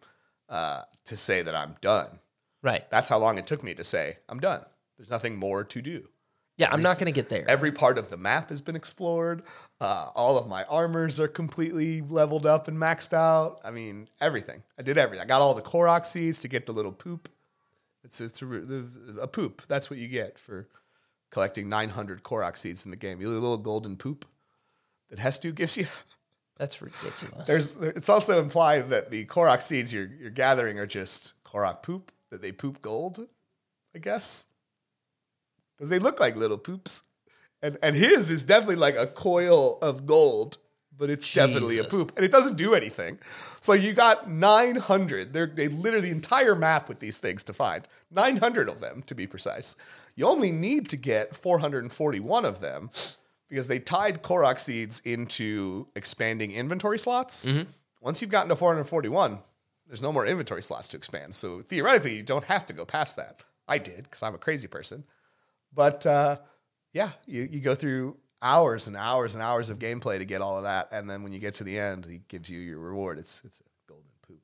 uh, 0.48 0.84
to 1.04 1.16
say 1.16 1.42
that 1.42 1.54
I'm 1.54 1.76
done. 1.82 2.18
Right. 2.62 2.88
That's 2.90 3.10
how 3.10 3.18
long 3.18 3.36
it 3.36 3.46
took 3.46 3.62
me 3.62 3.74
to 3.74 3.84
say 3.84 4.16
I'm 4.30 4.40
done. 4.40 4.64
There's 4.96 5.10
nothing 5.10 5.36
more 5.36 5.62
to 5.62 5.82
do. 5.82 6.08
Yeah, 6.58 6.68
I'm 6.70 6.82
not 6.82 6.98
going 6.98 7.06
to 7.06 7.12
get 7.12 7.28
there. 7.28 7.48
Every 7.48 7.72
part 7.72 7.96
of 7.96 8.10
the 8.10 8.16
map 8.16 8.50
has 8.50 8.60
been 8.60 8.76
explored. 8.76 9.42
Uh, 9.80 10.10
all 10.14 10.36
of 10.38 10.48
my 10.48 10.64
armors 10.64 11.18
are 11.18 11.28
completely 11.28 12.02
leveled 12.02 12.44
up 12.46 12.68
and 12.68 12.76
maxed 12.76 13.14
out. 13.14 13.60
I 13.64 13.70
mean, 13.70 14.08
everything. 14.20 14.62
I 14.78 14.82
did 14.82 14.98
everything. 14.98 15.24
I 15.24 15.26
got 15.26 15.40
all 15.40 15.54
the 15.54 15.62
Korok 15.62 16.04
seeds 16.04 16.40
to 16.40 16.48
get 16.48 16.66
the 16.66 16.72
little 16.72 16.92
poop. 16.92 17.28
It's 18.04 18.20
it's 18.20 18.42
a, 18.42 18.84
a 19.20 19.28
poop. 19.28 19.62
That's 19.68 19.88
what 19.88 19.98
you 19.98 20.08
get 20.08 20.38
for 20.38 20.68
collecting 21.30 21.68
900 21.68 22.22
Korok 22.22 22.56
seeds 22.56 22.84
in 22.84 22.90
the 22.90 22.96
game. 22.96 23.20
You 23.20 23.28
get 23.28 23.32
a 23.32 23.40
little 23.40 23.58
golden 23.58 23.96
poop 23.96 24.26
that 25.10 25.18
Hestu 25.18 25.54
gives 25.54 25.76
you. 25.76 25.86
That's 26.58 26.80
ridiculous. 26.82 27.46
There's 27.46 27.74
there, 27.74 27.90
it's 27.90 28.08
also 28.08 28.40
implied 28.40 28.90
that 28.90 29.10
the 29.10 29.24
Korok 29.24 29.62
seeds 29.62 29.92
you're 29.92 30.10
you're 30.20 30.30
gathering 30.30 30.78
are 30.78 30.86
just 30.86 31.42
Korok 31.44 31.82
poop 31.82 32.12
that 32.30 32.42
they 32.42 32.52
poop 32.52 32.82
gold, 32.82 33.26
I 33.94 33.98
guess, 33.98 34.46
because 35.82 35.90
they 35.90 35.98
look 35.98 36.20
like 36.20 36.36
little 36.36 36.58
poops, 36.58 37.02
and 37.60 37.76
and 37.82 37.96
his 37.96 38.30
is 38.30 38.44
definitely 38.44 38.76
like 38.76 38.96
a 38.96 39.04
coil 39.04 39.80
of 39.82 40.06
gold, 40.06 40.58
but 40.96 41.10
it's 41.10 41.34
definitely 41.34 41.78
a 41.78 41.82
poop, 41.82 42.12
and 42.14 42.24
it 42.24 42.30
doesn't 42.30 42.54
do 42.54 42.72
anything. 42.72 43.18
So 43.58 43.72
you 43.72 43.92
got 43.92 44.30
900. 44.30 45.32
They're, 45.32 45.46
they 45.46 45.66
litter 45.66 46.00
the 46.00 46.10
entire 46.10 46.54
map 46.54 46.88
with 46.88 47.00
these 47.00 47.18
things 47.18 47.42
to 47.44 47.52
find 47.52 47.88
900 48.12 48.68
of 48.68 48.80
them 48.80 49.02
to 49.06 49.16
be 49.16 49.26
precise. 49.26 49.74
You 50.14 50.28
only 50.28 50.52
need 50.52 50.88
to 50.90 50.96
get 50.96 51.34
441 51.34 52.44
of 52.44 52.60
them 52.60 52.90
because 53.48 53.66
they 53.66 53.80
tied 53.80 54.22
Korok 54.22 54.60
seeds 54.60 55.00
into 55.04 55.88
expanding 55.96 56.52
inventory 56.52 56.98
slots. 57.00 57.46
Mm-hmm. 57.46 57.68
Once 58.00 58.22
you've 58.22 58.30
gotten 58.30 58.50
to 58.50 58.56
441, 58.56 59.40
there's 59.88 60.00
no 60.00 60.12
more 60.12 60.26
inventory 60.26 60.62
slots 60.62 60.86
to 60.88 60.96
expand. 60.96 61.34
So 61.34 61.60
theoretically, 61.60 62.14
you 62.14 62.22
don't 62.22 62.44
have 62.44 62.64
to 62.66 62.72
go 62.72 62.84
past 62.84 63.16
that. 63.16 63.40
I 63.66 63.78
did 63.78 64.04
because 64.04 64.22
I'm 64.22 64.36
a 64.36 64.38
crazy 64.38 64.68
person. 64.68 65.02
But 65.74 66.06
uh, 66.06 66.38
yeah, 66.92 67.10
you, 67.26 67.48
you 67.50 67.60
go 67.60 67.74
through 67.74 68.16
hours 68.42 68.88
and 68.88 68.96
hours 68.96 69.34
and 69.34 69.42
hours 69.42 69.70
of 69.70 69.78
gameplay 69.78 70.18
to 70.18 70.24
get 70.24 70.40
all 70.42 70.56
of 70.56 70.64
that. 70.64 70.88
And 70.92 71.08
then 71.08 71.22
when 71.22 71.32
you 71.32 71.38
get 71.38 71.54
to 71.56 71.64
the 71.64 71.78
end, 71.78 72.06
he 72.06 72.20
gives 72.28 72.50
you 72.50 72.58
your 72.58 72.78
reward. 72.78 73.18
It's, 73.18 73.40
it's 73.44 73.60
a 73.60 73.64
golden 73.88 74.10
poop. 74.26 74.40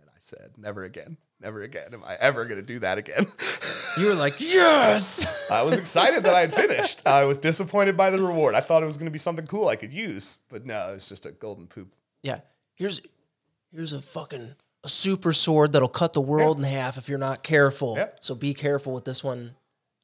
And 0.00 0.08
I 0.08 0.16
said, 0.18 0.52
never 0.56 0.84
again. 0.84 1.16
Never 1.40 1.62
again. 1.62 1.94
Am 1.94 2.04
I 2.04 2.16
ever 2.20 2.44
going 2.44 2.60
to 2.60 2.66
do 2.66 2.78
that 2.80 2.98
again? 2.98 3.26
you 3.98 4.06
were 4.06 4.14
like, 4.14 4.34
yes. 4.40 5.50
I 5.50 5.62
was 5.62 5.78
excited 5.78 6.24
that 6.24 6.34
I 6.34 6.40
had 6.40 6.52
finished. 6.52 7.02
I 7.06 7.24
was 7.24 7.38
disappointed 7.38 7.96
by 7.96 8.10
the 8.10 8.22
reward. 8.22 8.54
I 8.54 8.60
thought 8.60 8.82
it 8.82 8.86
was 8.86 8.98
going 8.98 9.06
to 9.06 9.12
be 9.12 9.18
something 9.18 9.46
cool 9.46 9.66
I 9.68 9.76
could 9.76 9.92
use, 9.92 10.40
but 10.50 10.66
no, 10.66 10.92
it's 10.94 11.08
just 11.08 11.24
a 11.26 11.30
golden 11.32 11.66
poop. 11.66 11.94
yeah. 12.22 12.40
Here's 12.74 13.02
here's 13.70 13.92
a 13.92 14.00
fucking 14.00 14.54
a 14.84 14.88
super 14.88 15.34
sword 15.34 15.72
that'll 15.72 15.86
cut 15.88 16.14
the 16.14 16.20
world 16.22 16.56
in 16.56 16.64
half 16.64 16.96
if 16.96 17.10
you're 17.10 17.18
not 17.18 17.42
careful. 17.42 17.96
Yeah. 17.98 18.08
So 18.22 18.34
be 18.34 18.54
careful 18.54 18.94
with 18.94 19.04
this 19.04 19.22
one. 19.22 19.54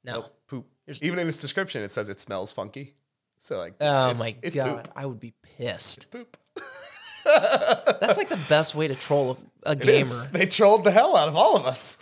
Now. 0.07 0.31
Poop. 0.47 0.67
Even 1.03 1.19
in 1.19 1.27
its 1.27 1.41
description, 1.41 1.83
it 1.83 1.91
says 1.91 2.09
it 2.09 2.21
smells 2.21 2.53
funky. 2.53 2.95
So 3.39 3.59
like, 3.59 3.75
Oh 3.81 4.11
it's, 4.11 4.21
my 4.21 4.37
it's 4.43 4.55
god, 4.55 4.85
poop. 4.85 4.93
I 4.97 5.05
would 5.05 5.21
be 5.21 5.35
pissed. 5.59 6.11
Poop. 6.11 6.37
That's 7.25 8.17
like 8.17 8.29
the 8.29 8.41
best 8.49 8.75
way 8.75 8.89
to 8.89 8.95
troll 8.95 9.37
a, 9.65 9.73
a 9.73 9.77
gamer. 9.77 10.27
They 10.33 10.47
trolled 10.47 10.85
the 10.85 10.93
hell 10.93 11.17
out 11.17 11.29
of 11.29 11.37
all 11.37 11.57
of 11.57 11.67
us. 11.67 11.99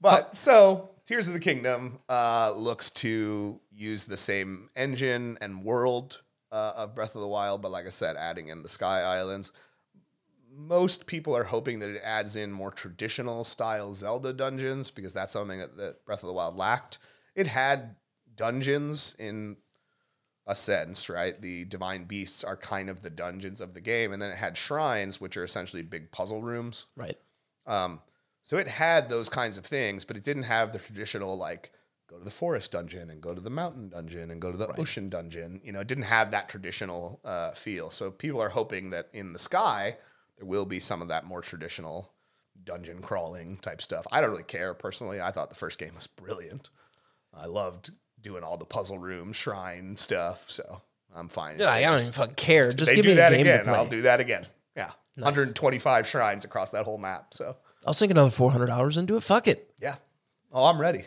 But 0.00 0.34
so 0.34 0.90
Tears 1.04 1.28
of 1.28 1.34
the 1.34 1.40
Kingdom 1.40 2.00
uh, 2.08 2.52
looks 2.56 2.90
to 2.90 3.60
use 3.70 4.06
the 4.06 4.16
same 4.16 4.68
engine 4.76 5.38
and 5.40 5.64
world 5.64 6.20
uh, 6.50 6.72
of 6.76 6.94
Breath 6.94 7.14
of 7.14 7.20
the 7.20 7.28
Wild, 7.28 7.62
but 7.62 7.70
like 7.70 7.86
I 7.86 7.90
said, 7.90 8.16
adding 8.16 8.48
in 8.48 8.62
the 8.62 8.68
Sky 8.68 9.00
Islands. 9.02 9.52
Most 10.54 11.06
people 11.06 11.36
are 11.36 11.44
hoping 11.44 11.78
that 11.78 11.90
it 11.90 12.02
adds 12.04 12.34
in 12.34 12.50
more 12.50 12.72
traditional 12.72 13.44
style 13.44 13.94
Zelda 13.94 14.32
dungeons 14.32 14.90
because 14.90 15.14
that's 15.14 15.32
something 15.32 15.60
that, 15.60 15.76
that 15.76 16.04
Breath 16.04 16.22
of 16.22 16.26
the 16.26 16.32
Wild 16.32 16.58
lacked. 16.58 16.98
It 17.38 17.46
had 17.46 17.96
dungeons 18.34 19.14
in 19.18 19.56
a 20.46 20.54
sense, 20.54 21.08
right? 21.08 21.40
The 21.40 21.66
divine 21.66 22.04
beasts 22.04 22.42
are 22.42 22.56
kind 22.56 22.88
of 22.88 23.02
the 23.02 23.10
dungeons 23.10 23.60
of 23.60 23.74
the 23.74 23.80
game, 23.80 24.12
and 24.12 24.20
then 24.20 24.30
it 24.30 24.38
had 24.38 24.56
shrines, 24.56 25.20
which 25.20 25.36
are 25.36 25.44
essentially 25.44 25.82
big 25.82 26.10
puzzle 26.10 26.42
rooms. 26.42 26.86
right. 26.96 27.18
Um, 27.66 28.00
so 28.42 28.56
it 28.56 28.66
had 28.66 29.10
those 29.10 29.28
kinds 29.28 29.58
of 29.58 29.66
things, 29.66 30.06
but 30.06 30.16
it 30.16 30.24
didn't 30.24 30.44
have 30.44 30.72
the 30.72 30.78
traditional 30.78 31.36
like 31.36 31.70
go 32.08 32.18
to 32.18 32.24
the 32.24 32.30
forest 32.30 32.72
dungeon 32.72 33.10
and 33.10 33.20
go 33.20 33.34
to 33.34 33.42
the 33.42 33.50
mountain 33.50 33.90
dungeon 33.90 34.30
and 34.30 34.40
go 34.40 34.50
to 34.50 34.56
the 34.56 34.74
ocean 34.80 35.10
dungeon. 35.10 35.60
You 35.62 35.72
know, 35.72 35.80
it 35.80 35.86
didn't 35.86 36.04
have 36.04 36.30
that 36.30 36.48
traditional 36.48 37.20
uh, 37.26 37.50
feel. 37.50 37.90
So 37.90 38.10
people 38.10 38.40
are 38.40 38.48
hoping 38.48 38.88
that 38.90 39.08
in 39.12 39.34
the 39.34 39.38
sky 39.38 39.98
there 40.38 40.46
will 40.46 40.64
be 40.64 40.80
some 40.80 41.02
of 41.02 41.08
that 41.08 41.26
more 41.26 41.42
traditional 41.42 42.10
dungeon 42.64 43.02
crawling 43.02 43.58
type 43.58 43.82
stuff. 43.82 44.06
I 44.10 44.22
don't 44.22 44.30
really 44.30 44.42
care 44.44 44.72
personally. 44.72 45.20
I 45.20 45.30
thought 45.30 45.50
the 45.50 45.56
first 45.56 45.78
game 45.78 45.94
was 45.94 46.06
brilliant. 46.06 46.70
I 47.34 47.46
loved 47.46 47.90
doing 48.20 48.42
all 48.42 48.56
the 48.56 48.64
puzzle 48.64 48.98
room 48.98 49.32
shrine 49.32 49.96
stuff. 49.96 50.50
So 50.50 50.82
I'm 51.14 51.28
fine. 51.28 51.58
Yeah, 51.58 51.70
I 51.70 51.82
don't 51.82 52.00
even 52.00 52.12
fucking 52.12 52.34
care. 52.34 52.72
Just 52.72 52.90
they 52.90 52.96
give 52.96 53.04
do 53.04 53.10
me 53.10 53.14
that 53.16 53.30
game 53.30 53.40
again. 53.42 53.68
I'll 53.68 53.86
do 53.86 54.02
that 54.02 54.20
again. 54.20 54.46
Yeah. 54.76 54.90
125 55.16 56.06
shrines 56.06 56.44
across 56.44 56.70
that 56.70 56.84
whole 56.84 56.98
map. 56.98 57.34
So 57.34 57.56
I'll 57.86 57.92
sink 57.92 58.10
another 58.12 58.30
400 58.30 58.70
hours 58.70 58.96
into 58.96 59.16
it. 59.16 59.22
Fuck 59.22 59.48
it. 59.48 59.72
yeah. 59.80 59.96
Oh, 60.52 60.64
I'm 60.64 60.80
ready. 60.80 61.04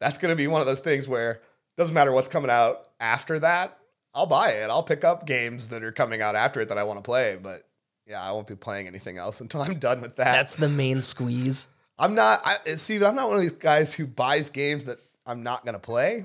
That's 0.00 0.18
going 0.18 0.30
to 0.30 0.36
be 0.36 0.46
one 0.46 0.60
of 0.60 0.66
those 0.66 0.80
things 0.80 1.06
where 1.08 1.40
doesn't 1.76 1.94
matter 1.94 2.12
what's 2.12 2.28
coming 2.28 2.50
out 2.50 2.88
after 3.00 3.38
that. 3.40 3.78
I'll 4.14 4.26
buy 4.26 4.50
it. 4.50 4.70
I'll 4.70 4.82
pick 4.82 5.04
up 5.04 5.26
games 5.26 5.68
that 5.68 5.82
are 5.84 5.92
coming 5.92 6.22
out 6.22 6.34
after 6.34 6.60
it 6.60 6.68
that 6.70 6.78
I 6.78 6.84
want 6.84 6.98
to 6.98 7.02
play. 7.02 7.36
But 7.40 7.68
yeah, 8.06 8.22
I 8.22 8.32
won't 8.32 8.46
be 8.46 8.56
playing 8.56 8.86
anything 8.86 9.18
else 9.18 9.40
until 9.40 9.60
I'm 9.62 9.78
done 9.78 10.00
with 10.00 10.16
that. 10.16 10.32
That's 10.32 10.56
the 10.56 10.68
main 10.68 11.02
squeeze. 11.02 11.68
I'm 11.98 12.14
not. 12.14 12.40
I 12.44 12.74
see. 12.74 12.96
I'm 12.96 13.14
not 13.16 13.28
one 13.28 13.36
of 13.36 13.42
these 13.42 13.52
guys 13.52 13.92
who 13.92 14.06
buys 14.06 14.50
games 14.50 14.84
that 14.84 14.98
I'm 15.28 15.44
not 15.44 15.64
going 15.64 15.74
to 15.74 15.78
play, 15.78 16.24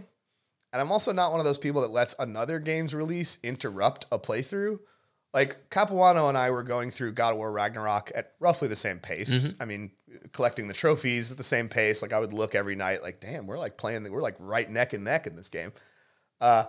and 0.71 0.81
I'm 0.81 0.91
also 0.91 1.11
not 1.13 1.29
one 1.31 1.39
of 1.39 1.45
those 1.45 1.59
people 1.59 1.81
that 1.81 1.91
lets 1.91 2.15
another 2.17 2.57
game's 2.59 2.95
release 2.95 3.37
interrupt 3.43 4.07
a 4.11 4.17
playthrough. 4.17 4.79
Like 5.33 5.69
Capuano 5.69 6.29
and 6.29 6.37
I 6.37 6.51
were 6.51 6.63
going 6.63 6.91
through 6.91 7.13
God 7.13 7.31
of 7.31 7.37
War 7.37 7.51
Ragnarok 7.51 8.11
at 8.15 8.33
roughly 8.39 8.67
the 8.67 8.75
same 8.75 8.99
pace. 8.99 9.55
I 9.59 9.65
mean, 9.65 9.91
collecting 10.31 10.67
the 10.67 10.75
trophies 10.75 11.31
at 11.31 11.37
the 11.37 11.43
same 11.43 11.69
pace. 11.69 12.01
Like 12.01 12.13
I 12.13 12.19
would 12.19 12.33
look 12.33 12.53
every 12.55 12.75
night, 12.75 13.01
like, 13.01 13.19
damn, 13.19 13.47
we're 13.47 13.57
like 13.57 13.75
playing. 13.77 14.09
We're 14.11 14.21
like 14.21 14.35
right 14.39 14.69
neck 14.69 14.93
and 14.93 15.03
neck 15.03 15.25
in 15.27 15.35
this 15.35 15.49
game. 15.49 15.73
Uh, 16.39 16.65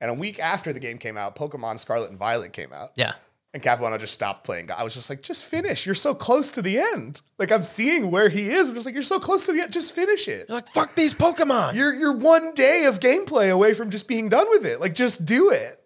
and 0.00 0.10
a 0.10 0.14
week 0.14 0.40
after 0.40 0.72
the 0.72 0.80
game 0.80 0.98
came 0.98 1.16
out, 1.16 1.36
Pokemon 1.36 1.78
Scarlet 1.78 2.10
and 2.10 2.18
Violet 2.18 2.52
came 2.52 2.72
out. 2.72 2.90
Yeah. 2.96 3.14
And 3.54 3.62
Capuano 3.62 3.96
just 3.96 4.12
stopped 4.12 4.44
playing. 4.44 4.70
I 4.70 4.82
was 4.84 4.92
just 4.94 5.08
like, 5.08 5.22
just 5.22 5.44
finish. 5.44 5.86
You're 5.86 5.94
so 5.94 6.14
close 6.14 6.50
to 6.50 6.60
the 6.60 6.78
end. 6.78 7.22
Like 7.38 7.50
I'm 7.50 7.62
seeing 7.62 8.10
where 8.10 8.28
he 8.28 8.50
is. 8.50 8.68
I'm 8.68 8.74
just 8.74 8.84
like, 8.84 8.92
you're 8.94 9.02
so 9.02 9.18
close 9.18 9.46
to 9.46 9.52
the 9.52 9.62
end. 9.62 9.72
Just 9.72 9.94
finish 9.94 10.28
it. 10.28 10.46
You're 10.48 10.56
like, 10.58 10.68
fuck 10.68 10.94
these 10.94 11.14
Pokemon. 11.14 11.74
You're 11.74 11.94
you're 11.94 12.12
one 12.12 12.52
day 12.54 12.84
of 12.84 13.00
gameplay 13.00 13.50
away 13.50 13.72
from 13.72 13.88
just 13.88 14.06
being 14.06 14.28
done 14.28 14.48
with 14.50 14.66
it. 14.66 14.80
Like 14.80 14.94
just 14.94 15.24
do 15.24 15.50
it. 15.50 15.82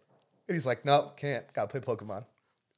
And 0.49 0.57
he's 0.57 0.67
like, 0.67 0.85
no, 0.85 1.13
can't. 1.17 1.45
Gotta 1.53 1.69
play 1.69 1.81
Pokemon. 1.81 2.25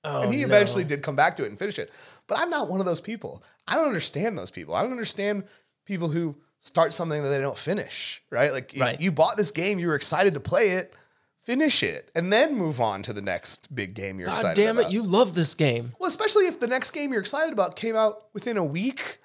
oh, 0.04 0.20
and 0.22 0.32
he 0.34 0.40
no. 0.40 0.46
eventually 0.46 0.84
did 0.84 1.02
come 1.02 1.16
back 1.16 1.36
to 1.36 1.44
it 1.44 1.48
and 1.48 1.58
finish 1.58 1.78
it. 1.78 1.90
But 2.26 2.38
I'm 2.38 2.50
not 2.50 2.68
one 2.68 2.80
of 2.80 2.86
those 2.86 3.00
people. 3.00 3.42
I 3.66 3.76
don't 3.76 3.86
understand 3.86 4.36
those 4.36 4.50
people. 4.50 4.74
I 4.74 4.82
don't 4.82 4.92
understand 4.92 5.44
people 5.86 6.08
who 6.10 6.36
start 6.58 6.92
something 6.92 7.22
that 7.22 7.30
they 7.30 7.40
don't 7.40 7.56
finish. 7.56 8.22
Right? 8.30 8.52
Like 8.52 8.74
you- 8.74 8.82
Right. 8.82 9.00
you 9.00 9.12
bought 9.12 9.38
this 9.38 9.50
game, 9.50 9.78
you 9.78 9.86
were 9.86 9.94
excited 9.94 10.34
to 10.34 10.40
play 10.40 10.70
it. 10.72 10.92
Finish 11.44 11.82
it 11.82 12.10
and 12.14 12.32
then 12.32 12.56
move 12.56 12.80
on 12.80 13.02
to 13.02 13.12
the 13.12 13.20
next 13.20 13.74
big 13.74 13.92
game 13.94 14.18
you're 14.18 14.28
God 14.28 14.32
excited 14.38 14.60
damn 14.62 14.78
about. 14.78 14.90
it, 14.90 14.94
you 14.94 15.02
love 15.02 15.34
this 15.34 15.54
game. 15.54 15.92
Well, 15.98 16.08
especially 16.08 16.46
if 16.46 16.58
the 16.58 16.66
next 16.66 16.90
game 16.92 17.12
you're 17.12 17.20
excited 17.20 17.52
about 17.52 17.76
came 17.76 17.94
out 17.94 18.24
within 18.32 18.56
a 18.56 18.64
week. 18.64 19.18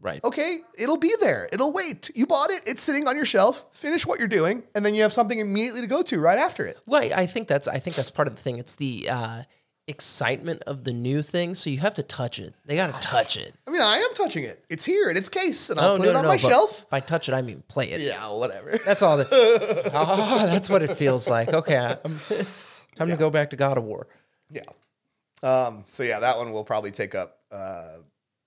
Right. 0.00 0.22
Okay, 0.22 0.58
it'll 0.78 0.98
be 0.98 1.12
there. 1.20 1.48
It'll 1.52 1.72
wait. 1.72 2.10
You 2.14 2.26
bought 2.26 2.50
it. 2.50 2.62
It's 2.66 2.82
sitting 2.82 3.08
on 3.08 3.16
your 3.16 3.24
shelf. 3.24 3.64
Finish 3.72 4.06
what 4.06 4.20
you're 4.20 4.28
doing, 4.28 4.62
and 4.74 4.86
then 4.86 4.94
you 4.94 5.02
have 5.02 5.12
something 5.12 5.40
immediately 5.40 5.80
to 5.80 5.86
go 5.88 6.02
to 6.02 6.20
right 6.20 6.38
after 6.38 6.64
it. 6.64 6.78
Well, 6.86 7.02
I 7.02 7.22
I 7.22 7.26
think 7.26 7.48
that's 7.48 7.66
I 7.66 7.78
think 7.80 7.96
that's 7.96 8.10
part 8.10 8.28
of 8.28 8.36
the 8.36 8.42
thing. 8.42 8.58
It's 8.58 8.76
the 8.76 9.08
uh, 9.10 9.42
excitement 9.88 10.62
of 10.66 10.84
the 10.84 10.92
new 10.92 11.22
thing, 11.22 11.54
so 11.54 11.70
you 11.70 11.78
have 11.78 11.94
to 11.94 12.02
touch 12.02 12.38
it. 12.38 12.54
They 12.64 12.76
got 12.76 12.92
to 12.92 13.00
touch 13.06 13.36
it. 13.36 13.54
I 13.66 13.70
mean, 13.70 13.82
I 13.82 13.96
am 13.98 14.14
touching 14.14 14.44
it. 14.44 14.64
It's 14.68 14.84
here 14.84 15.10
in 15.10 15.16
its 15.16 15.28
case, 15.28 15.70
and 15.70 15.78
I'll 15.78 15.96
put 15.96 16.08
it 16.08 16.16
on 16.16 16.24
my 16.24 16.34
but 16.34 16.40
shelf. 16.40 16.86
I 16.90 17.00
touch 17.00 17.28
it, 17.28 17.34
I 17.34 17.42
mean 17.42 17.62
play 17.68 17.86
it. 17.90 18.00
Yeah, 18.00 18.28
whatever. 18.30 18.78
That's 18.84 19.02
all. 19.02 19.18
Oh, 19.20 20.46
that's 20.46 20.68
what 20.68 20.82
it 20.82 20.92
feels 20.92 21.28
like. 21.28 21.52
Okay, 21.52 21.76
I'm, 21.76 22.20
time 22.96 23.08
to 23.08 23.16
go 23.16 23.30
back 23.30 23.50
to 23.50 23.56
God 23.56 23.78
of 23.78 23.84
War. 23.84 24.08
yeah. 24.50 24.62
Um. 25.42 25.82
So 25.86 26.02
yeah, 26.02 26.20
that 26.20 26.38
one 26.38 26.52
will 26.52 26.64
probably 26.64 26.90
take 26.90 27.14
up 27.14 27.38
a 27.50 27.98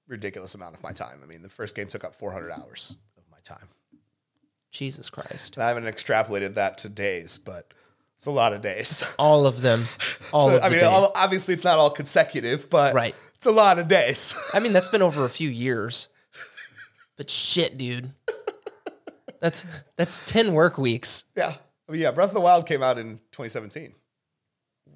ridiculous 0.07 0.55
amount 0.55 0.75
of 0.75 0.83
my 0.83 0.91
time. 0.91 1.19
I 1.23 1.27
mean, 1.27 1.41
the 1.41 1.49
first 1.49 1.75
game 1.75 1.87
took 1.87 2.03
up 2.03 2.15
400 2.15 2.51
hours 2.51 2.95
of 3.17 3.23
my 3.31 3.37
time. 3.43 3.69
Jesus 4.71 5.09
Christ! 5.09 5.55
And 5.55 5.63
I 5.63 5.69
haven't 5.69 5.85
extrapolated 5.85 6.55
that 6.55 6.77
to 6.79 6.89
days, 6.89 7.37
but 7.37 7.73
it's 8.19 8.25
a 8.25 8.31
lot 8.31 8.51
of 8.51 8.61
days. 8.61 9.01
All 9.17 9.47
of 9.47 9.61
them. 9.61 9.85
All 10.33 10.49
So, 10.49 10.57
of 10.57 10.63
I 10.63 10.67
mean, 10.69 10.83
all- 10.83 11.13
obviously 11.15 11.53
it's 11.53 11.63
not 11.63 11.77
all 11.77 11.89
consecutive, 11.89 12.69
but 12.69 12.93
Right. 12.93 13.15
it's 13.35 13.45
a 13.45 13.51
lot 13.51 13.79
of 13.79 13.87
days. 13.87 14.37
I 14.53 14.59
mean, 14.59 14.73
that's 14.73 14.87
been 14.95 15.01
over 15.01 15.23
a 15.23 15.29
few 15.29 15.47
years. 15.49 16.09
But 17.15 17.29
shit, 17.29 17.77
dude. 17.77 18.11
That's 19.41 19.65
that's 19.95 20.19
ten 20.25 20.51
work 20.53 20.77
weeks. 20.77 21.23
yeah. 21.35 21.53
I 21.87 21.91
mean, 21.93 22.01
yeah, 22.01 22.11
Breath 22.11 22.27
of 22.29 22.33
the 22.35 22.41
Wild 22.41 22.67
came 22.67 22.83
out 22.83 22.97
in 22.99 23.19
2017. 23.31 23.95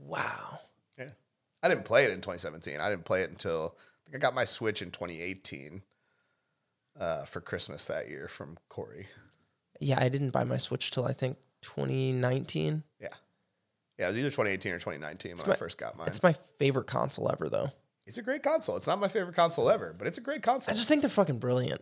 Wow. 0.05 0.59
Yeah. 0.99 1.09
I 1.63 1.69
didn't 1.69 1.85
play 1.85 2.03
it 2.03 2.11
in 2.11 2.17
2017. 2.21 2.79
I 2.81 2.89
didn't 2.89 3.05
play 3.05 3.23
it 3.23 3.29
until 3.29 3.75
I 3.79 4.11
think 4.11 4.15
I 4.15 4.19
got 4.27 4.35
my 4.35 4.45
Switch 4.45 4.81
in 4.81 4.91
2018 4.91 5.81
uh, 6.99 7.23
for 7.25 7.39
Christmas 7.41 7.85
that 7.85 8.09
year 8.09 8.27
from 8.27 8.57
Corey. 8.69 9.07
Yeah, 9.79 9.97
I 9.99 10.09
didn't 10.09 10.29
buy 10.31 10.43
my 10.43 10.57
Switch 10.57 10.91
till 10.91 11.05
I 11.05 11.13
think 11.13 11.37
2019. 11.63 12.83
Yeah. 13.97 14.05
It 14.05 14.09
was 14.09 14.17
either 14.19 14.29
2018 14.29 14.71
or 14.71 14.79
2019 14.79 15.37
when 15.37 15.51
I 15.51 15.55
first 15.55 15.77
got 15.77 15.97
mine. 15.97 16.07
It's 16.07 16.23
my 16.23 16.35
favorite 16.59 16.87
console 16.87 17.31
ever, 17.31 17.49
though. 17.49 17.71
It's 18.05 18.17
a 18.17 18.21
great 18.21 18.43
console. 18.43 18.75
It's 18.75 18.87
not 18.87 18.99
my 18.99 19.07
favorite 19.07 19.35
console 19.35 19.69
ever, 19.69 19.95
but 19.97 20.07
it's 20.07 20.17
a 20.17 20.21
great 20.21 20.43
console. 20.43 20.73
I 20.73 20.75
just 20.75 20.89
think 20.89 21.01
they're 21.01 21.09
fucking 21.09 21.39
brilliant. 21.39 21.81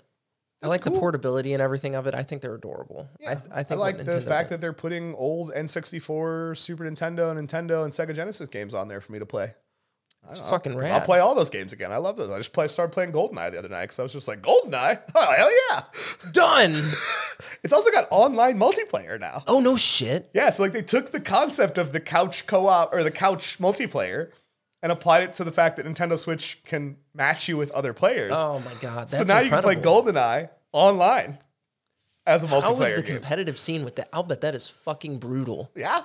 I 0.64 0.68
That's 0.68 0.70
like 0.70 0.84
the 0.84 1.00
portability 1.00 1.54
and 1.54 1.62
everything 1.62 1.96
of 1.96 2.06
it. 2.06 2.14
I 2.14 2.22
think 2.22 2.44
they're 2.44 2.54
adorable. 2.54 3.10
Yeah, 3.20 3.40
I, 3.52 3.62
I 3.62 3.66
I, 3.68 3.74
like 3.74 3.98
the 4.06 4.22
fact 4.22 4.50
did- 4.50 4.56
that 4.56 4.62
they're 4.62 4.74
putting 4.74 5.16
old 5.16 5.52
N64, 5.54 6.56
Super 6.56 6.84
Nintendo, 6.84 7.34
Nintendo, 7.34 7.84
and 7.84 7.92
Sega 7.92 8.14
Genesis 8.14 8.48
games 8.48 8.76
on 8.76 8.88
there 8.88 9.02
for 9.02 9.12
me 9.12 9.18
to 9.18 9.26
play. 9.26 9.56
It's 10.30 10.40
fucking 10.40 10.78
rad. 10.78 10.92
I'll 10.92 11.02
play 11.02 11.20
all 11.20 11.36
those 11.36 11.50
games 11.50 11.74
again. 11.74 11.92
I 11.92 11.98
love 11.98 12.16
those. 12.18 12.30
I 12.30 12.38
just 12.38 12.54
play, 12.54 12.68
started 12.68 12.94
playing 12.94 13.12
GoldenEye 13.12 13.52
the 13.52 13.60
other 13.60 13.70
night 13.70 13.84
because 13.84 14.00
I 14.00 14.04
was 14.04 14.14
just 14.14 14.28
like, 14.28 14.42
GoldenEye? 14.42 15.02
Oh, 15.16 15.34
hell 15.36 15.52
yeah. 15.70 16.32
Done. 16.32 16.92
It's 17.64 17.74
also 17.74 17.92
got 17.92 18.08
online 18.10 18.58
multiplayer 18.58 19.20
now. 19.20 19.44
Oh 19.48 19.60
no 19.60 19.76
shit. 19.78 20.32
Yeah, 20.34 20.50
so 20.50 20.64
like 20.64 20.74
they 20.74 20.82
took 20.82 21.12
the 21.12 21.20
concept 21.20 21.78
of 21.78 21.92
the 21.92 22.00
couch 22.00 22.48
co-op 22.48 22.92
or 22.92 23.04
the 23.04 23.12
couch 23.12 23.60
multiplayer 23.60 24.32
and 24.82 24.92
applied 24.92 25.24
it 25.24 25.34
to 25.34 25.44
the 25.44 25.52
fact 25.52 25.78
that 25.78 25.86
Nintendo 25.86 26.18
Switch 26.18 26.60
can 26.64 26.98
match 27.14 27.48
you 27.48 27.58
with 27.58 27.70
other 27.72 27.94
players. 27.94 28.34
Oh 28.36 28.60
my 28.60 28.74
god. 28.82 29.02
That's 29.10 29.18
so 29.20 29.24
now 29.26 29.40
you 29.40 29.52
can 29.52 29.62
play 29.62 29.74
incredible. 29.76 30.12
GoldenEye 30.12 30.50
online 30.72 31.38
as 32.26 32.44
a 32.44 32.48
multiplayer. 32.48 32.78
How 32.78 32.82
is 32.84 32.96
the 32.96 33.02
game. 33.04 33.16
competitive 33.18 33.60
scene 33.60 33.84
with 33.84 33.96
that? 33.98 34.10
I'll 34.12 34.24
bet 34.24 34.42
that 34.42 34.56
is 34.56 34.68
fucking 34.68 35.20
brutal. 35.20 35.70
yeah. 35.76 36.02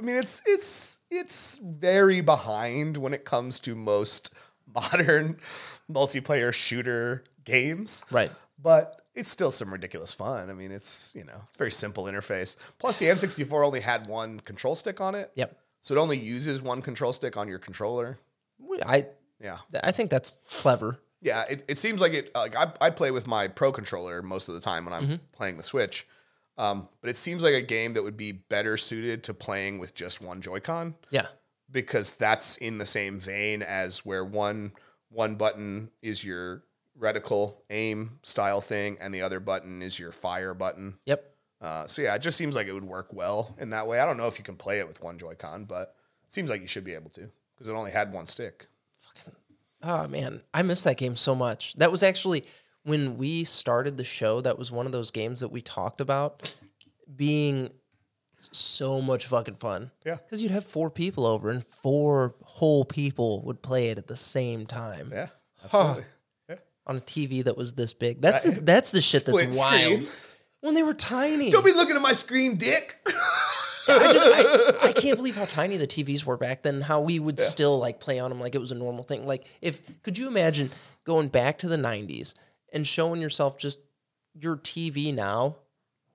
I 0.00 0.02
mean 0.04 0.16
it's 0.16 0.42
it's 0.46 0.98
it's 1.10 1.58
very 1.58 2.20
behind 2.20 2.96
when 2.96 3.12
it 3.14 3.24
comes 3.24 3.58
to 3.60 3.74
most 3.74 4.32
modern 4.74 5.38
multiplayer 5.90 6.52
shooter 6.52 7.24
games. 7.44 8.04
Right. 8.10 8.30
But 8.60 9.00
it's 9.14 9.28
still 9.28 9.50
some 9.50 9.72
ridiculous 9.72 10.14
fun. 10.14 10.50
I 10.50 10.52
mean, 10.52 10.70
it's, 10.70 11.12
you 11.14 11.24
know, 11.24 11.40
it's 11.46 11.56
a 11.56 11.58
very 11.58 11.70
simple 11.72 12.04
interface. 12.04 12.56
Plus 12.78 12.96
the 12.96 13.06
N64 13.06 13.66
only 13.66 13.80
had 13.80 14.06
one 14.06 14.38
control 14.40 14.74
stick 14.76 15.00
on 15.00 15.14
it. 15.14 15.32
Yep. 15.34 15.58
So 15.80 15.94
it 15.94 15.98
only 15.98 16.18
uses 16.18 16.60
one 16.62 16.82
control 16.82 17.12
stick 17.12 17.36
on 17.36 17.48
your 17.48 17.58
controller. 17.58 18.18
I 18.84 19.06
Yeah. 19.40 19.58
I 19.82 19.90
think 19.92 20.10
that's 20.10 20.38
clever. 20.50 20.98
Yeah, 21.20 21.44
it, 21.50 21.64
it 21.66 21.78
seems 21.78 22.00
like 22.00 22.12
it. 22.14 22.32
Like 22.34 22.54
I, 22.54 22.70
I 22.80 22.90
play 22.90 23.10
with 23.10 23.26
my 23.26 23.48
pro 23.48 23.72
controller 23.72 24.22
most 24.22 24.48
of 24.48 24.54
the 24.54 24.60
time 24.60 24.84
when 24.84 24.92
I'm 24.94 25.02
Mm-hmm. 25.04 25.14
playing 25.32 25.56
the 25.56 25.62
Switch, 25.64 26.06
um, 26.58 26.88
but 27.00 27.08
it 27.08 27.16
seems 27.16 27.42
like 27.42 27.54
a 27.54 27.62
game 27.62 27.94
that 27.94 28.02
would 28.02 28.16
be 28.16 28.32
better 28.32 28.76
suited 28.76 29.22
to 29.24 29.34
playing 29.34 29.78
with 29.78 29.94
just 29.94 30.20
one 30.20 30.42
Joy-Con 30.42 30.96
Yeah. 31.10 31.26
because 31.70 32.12
that's 32.14 32.56
in 32.58 32.78
the 32.78 32.86
same 32.86 33.18
vein 33.18 33.62
as 33.62 34.04
where 34.04 34.24
one 34.24 34.72
one 35.10 35.36
button 35.36 35.90
is 36.02 36.22
your 36.22 36.64
reticle 37.00 37.56
aim 37.70 38.18
style 38.22 38.60
thing, 38.60 38.98
and 39.00 39.14
the 39.14 39.22
other 39.22 39.40
button 39.40 39.80
is 39.82 39.98
your 39.98 40.12
fire 40.12 40.52
button. 40.52 40.98
Yep. 41.06 41.24
Uh, 41.60 41.86
so 41.86 42.02
yeah, 42.02 42.14
it 42.14 42.20
just 42.22 42.36
seems 42.36 42.54
like 42.54 42.66
it 42.66 42.72
would 42.72 42.84
work 42.84 43.12
well 43.12 43.56
in 43.58 43.70
that 43.70 43.86
way. 43.86 44.00
I 44.00 44.04
don't 44.06 44.16
know 44.18 44.26
if 44.26 44.38
you 44.38 44.44
can 44.44 44.56
play 44.56 44.80
it 44.80 44.86
with 44.86 45.02
one 45.02 45.16
Joy-Con, 45.18 45.64
but 45.64 45.94
it 46.26 46.32
seems 46.32 46.50
like 46.50 46.60
you 46.60 46.66
should 46.66 46.84
be 46.84 46.94
able 46.94 47.10
to 47.10 47.30
because 47.54 47.68
it 47.68 47.72
only 47.72 47.90
had 47.90 48.12
one 48.12 48.26
stick. 48.26 48.66
Oh 49.82 50.08
man, 50.08 50.42
I 50.52 50.62
miss 50.62 50.82
that 50.82 50.96
game 50.96 51.14
so 51.16 51.34
much. 51.34 51.74
That 51.74 51.90
was 51.92 52.02
actually 52.02 52.44
when 52.84 53.18
we 53.18 53.44
started 53.44 53.96
the 53.96 54.04
show. 54.04 54.40
That 54.40 54.58
was 54.58 54.70
one 54.70 54.86
of 54.86 54.92
those 54.92 55.10
games 55.10 55.40
that 55.40 55.48
we 55.48 55.60
talked 55.60 56.00
about 56.00 56.54
being 57.14 57.70
so 58.38 59.00
much 59.00 59.26
fucking 59.26 59.56
fun. 59.56 59.90
Yeah. 60.04 60.14
because 60.16 60.42
you'd 60.42 60.52
have 60.52 60.64
four 60.64 60.90
people 60.90 61.26
over, 61.26 61.50
and 61.50 61.64
four 61.64 62.34
whole 62.42 62.84
people 62.84 63.42
would 63.44 63.62
play 63.62 63.88
it 63.88 63.98
at 63.98 64.06
the 64.06 64.16
same 64.16 64.66
time 64.66 65.10
Yeah, 65.12 65.28
absolutely. 65.64 66.04
Yeah. 66.48 66.56
on 66.86 66.96
a 66.98 67.00
TV 67.00 67.44
that 67.44 67.56
was 67.56 67.74
this 67.74 67.92
big. 67.92 68.20
That's 68.20 68.46
uh, 68.46 68.52
the, 68.52 68.60
that's 68.60 68.90
the 68.90 69.00
shit 69.00 69.26
that's 69.26 69.56
wild. 69.56 69.82
screen. 70.04 70.06
When 70.60 70.74
they 70.74 70.82
were 70.82 70.94
tiny, 70.94 71.50
Don't 71.50 71.64
be 71.64 71.72
looking 71.72 71.94
at 71.96 72.02
my 72.02 72.12
screen, 72.12 72.56
dick. 72.56 72.96
I, 73.88 74.12
just, 74.12 74.82
I, 74.82 74.88
I 74.88 74.92
can't 74.92 75.16
believe 75.16 75.36
how 75.36 75.44
tiny 75.44 75.76
the 75.76 75.86
TVs 75.86 76.24
were 76.24 76.36
back 76.36 76.62
then. 76.62 76.80
How 76.80 77.00
we 77.00 77.18
would 77.18 77.38
still 77.40 77.78
like 77.78 78.00
play 78.00 78.18
on 78.18 78.28
them 78.30 78.40
like 78.40 78.54
it 78.54 78.58
was 78.58 78.72
a 78.72 78.74
normal 78.74 79.02
thing. 79.04 79.26
Like 79.26 79.46
if 79.62 79.80
could 80.02 80.18
you 80.18 80.26
imagine 80.28 80.70
going 81.04 81.28
back 81.28 81.58
to 81.58 81.68
the 81.68 81.76
'90s 81.76 82.34
and 82.72 82.86
showing 82.86 83.20
yourself 83.20 83.58
just 83.58 83.78
your 84.34 84.56
TV 84.56 85.14
now, 85.14 85.56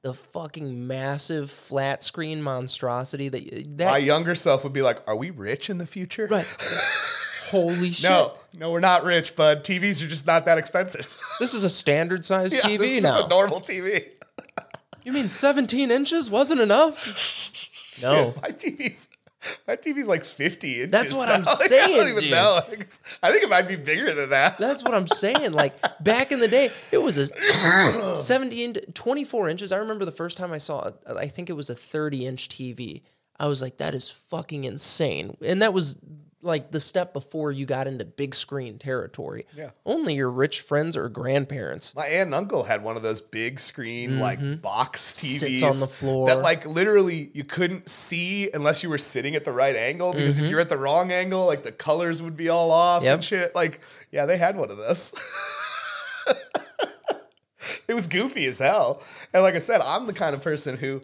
the 0.02 0.14
fucking 0.14 0.88
massive 0.88 1.50
flat 1.50 2.04
screen 2.04 2.42
monstrosity 2.42 3.30
that 3.30 3.78
that 3.78 3.92
my 3.92 3.98
younger 3.98 4.36
self 4.36 4.64
would 4.64 4.74
be 4.74 4.82
like, 4.82 5.02
"Are 5.08 5.16
we 5.16 5.30
rich 5.30 5.70
in 5.70 5.78
the 5.78 5.86
future?" 5.88 6.26
right. 6.30 6.46
Holy 7.52 7.92
shit! 7.92 8.10
No, 8.10 8.34
no, 8.54 8.72
we're 8.72 8.80
not 8.80 9.04
rich, 9.04 9.36
but 9.36 9.64
TVs 9.64 10.04
are 10.04 10.08
just 10.08 10.26
not 10.26 10.46
that 10.46 10.58
expensive. 10.58 11.06
This 11.40 11.54
is 11.54 11.64
a 11.64 11.70
standard 11.70 12.26
size 12.26 12.54
Yeah, 12.54 12.62
TV 12.62 12.78
this 12.80 12.98
is 12.98 13.04
now. 13.04 13.26
a 13.26 13.28
normal 13.28 13.60
TV. 13.60 14.10
you 15.04 15.12
mean 15.12 15.30
17 15.30 15.90
inches 15.92 16.30
wasn't 16.30 16.62
enough? 16.62 17.70
No. 18.02 18.34
Shit, 18.34 18.42
my 18.42 18.50
TV's 18.50 19.08
My 19.68 19.76
TV's 19.76 20.08
like 20.08 20.26
50 20.26 20.84
inches. 20.84 20.90
That's 20.90 21.14
what 21.14 21.30
I'm 21.30 21.44
now. 21.44 21.52
Like, 21.52 21.62
I 21.62 21.66
saying, 21.68 21.98
don't 21.98 22.08
even 22.10 22.24
dude. 22.24 22.32
know. 22.32 22.60
Like, 22.70 22.88
I 23.22 23.32
think 23.32 23.44
it 23.44 23.50
might 23.50 23.68
be 23.68 23.76
bigger 23.76 24.14
than 24.14 24.30
that. 24.30 24.58
That's 24.58 24.84
what 24.84 24.94
I'm 24.94 25.08
saying. 25.08 25.54
Like 25.54 25.74
back 26.04 26.32
in 26.32 26.40
the 26.40 26.48
day, 26.48 26.70
it 26.92 27.00
was 27.00 27.18
a 27.18 27.28
17 28.18 28.76
24 28.94 29.50
inches. 29.50 29.72
I 29.72 29.78
remember 29.78 30.06
the 30.06 30.12
first 30.12 30.38
time 30.38 30.52
I 30.52 30.58
saw 30.58 30.88
it, 30.88 30.96
I 31.18 31.28
think 31.28 31.50
it 31.50 31.54
was 31.54 31.70
a 31.70 31.76
30 31.76 32.26
inch 32.26 32.50
TV. 32.50 33.02
I 33.40 33.48
was 33.48 33.62
like, 33.62 33.78
that 33.78 33.96
is 33.96 34.10
fucking 34.10 34.64
insane. 34.64 35.36
And 35.44 35.62
that 35.62 35.74
was 35.74 35.98
like 36.44 36.72
the 36.72 36.80
step 36.80 37.14
before 37.14 37.52
you 37.52 37.66
got 37.66 37.88
into 37.88 38.06
big 38.06 38.36
screen 38.36 38.78
territory. 38.78 39.46
Yeah. 39.58 39.72
Only 39.86 40.14
your 40.16 40.30
rich 40.30 40.60
friends 40.62 40.96
or 40.96 41.10
grandparents. 41.10 41.96
My 41.96 42.06
aunt 42.06 42.28
and 42.28 42.36
uncle 42.36 42.64
had 42.64 42.84
one 42.84 42.96
of 42.98 43.02
those 43.04 43.22
big 43.22 43.60
screen 43.60 44.20
like 44.20 44.62
box 44.62 45.14
TVs 45.14 45.24
Mm-hmm. 45.44 45.56
Sits 45.56 45.64
on 45.64 45.80
the 45.80 45.88
floor. 45.88 46.28
that 46.28 46.40
like 46.42 46.66
literally 46.66 47.32
you 47.34 47.44
couldn't 47.44 47.88
see 47.90 48.50
unless 48.54 48.84
you 48.84 48.90
were 48.90 48.98
sitting 48.98 49.36
at 49.36 49.46
the 49.46 49.52
right 49.52 49.76
angle 49.76 50.14
because 50.14 50.40
if 50.40 50.50
you're 50.50 50.60
at 50.60 50.70
the 50.70 50.78
wrong 50.78 51.12
angle, 51.12 51.46
like 51.46 51.64
the 51.64 51.72
colors 51.72 52.22
would 52.22 52.36
be 52.38 52.50
all 52.50 52.72
off 52.72 53.02
Mm-hmm. 53.02 53.06
Yep. 53.06 53.14
and 53.16 53.24
shit. 53.24 53.56
Like, 53.56 53.80
yeah, 54.12 54.26
they 54.26 54.38
had 54.38 54.56
one 54.58 54.70
of 54.70 54.78
those. 54.78 55.14
it 57.88 57.94
was 57.94 58.08
goofy 58.08 58.46
as 58.46 58.60
hell. 58.60 59.02
And 59.34 59.44
like 59.44 59.56
I 59.56 59.60
said, 59.60 59.82
I'm 59.82 60.06
the 60.08 60.14
kind 60.14 60.36
of 60.36 60.44
person 60.44 60.78
who 60.78 61.02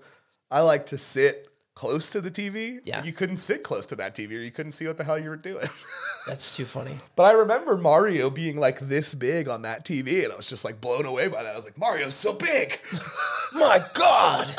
I 0.51 0.61
like 0.61 0.87
to 0.87 0.97
sit 0.97 1.47
close 1.80 2.09
to 2.09 2.19
the 2.19 2.30
TV. 2.30 2.82
Yeah. 2.84 3.05
You 3.05 3.13
couldn't 3.13 3.38
sit 3.38 3.63
close 3.63 3.86
to 3.86 3.95
that 3.95 4.13
TV 4.13 4.32
or 4.32 4.41
you 4.41 4.51
couldn't 4.51 4.73
see 4.73 4.86
what 4.86 4.97
the 4.97 5.05
hell 5.05 5.17
you 5.17 5.30
were 5.30 5.38
doing. 5.38 5.65
That's 6.27 6.53
too 6.57 6.65
funny. 6.65 6.97
But 7.15 7.23
I 7.23 7.32
remember 7.32 7.77
Mario 7.77 8.30
being 8.30 8.57
like 8.57 8.82
this 8.82 9.13
big 9.13 9.47
on 9.47 9.61
that 9.61 9.86
TV, 9.86 10.25
and 10.25 10.34
I 10.34 10.36
was 10.36 10.45
just 10.45 10.65
like 10.65 10.82
blown 10.82 11.05
away 11.05 11.30
by 11.30 11.41
that. 11.41 11.53
I 11.53 11.55
was 11.55 11.63
like, 11.63 11.77
Mario's 11.77 12.15
so 12.15 12.34
big. 12.34 12.82
My 13.53 13.82
God. 13.93 14.53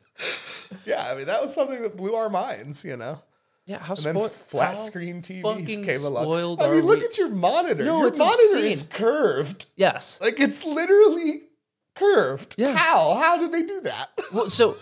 yeah, 0.86 1.10
I 1.10 1.14
mean 1.14 1.26
that 1.26 1.42
was 1.42 1.52
something 1.52 1.82
that 1.82 1.94
blew 1.94 2.14
our 2.14 2.30
minds, 2.30 2.86
you 2.86 2.96
know. 2.96 3.20
Yeah, 3.66 3.80
how 3.80 3.94
And 3.94 4.16
then 4.16 4.28
flat 4.30 4.80
screen 4.80 5.20
TVs 5.20 5.84
came 5.84 6.04
along. 6.04 6.58
I 6.58 6.70
mean, 6.70 6.86
look 6.86 7.00
we? 7.00 7.04
at 7.04 7.18
your 7.18 7.30
monitor. 7.30 7.84
No, 7.84 7.98
your 7.98 8.08
it's 8.08 8.18
monitor 8.18 8.58
is 8.58 8.82
curved. 8.84 9.66
Yes. 9.76 10.18
Like 10.22 10.40
it's 10.40 10.64
literally 10.64 11.42
curved. 11.94 12.56
Yeah. 12.58 12.74
How? 12.74 13.14
How 13.14 13.38
did 13.38 13.52
they 13.52 13.62
do 13.62 13.80
that? 13.82 14.10
Well, 14.32 14.50
so 14.50 14.76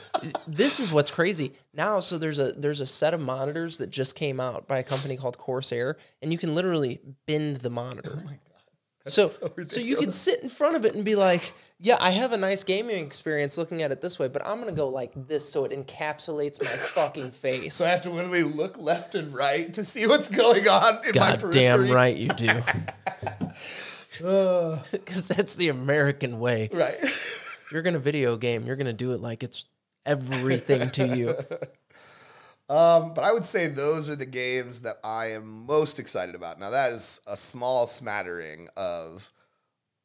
this 0.47 0.81
is 0.81 0.91
what's 0.91 1.11
crazy 1.11 1.53
now. 1.75 2.01
So 2.01 2.17
there's 2.17 2.39
a 2.39 2.53
there's 2.53 2.81
a 2.81 2.87
set 2.87 3.13
of 3.13 3.21
monitors 3.21 3.77
that 3.79 3.91
just 3.91 4.15
came 4.15 4.41
out 4.41 4.67
by 4.67 4.79
a 4.79 4.83
company 4.83 5.15
called 5.17 5.37
Corsair, 5.37 5.99
and 6.23 6.33
you 6.33 6.39
can 6.39 6.55
literally 6.55 7.01
bend 7.27 7.59
the 7.59 7.69
monitor. 7.69 8.13
Oh 8.15 8.25
my 8.25 8.33
god! 8.33 9.13
So 9.13 9.27
so 9.27 9.53
so, 9.69 9.81
you 9.81 9.97
can 9.97 10.11
sit 10.11 10.43
in 10.43 10.49
front 10.49 10.77
of 10.77 10.87
it 10.87 10.95
and 10.95 11.05
be 11.05 11.17
like, 11.17 11.53
yeah, 11.79 11.97
I 12.01 12.11
have 12.11 12.33
a 12.33 12.39
nice 12.39 12.65
gaming 12.65 13.05
experience 13.05 13.59
looking 13.59 13.83
at 13.83 13.91
it 13.91 14.01
this 14.01 14.19
way, 14.19 14.29
but 14.29 14.47
I'm 14.47 14.59
gonna 14.61 14.73
go 14.73 14.89
like 14.89 15.11
this 15.27 15.47
so 15.47 15.65
it 15.67 15.73
encapsulates 15.73 16.63
my 16.63 16.71
fucking 16.95 17.33
face. 17.33 17.75
So 17.75 17.85
I 17.85 17.89
have 17.89 18.03
to 18.03 18.11
literally 18.11 18.45
look 18.45 18.79
left 18.79 19.15
and 19.15 19.35
right 19.35 19.71
to 19.75 19.85
see 19.85 20.07
what's 20.07 20.29
going 20.29 20.67
on 20.69 20.95
in 20.99 21.07
my 21.07 21.11
God 21.13 21.41
periphery. 21.41 21.53
damn 21.53 21.91
right 21.91 22.17
you 22.17 22.29
do. 22.29 22.63
Because 24.91 25.29
that's 25.29 25.55
the 25.57 25.69
American 25.69 26.39
way. 26.39 26.69
Right. 26.73 26.99
You're 27.73 27.83
gonna 27.83 27.99
video 27.99 28.37
game, 28.37 28.67
you're 28.67 28.77
gonna 28.77 28.93
do 28.93 29.13
it 29.13 29.23
like 29.23 29.43
it's 29.43 29.65
everything 30.05 30.91
to 30.91 31.17
you. 31.17 31.35
Um, 32.69 33.13
but 33.13 33.23
I 33.23 33.33
would 33.33 33.45
say 33.45 33.67
those 33.67 34.09
are 34.09 34.17
the 34.17 34.25
games 34.25 34.81
that 34.81 34.99
I 35.05 35.33
am 35.33 35.67
most 35.67 35.99
excited 35.99 36.35
about. 36.35 36.59
Now, 36.59 36.71
that 36.71 36.93
is 36.93 37.21
a 37.27 37.37
small 37.37 37.85
smattering 37.87 38.69
of 38.79 39.31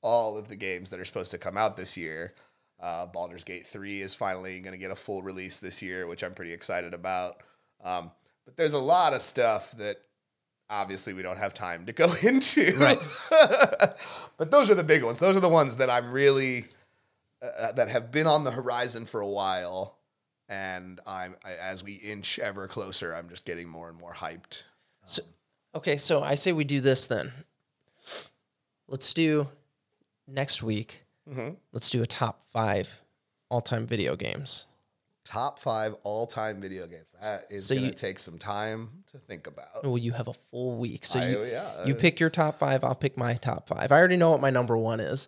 all 0.02 0.38
of 0.38 0.50
the 0.50 0.58
games 0.58 0.90
that 0.90 1.00
are 1.00 1.06
supposed 1.06 1.32
to 1.32 1.38
come 1.38 1.56
out 1.56 1.78
this 1.78 1.96
year. 1.96 2.34
Uh, 2.78 3.06
Baldur's 3.06 3.46
Gate 3.46 3.66
3 3.66 4.02
is 4.02 4.16
finally 4.16 4.60
going 4.60 4.74
to 4.74 4.78
get 4.78 4.92
a 4.92 4.96
full 4.96 5.22
release 5.22 5.60
this 5.60 5.82
year, 5.82 6.08
which 6.08 6.24
I'm 6.24 6.34
pretty 6.34 6.52
excited 6.52 6.94
about. 6.94 7.38
Um, 7.82 8.12
but 8.44 8.58
there's 8.58 8.74
a 8.74 8.80
lot 8.80 9.14
of 9.14 9.22
stuff 9.22 9.72
that 9.74 10.02
obviously 10.70 11.14
we 11.14 11.22
don't 11.22 11.38
have 11.38 11.54
time 11.54 11.86
to 11.86 11.94
go 11.94 12.14
into. 12.24 12.76
Right. 12.78 13.00
but 14.38 14.52
those 14.52 14.70
are 14.70 14.76
the 14.76 14.84
big 14.84 15.04
ones. 15.04 15.20
Those 15.20 15.38
are 15.38 15.42
the 15.42 15.50
ones 15.50 15.78
that 15.78 15.90
I'm 15.90 16.12
really, 16.12 16.66
uh, 17.42 17.72
that 17.74 17.90
have 17.90 18.12
been 18.12 18.28
on 18.28 18.44
the 18.44 18.52
horizon 18.52 19.06
for 19.06 19.22
a 19.22 19.28
while 19.28 19.98
and 20.50 21.00
I'm 21.06 21.36
I, 21.44 21.54
as 21.54 21.84
we 21.84 21.94
inch 21.94 22.40
ever 22.40 22.68
closer, 22.68 23.14
I'm 23.14 23.30
just 23.30 23.46
getting 23.46 23.68
more 23.68 23.90
and 23.90 23.98
more 23.98 24.14
hyped. 24.14 24.64
So, 25.06 25.22
okay, 25.76 25.98
so 25.98 26.24
I 26.24 26.36
say 26.36 26.52
we 26.52 26.64
do 26.64 26.82
this 26.82 27.06
then. 27.06 27.32
Let's 28.88 29.14
do 29.14 29.48
next 30.28 30.64
week. 30.64 31.04
Mm-hmm. 31.30 31.56
Let's 31.74 31.90
do 31.90 32.02
a 32.02 32.06
top 32.06 32.44
five 32.52 33.02
all-time 33.50 33.86
video 33.86 34.16
games. 34.16 34.68
Top 35.28 35.60
five 35.60 35.94
all 36.04 36.26
time 36.26 36.62
video 36.62 36.88
games. 36.88 37.12
That 37.22 37.46
is 37.50 37.66
So 37.68 37.76
gonna 37.76 37.92
take 37.92 38.18
some 38.20 38.38
time 38.38 38.90
to 39.12 39.18
think 39.18 39.46
about. 39.48 39.84
Well, 39.84 39.98
you 39.98 40.14
have 40.14 40.28
a 40.30 40.34
full 40.34 40.78
week, 40.78 41.04
so 41.06 41.20
I- 41.20 41.30
you 41.30 41.44
yeah, 41.44 41.86
you 41.86 41.96
uh, 41.96 42.00
pick 42.00 42.20
your 42.20 42.30
top 42.30 42.60
five. 42.60 42.84
I'll 42.84 42.96
pick 42.96 43.18
my 43.18 43.34
top 43.34 43.68
five. 43.68 43.92
I 43.92 43.98
already 43.98 44.16
know 44.18 44.30
what 44.32 44.40
my 44.42 44.50
number 44.50 44.78
one 44.78 45.00
is. 45.00 45.28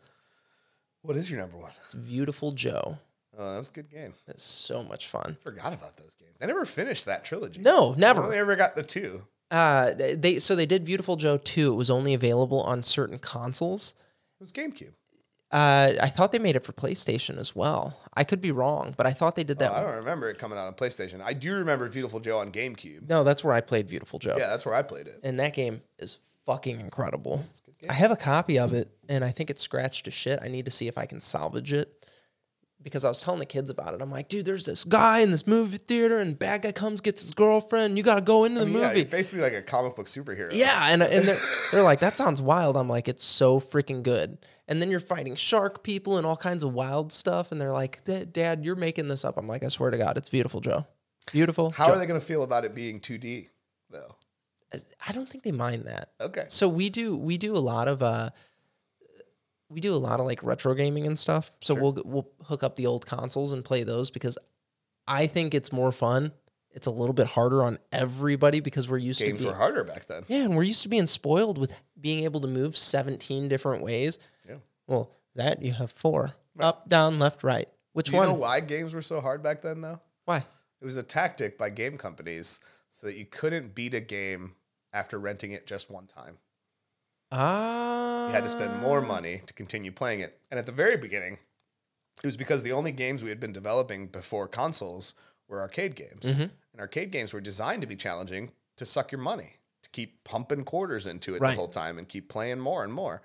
What 1.02 1.16
is 1.18 1.30
your 1.30 1.40
number 1.40 1.58
one? 1.58 1.72
It's 1.86 1.94
Viewtiful 1.94 2.52
Joe. 2.54 2.98
Oh, 3.38 3.52
that 3.52 3.58
was 3.58 3.70
a 3.70 3.72
good 3.72 3.90
game. 3.90 4.14
It's 4.28 4.44
so 4.44 4.84
much 4.84 5.08
fun. 5.08 5.38
I 5.40 5.44
Forgot 5.44 5.74
about 5.74 5.96
those 5.98 6.16
games. 6.16 6.38
I 6.42 6.46
never 6.46 6.66
finished 6.66 7.06
that 7.06 7.24
trilogy. 7.24 7.62
No, 7.62 7.94
I 7.94 7.98
never. 7.98 8.24
only 8.24 8.38
ever 8.38 8.56
got 8.58 8.76
the 8.76 8.84
two. 8.84 9.22
Uh, 9.52 9.92
they 9.96 10.40
so 10.40 10.56
they 10.56 10.66
did 10.66 10.86
Viewtiful 10.86 11.16
Joe 11.16 11.38
two. 11.38 11.74
It 11.74 11.76
was 11.76 11.90
only 11.90 12.14
available 12.14 12.62
on 12.62 12.84
certain 12.84 13.18
consoles. 13.20 13.96
It 14.40 14.44
was 14.44 14.52
GameCube. 14.52 14.94
Uh, 15.52 15.94
I 16.00 16.10
thought 16.10 16.32
they 16.32 16.40
made 16.40 16.56
it 16.56 16.64
for 16.64 16.74
PlayStation 16.74 17.38
as 17.38 17.56
well. 17.56 18.00
I 18.14 18.24
could 18.24 18.40
be 18.40 18.52
wrong, 18.52 18.94
but 18.96 19.08
I 19.08 19.14
thought 19.14 19.36
they 19.36 19.44
did 19.44 19.58
that. 19.60 19.72
Oh, 19.72 19.76
I 19.76 19.82
don't 19.82 19.96
remember 19.96 20.30
it 20.30 20.38
coming 20.38 20.58
out 20.60 20.68
on 20.68 20.74
PlayStation. 20.74 21.22
I 21.24 21.34
do 21.34 21.56
remember 21.56 21.88
Viewtiful 21.88 22.20
Joe 22.20 22.38
on 22.38 22.52
GameCube. 22.52 23.10
No, 23.10 23.24
that's 23.24 23.44
where 23.44 23.54
I 23.54 23.62
played 23.62 23.90
Viewtiful 23.90 24.20
Joe. 24.20 24.36
Yeah, 24.38 24.48
that's 24.48 24.66
where 24.66 24.76
I 24.76 24.84
played 24.84 25.08
it. 25.08 25.20
and 25.24 25.40
that 25.40 25.54
game 25.56 25.82
is 25.98 26.20
fucking 26.46 26.80
incredible. 26.80 27.46
I 27.88 27.94
have 27.94 28.12
a 28.12 28.16
copy 28.16 28.60
of 28.60 28.74
it, 28.74 28.90
and 29.08 29.24
I 29.24 29.32
think 29.32 29.50
it's 29.50 29.62
scratched 29.62 30.06
to 30.06 30.12
shit. 30.12 30.40
I 30.42 30.48
need 30.50 30.66
to 30.66 30.72
see 30.72 30.88
if 30.88 30.98
I 30.98 31.06
can 31.06 31.20
salvage 31.22 31.74
it 31.74 31.99
because 32.82 33.04
I 33.06 33.10
was 33.10 33.22
telling 33.22 33.40
the 33.40 33.46
kids 33.46 33.70
about 33.70 33.94
it. 33.94 34.02
I'm 34.02 34.12
like, 34.12 34.30
dude, 34.30 34.46
there's 34.46 34.66
this 34.66 34.84
guy 34.84 35.20
in 35.20 35.32
this 35.32 35.46
movie 35.46 35.78
theater, 35.78 36.18
and 36.20 36.38
bad 36.38 36.62
guy 36.62 36.72
comes 36.72 37.02
gets 37.02 37.22
his 37.22 37.34
girlfriend. 37.34 37.98
You 37.98 38.04
got 38.04 38.16
to 38.16 38.22
go 38.22 38.46
into 38.46 38.62
the 38.62 38.70
Yeah, 38.70 38.88
movie. 38.88 39.00
you're 39.00 39.06
basically 39.10 39.42
like 39.42 39.54
a 39.54 39.62
comic 39.62 39.96
book 39.96 40.06
superhero. 40.06 40.54
Yeah, 40.54 40.88
and 40.90 41.02
and 41.04 41.28
they're, 41.28 41.38
they're 41.72 41.84
like, 41.84 42.00
that 42.00 42.16
sounds 42.18 42.42
wild. 42.42 42.78
I'm 42.78 42.88
like, 42.90 43.08
it's 43.08 43.24
so 43.24 43.60
freaking 43.60 44.04
good. 44.04 44.38
And 44.68 44.82
then 44.82 44.92
you're 44.92 45.00
fighting 45.00 45.36
shark 45.36 45.84
people 45.84 46.18
and 46.18 46.28
all 46.28 46.38
kinds 46.38 46.64
of 46.64 46.74
wild 46.74 47.12
stuff, 47.12 47.52
and 47.52 47.60
they're 47.60 47.74
like, 47.74 48.04
"Dad, 48.04 48.32
Dad, 48.34 48.64
you're 48.64 48.76
making 48.76 49.08
this 49.08 49.26
up. 49.26 49.36
I'm 49.38 49.48
like, 49.48 49.64
I 49.64 49.68
swear 49.70 49.90
to 49.90 49.98
God, 49.98 50.16
it's 50.18 50.30
Viewtiful, 50.30 50.62
Joe. 50.62 50.86
Viewtiful. 51.32 51.72
How 51.72 51.88
Joe. 51.88 51.94
are 51.94 51.98
they 52.00 52.06
going 52.06 52.20
to 52.20 52.26
feel 52.26 52.44
about 52.44 52.66
it 52.66 52.76
being 52.76 53.00
2D 53.00 53.48
though? 53.90 54.16
I 55.08 55.12
don't 55.12 55.28
think 55.28 55.44
they 55.44 55.52
mind 55.52 55.86
that. 55.86 56.12
Okay. 56.22 56.46
So 56.50 56.70
we 56.70 56.92
do 56.92 57.18
we 57.18 57.40
do 57.40 57.56
a 57.56 57.60
lot 57.60 57.88
of 57.88 58.04
uh 58.04 58.30
we 59.70 59.80
do 59.80 59.94
a 59.94 59.98
lot 59.98 60.20
of 60.20 60.26
like 60.26 60.44
retro 60.44 60.74
gaming 60.74 61.06
and 61.06 61.18
stuff. 61.18 61.52
So 61.62 61.74
we'll 61.76 62.02
we'll 62.04 62.28
hook 62.46 62.64
up 62.64 62.76
the 62.76 62.88
old 62.88 63.06
consoles 63.06 63.54
and 63.54 63.64
play 63.64 63.84
those 63.84 64.10
because 64.10 64.38
I 65.08 65.28
think 65.28 65.54
it's 65.54 65.72
more 65.72 65.92
fun. 65.92 66.32
It's 66.72 66.88
a 66.88 66.92
little 66.92 67.14
bit 67.14 67.28
harder 67.28 67.64
on 67.64 67.80
everybody 67.92 68.60
because 68.60 68.88
we're 68.88 68.98
used 68.98 69.20
Games 69.20 69.40
to 69.40 69.44
games 69.44 69.46
were 69.46 69.58
harder 69.58 69.84
back 69.84 70.06
then. 70.06 70.24
yeah, 70.28 70.44
and 70.44 70.56
we're 70.56 70.64
used 70.64 70.84
to 70.84 70.90
being 70.90 71.08
spoiled 71.08 71.58
with 71.58 71.74
being 72.00 72.24
able 72.24 72.42
to 72.42 72.48
move 72.48 72.78
17 72.78 73.48
different 73.48 73.84
ways. 73.84 74.20
Yeah. 74.48 74.58
Well, 74.86 75.10
that 75.36 75.64
you 75.64 75.74
have 75.74 75.92
four. 75.92 76.34
Up, 76.60 76.88
down, 76.90 77.20
left, 77.20 77.44
right. 77.44 77.68
Which 77.94 78.12
one 78.12 78.24
Do 78.24 78.28
you 78.28 78.34
know 78.36 78.40
why 78.42 78.60
games 78.60 78.94
were 78.94 79.02
so 79.02 79.20
hard 79.22 79.42
back 79.42 79.62
then 79.62 79.82
though? 79.82 80.00
why? 80.26 80.46
It 80.82 80.86
was 80.86 80.96
a 80.96 81.04
tactic 81.04 81.58
by 81.58 81.70
game 81.72 81.98
companies 81.98 82.62
so 82.90 83.08
that 83.08 83.16
you 83.16 83.26
couldn't 83.26 83.76
beat 83.76 83.94
a 83.94 84.00
game 84.00 84.56
after 84.94 85.18
renting 85.20 85.52
it 85.52 85.66
just 85.68 85.90
one 85.90 86.06
time. 86.08 86.38
Ah. 87.32 88.28
You 88.28 88.34
had 88.34 88.44
to 88.44 88.50
spend 88.50 88.82
more 88.82 89.02
money 89.02 89.42
to 89.46 89.54
continue 89.54 89.92
playing 89.92 90.20
it. 90.22 90.40
And 90.50 90.60
at 90.60 90.66
the 90.66 90.72
very 90.72 90.98
beginning, 90.98 91.38
it 92.24 92.26
was 92.28 92.38
because 92.38 92.64
the 92.64 92.72
only 92.72 92.92
games 92.92 93.24
we 93.24 93.30
had 93.30 93.40
been 93.40 93.54
developing 93.54 94.08
before 94.08 94.48
consoles 94.48 95.16
were 95.48 95.62
arcade 95.62 95.96
games. 95.96 96.24
Mm-hmm. 96.26 96.42
And 96.42 96.80
arcade 96.80 97.12
games 97.12 97.34
were 97.34 97.42
designed 97.42 97.82
to 97.82 97.88
be 97.88 97.96
challenging 97.96 98.52
to 98.78 98.86
suck 98.86 99.12
your 99.12 99.22
money, 99.22 99.54
to 99.84 99.90
keep 99.90 100.24
pumping 100.24 100.64
quarters 100.64 101.06
into 101.08 101.36
it 101.36 101.42
Right. 101.42 101.52
the 101.52 101.56
whole 101.58 101.68
time 101.68 101.98
and 101.98 102.08
keep 102.08 102.30
playing 102.30 102.60
more 102.60 102.84
and 102.84 102.94
more. 102.94 103.22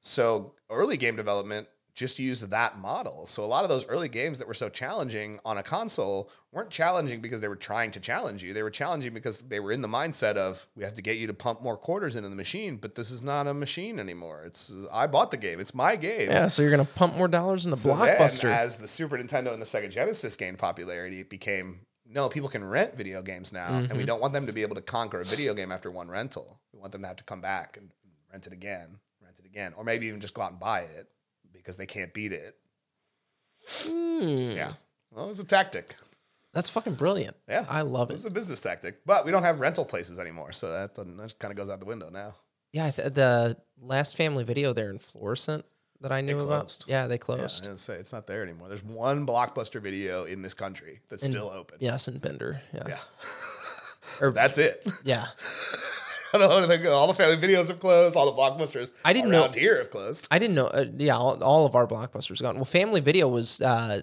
So 0.00 0.54
early 0.70 0.96
game 0.96 1.16
development 1.16 1.68
just 1.94 2.18
used 2.18 2.48
that 2.50 2.78
model. 2.78 3.26
So 3.26 3.44
a 3.44 3.46
lot 3.46 3.64
of 3.64 3.68
those 3.70 3.84
early 3.86 4.08
games 4.08 4.38
that 4.38 4.48
were 4.48 4.54
so 4.54 4.68
challenging 4.68 5.40
on 5.44 5.58
a 5.58 5.62
console 5.62 6.30
weren't 6.52 6.70
challenging 6.70 7.20
because 7.20 7.40
they 7.40 7.48
were 7.48 7.56
trying 7.56 7.90
to 7.92 8.00
challenge 8.00 8.42
you. 8.42 8.52
They 8.54 8.62
were 8.62 8.70
challenging 8.70 9.12
because 9.12 9.42
they 9.42 9.60
were 9.60 9.72
in 9.72 9.80
the 9.80 9.88
mindset 9.88 10.36
of 10.36 10.66
we 10.76 10.84
have 10.84 10.94
to 10.94 11.02
get 11.02 11.16
you 11.18 11.26
to 11.26 11.34
pump 11.34 11.62
more 11.62 11.76
quarters 11.76 12.16
into 12.16 12.28
the 12.28 12.36
machine, 12.36 12.76
but 12.76 12.94
this 12.94 13.10
is 13.10 13.22
not 13.22 13.46
a 13.46 13.54
machine 13.54 13.98
anymore. 13.98 14.42
It's 14.46 14.72
I 14.92 15.06
bought 15.06 15.30
the 15.30 15.36
game. 15.36 15.60
It's 15.60 15.74
my 15.74 15.96
game. 15.96 16.30
Yeah, 16.30 16.46
so 16.46 16.62
you're 16.62 16.70
gonna 16.70 16.84
pump 16.84 17.16
more 17.16 17.28
dollars 17.28 17.64
in 17.64 17.70
the 17.70 17.76
So 17.76 17.96
then, 17.96 18.18
blockbuster. 18.18 18.44
as 18.50 18.78
the 18.78 18.88
Super 18.88 19.18
Nintendo 19.18 19.52
and 19.52 19.60
the 19.60 19.66
Sega 19.66 19.90
Genesis 19.90 20.36
gained 20.36 20.58
popularity, 20.58 21.20
it 21.20 21.28
became 21.30 21.80
no, 22.12 22.28
people 22.28 22.48
can 22.48 22.64
rent 22.64 22.96
video 22.96 23.22
games 23.22 23.52
now, 23.52 23.68
and 23.68 23.88
Mm-hmm. 23.88 23.98
we 23.98 24.04
don't 24.04 24.20
want 24.20 24.32
them 24.32 24.46
to 24.46 24.52
be 24.52 24.62
able 24.62 24.74
to 24.74 24.82
conquer 24.82 25.20
a 25.20 25.24
video 25.24 25.54
game 25.54 25.70
after 25.70 25.90
one 25.92 26.08
rental. 26.08 26.58
We 26.72 26.80
want 26.80 26.90
them 26.90 27.02
to 27.02 27.06
have 27.08 27.16
to 27.18 27.24
come 27.24 27.40
back 27.40 27.76
and 27.76 27.90
rent 28.32 28.48
it 28.48 28.52
again, 28.52 28.96
rent 29.22 29.38
it 29.38 29.44
again, 29.46 29.74
or 29.76 29.84
maybe 29.84 30.06
even 30.08 30.18
just 30.20 30.34
go 30.34 30.42
out 30.42 30.50
and 30.50 30.58
buy 30.58 30.80
it 30.80 31.06
because 31.62 31.76
they 31.76 31.86
can't 31.86 32.12
beat 32.14 32.32
it. 32.32 32.56
Hmm. 33.86 34.50
Yeah, 34.52 34.72
well, 35.12 35.24
it 35.26 35.28
was 35.28 35.38
a 35.40 35.44
tactic. 35.44 35.94
That's 36.52 36.68
fucking 36.68 36.94
brilliant. 36.94 37.36
Yeah, 37.48 37.64
I 37.68 37.82
love 37.82 38.10
It's 38.10 38.24
it. 38.24 38.26
Was 38.26 38.26
a 38.26 38.30
business 38.30 38.60
tactic, 38.60 39.04
but 39.06 39.24
we 39.24 39.30
don't 39.30 39.42
have 39.44 39.60
rental 39.60 39.84
places 39.84 40.18
anymore, 40.18 40.52
so 40.52 40.70
that, 40.72 40.94
that 40.96 41.34
kind 41.38 41.52
of 41.52 41.56
goes 41.56 41.68
out 41.68 41.78
the 41.80 41.86
window 41.86 42.10
now. 42.10 42.34
Yeah, 42.72 42.90
th- 42.90 43.12
the 43.14 43.56
last 43.80 44.16
family 44.16 44.42
video 44.44 44.72
there 44.72 44.90
in 44.90 44.98
Florissant 44.98 45.64
that 46.00 46.10
I 46.12 46.22
knew 46.22 46.38
about. 46.40 46.60
closed. 46.60 46.84
Yeah, 46.88 47.06
they 47.06 47.14
Yeah, 47.14 47.16
I 47.16 47.18
closed. 47.18 47.62
didn't 47.62 47.78
say 47.78 47.94
it's 47.94 48.12
not 48.12 48.26
there 48.26 48.42
anymore. 48.42 48.68
There's 48.68 48.82
one 48.82 49.26
blockbuster 49.26 49.80
video 49.82 50.24
in 50.24 50.42
this 50.42 50.54
country 50.54 51.00
that's 51.08 51.24
still 51.24 51.50
open. 51.50 51.76
Yes, 51.80 52.08
in 52.08 52.18
Bender. 52.18 52.62
Yeah. 52.74 52.82
Yeah. 52.88 52.98
Or- 54.20 54.30
That's 54.32 54.58
it. 54.58 54.86
Yeah. 55.04 55.26
I 56.34 56.38
don't 56.38 56.48
know 56.50 56.58
anything. 56.58 56.86
All 56.86 57.06
the 57.06 57.14
family 57.14 57.36
videos 57.36 57.68
have 57.68 57.80
closed. 57.80 58.16
All 58.16 58.30
the 58.30 58.40
blockbusters 58.40 58.92
I 59.04 59.12
didn't 59.12 59.30
know- 59.30 59.50
here 59.54 59.78
have 59.78 59.90
closed. 59.90 60.28
I 60.30 60.38
didn't 60.38 60.54
know. 60.54 60.66
Uh, 60.66 60.86
yeah, 60.96 61.16
all, 61.16 61.42
all 61.42 61.66
of 61.66 61.74
our 61.74 61.86
blockbusters 61.86 62.40
are 62.40 62.44
gone. 62.44 62.56
Well, 62.56 62.64
Family 62.64 63.00
Video 63.00 63.28
was. 63.28 63.60
Uh, 63.60 64.02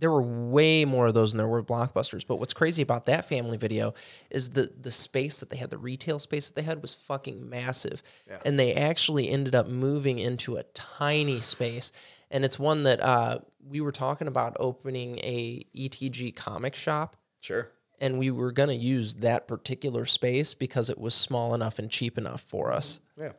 there 0.00 0.12
were 0.12 0.22
way 0.22 0.84
more 0.84 1.08
of 1.08 1.14
those 1.14 1.32
than 1.32 1.38
there 1.38 1.48
were 1.48 1.60
blockbusters. 1.60 2.24
But 2.24 2.38
what's 2.38 2.54
crazy 2.54 2.82
about 2.82 3.06
that 3.06 3.28
Family 3.28 3.56
Video 3.56 3.94
is 4.30 4.50
the 4.50 4.72
the 4.80 4.92
space 4.92 5.40
that 5.40 5.50
they 5.50 5.56
had, 5.56 5.70
the 5.70 5.78
retail 5.78 6.18
space 6.18 6.46
that 6.48 6.54
they 6.54 6.62
had, 6.62 6.80
was 6.82 6.94
fucking 6.94 7.48
massive. 7.48 8.02
Yeah. 8.28 8.38
And 8.44 8.58
they 8.58 8.74
actually 8.74 9.28
ended 9.28 9.54
up 9.54 9.66
moving 9.66 10.18
into 10.20 10.56
a 10.56 10.62
tiny 10.74 11.40
space. 11.40 11.90
And 12.30 12.44
it's 12.44 12.58
one 12.58 12.84
that 12.84 13.02
uh, 13.02 13.38
we 13.66 13.80
were 13.80 13.90
talking 13.92 14.28
about 14.28 14.56
opening 14.60 15.18
a 15.18 15.64
ETG 15.76 16.36
comic 16.36 16.74
shop. 16.74 17.16
Sure. 17.40 17.70
And 18.00 18.18
we 18.18 18.30
were 18.30 18.52
going 18.52 18.68
to 18.68 18.74
use 18.76 19.14
that 19.16 19.48
particular 19.48 20.04
space 20.04 20.54
because 20.54 20.88
it 20.90 20.98
was 20.98 21.14
small 21.14 21.54
enough 21.54 21.78
and 21.80 21.90
cheap 21.90 22.16
enough 22.16 22.42
for 22.42 22.72
us. 22.72 23.00
Yeah. 23.18 23.32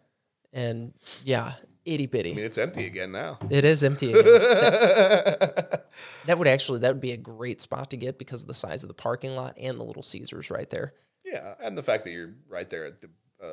And 0.51 0.93
yeah, 1.23 1.53
itty 1.85 2.07
bitty. 2.07 2.31
I 2.31 2.35
mean, 2.35 2.45
it's 2.45 2.57
empty 2.57 2.85
again 2.85 3.11
now. 3.11 3.37
It 3.49 3.63
is 3.63 3.83
empty. 3.83 4.11
Again. 4.11 4.23
that, 4.23 5.85
that 6.25 6.37
would 6.37 6.47
actually 6.47 6.79
that 6.79 6.93
would 6.93 7.01
be 7.01 7.11
a 7.11 7.17
great 7.17 7.61
spot 7.61 7.91
to 7.91 7.97
get 7.97 8.17
because 8.17 8.41
of 8.41 8.47
the 8.47 8.53
size 8.53 8.83
of 8.83 8.87
the 8.87 8.93
parking 8.95 9.35
lot 9.35 9.55
and 9.57 9.79
the 9.79 9.83
little 9.83 10.03
Caesars 10.03 10.49
right 10.49 10.69
there. 10.69 10.93
Yeah, 11.25 11.53
and 11.61 11.77
the 11.77 11.83
fact 11.83 12.03
that 12.05 12.11
you're 12.11 12.33
right 12.49 12.69
there 12.69 12.85
at 12.85 13.01
the 13.01 13.09
uh, 13.43 13.47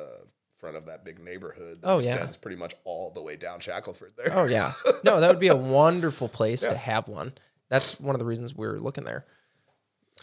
front 0.57 0.75
of 0.75 0.87
that 0.87 1.05
big 1.05 1.19
neighborhood 1.19 1.81
that 1.81 1.87
Oh, 1.87 1.99
yeah. 1.99 2.13
extends 2.15 2.37
pretty 2.37 2.57
much 2.57 2.73
all 2.83 3.11
the 3.11 3.21
way 3.21 3.35
down 3.35 3.59
Shackelford 3.59 4.13
there. 4.17 4.29
Oh 4.31 4.45
yeah, 4.45 4.71
no, 5.03 5.19
that 5.19 5.29
would 5.29 5.39
be 5.39 5.49
a 5.49 5.55
wonderful 5.55 6.27
place 6.27 6.63
Yeah. 6.63 6.69
to 6.69 6.77
have 6.77 7.07
one. 7.07 7.33
That's 7.69 7.99
one 7.99 8.15
of 8.15 8.19
the 8.19 8.25
reasons 8.25 8.55
we 8.55 8.65
were 8.67 8.79
looking 8.79 9.03
there. 9.03 9.25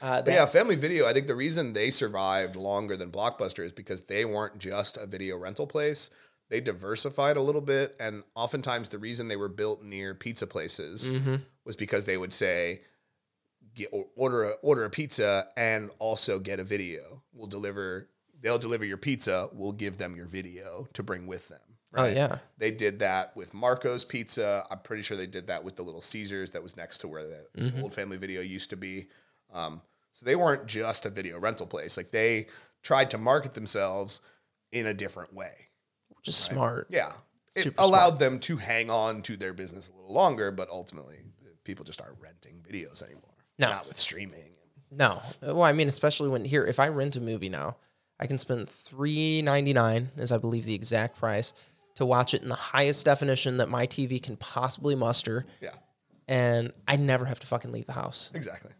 Uh, 0.02 0.20
that- 0.22 0.32
yeah, 0.34 0.46
Family 0.46 0.74
Video, 0.76 1.06
I 1.06 1.12
think 1.12 1.26
the 1.26 1.34
reason 1.34 1.72
they 1.72 1.90
survived 1.90 2.56
longer 2.56 2.96
than 2.96 3.10
Blockbuster 3.10 3.64
is 3.64 3.72
because 3.72 4.02
they 4.02 4.24
weren't 4.24 4.58
just 4.58 4.96
a 4.96 5.06
video 5.06 5.36
rental 5.36 5.66
place. 5.66 6.10
They 6.50 6.60
diversified 6.60 7.36
a 7.36 7.42
little 7.42 7.60
bit. 7.60 7.96
And 7.98 8.22
oftentimes 8.34 8.88
the 8.90 8.98
reason 8.98 9.28
they 9.28 9.36
were 9.36 9.48
built 9.48 9.82
near 9.82 10.14
pizza 10.14 10.46
places 10.46 11.12
Mm-hmm. 11.12 11.36
was 11.64 11.76
because 11.76 12.04
they 12.04 12.16
would 12.16 12.32
say, 12.32 12.82
get, 13.74 13.88
order, 14.16 14.44
a, 14.44 14.50
order 14.62 14.84
a 14.84 14.90
pizza 14.90 15.48
and 15.56 15.90
also 15.98 16.38
get 16.38 16.60
a 16.60 16.64
video. 16.64 17.22
We'll 17.32 17.46
deliver, 17.48 18.08
they'll 18.40 18.58
deliver 18.58 18.84
your 18.84 18.96
pizza. 18.98 19.48
We'll 19.52 19.72
give 19.72 19.96
them 19.96 20.16
your 20.16 20.26
video 20.26 20.86
to 20.92 21.02
bring 21.02 21.26
with 21.26 21.48
them. 21.48 21.60
Oh 21.96 22.06
yeah, 22.06 22.38
They 22.58 22.72
did 22.72 22.98
that 22.98 23.36
with 23.36 23.54
Marco's 23.54 24.04
Pizza. 24.04 24.66
I'm 24.68 24.80
pretty 24.80 25.04
sure 25.04 25.16
they 25.16 25.28
did 25.28 25.46
that 25.46 25.62
with 25.62 25.76
the 25.76 25.82
Little 25.84 26.02
Caesars 26.02 26.50
that 26.50 26.60
was 26.60 26.76
next 26.76 26.98
to 26.98 27.08
where 27.08 27.22
the 27.22 27.46
Mm-hmm. 27.56 27.82
old 27.84 27.94
family 27.94 28.16
video 28.16 28.40
used 28.42 28.70
to 28.70 28.76
be. 28.76 29.06
Um, 29.52 29.82
so 30.12 30.24
they 30.26 30.36
weren't 30.36 30.66
just 30.66 31.06
a 31.06 31.10
video 31.10 31.38
rental 31.38 31.66
place. 31.66 31.96
Like 31.96 32.10
they 32.10 32.46
tried 32.82 33.10
to 33.10 33.18
market 33.18 33.54
themselves 33.54 34.20
in 34.72 34.86
a 34.86 34.94
different 34.94 35.32
way. 35.34 35.52
which 36.16 36.28
is 36.28 36.36
smart. 36.36 36.86
Yeah. 36.90 37.12
It 37.54 37.64
Super 37.64 37.82
allowed 37.82 38.18
them 38.18 38.40
to 38.40 38.56
hang 38.56 38.90
on 38.90 39.22
to 39.22 39.36
their 39.36 39.52
business 39.52 39.88
a 39.88 39.92
little 39.96 40.12
longer, 40.12 40.50
but 40.50 40.68
ultimately 40.70 41.18
people 41.64 41.84
just 41.84 42.00
aren't 42.02 42.20
renting 42.20 42.62
videos 42.68 43.02
anymore. 43.02 43.22
No. 43.58 43.68
Not 43.70 43.86
with 43.86 43.96
streaming. 43.96 44.56
No. 44.90 45.22
Well, 45.40 45.62
I 45.62 45.72
mean, 45.72 45.86
especially 45.88 46.28
when 46.28 46.44
here, 46.44 46.64
if 46.66 46.80
I 46.80 46.88
rent 46.88 47.14
a 47.16 47.20
movie 47.20 47.48
now, 47.48 47.76
I 48.18 48.26
can 48.26 48.38
spend 48.38 48.68
three 48.68 49.42
ninety 49.42 49.72
nine, 49.72 50.10
is 50.16 50.30
I 50.32 50.38
believe 50.38 50.64
the 50.64 50.74
exact 50.74 51.16
price, 51.16 51.52
to 51.96 52.04
watch 52.06 52.34
it 52.34 52.42
in 52.42 52.48
the 52.48 52.54
highest 52.54 53.04
definition 53.04 53.56
that 53.58 53.68
my 53.68 53.86
TV 53.86 54.20
can 54.22 54.36
possibly 54.36 54.94
muster, 54.94 55.46
Yeah. 55.60 55.74
and 56.28 56.72
I 56.88 56.96
never 56.96 57.24
have 57.24 57.40
to 57.40 57.46
fucking 57.46 57.70
leave 57.72 57.86
the 57.86 57.92
house. 57.92 58.30
Exactly. 58.34 58.70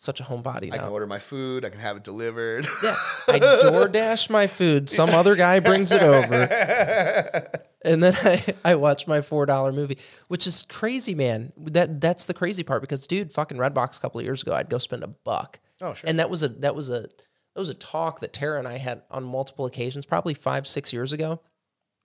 Such 0.00 0.20
a 0.20 0.22
homebody 0.22 0.72
I 0.72 0.78
can 0.78 0.88
order 0.90 1.08
my 1.08 1.18
food. 1.18 1.64
I 1.64 1.70
can 1.70 1.80
have 1.80 1.96
it 1.96 2.04
delivered. 2.04 2.68
Yeah, 2.84 2.94
I 3.26 3.38
DoorDash 3.40 4.30
my 4.30 4.46
food. 4.46 4.88
Some 4.88 5.10
other 5.10 5.34
guy 5.34 5.58
brings 5.58 5.90
it 5.90 6.02
over, 6.02 7.50
and 7.84 8.00
then 8.00 8.14
I, 8.22 8.44
I 8.64 8.74
watch 8.76 9.08
my 9.08 9.22
four 9.22 9.44
dollar 9.44 9.72
movie, 9.72 9.98
which 10.28 10.46
is 10.46 10.64
crazy, 10.68 11.16
man. 11.16 11.52
That 11.56 12.00
that's 12.00 12.26
the 12.26 12.34
crazy 12.34 12.62
part 12.62 12.80
because, 12.80 13.08
dude, 13.08 13.32
fucking 13.32 13.58
Redbox 13.58 13.98
a 13.98 14.00
couple 14.00 14.20
of 14.20 14.24
years 14.24 14.42
ago, 14.42 14.52
I'd 14.52 14.70
go 14.70 14.78
spend 14.78 15.02
a 15.02 15.08
buck. 15.08 15.58
Oh, 15.80 15.94
sure. 15.94 16.08
And 16.08 16.20
that 16.20 16.30
was 16.30 16.44
a 16.44 16.48
that 16.48 16.76
was 16.76 16.90
a 16.90 17.00
that 17.02 17.56
was 17.56 17.70
a 17.70 17.74
talk 17.74 18.20
that 18.20 18.32
Tara 18.32 18.60
and 18.60 18.68
I 18.68 18.78
had 18.78 19.02
on 19.10 19.24
multiple 19.24 19.66
occasions, 19.66 20.06
probably 20.06 20.34
five 20.34 20.68
six 20.68 20.92
years 20.92 21.12
ago. 21.12 21.40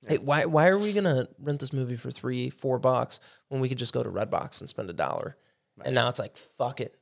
Hey, 0.08 0.18
why 0.18 0.46
why 0.46 0.68
are 0.70 0.80
we 0.80 0.94
gonna 0.94 1.28
rent 1.40 1.60
this 1.60 1.72
movie 1.74 1.96
for 1.96 2.10
three 2.10 2.50
four 2.50 2.80
bucks 2.80 3.20
when 3.50 3.62
we 3.62 3.70
could 3.70 3.78
just 3.78 3.94
go 3.94 4.02
to 4.02 4.10
Redbox 4.10 4.62
and 4.62 4.70
spend 4.70 4.90
a 4.90 4.94
dollar? 4.94 5.38
And 5.86 5.94
now 5.94 6.10
it's 6.10 6.20
like 6.20 6.36
fuck 6.38 6.82
it, 6.82 6.96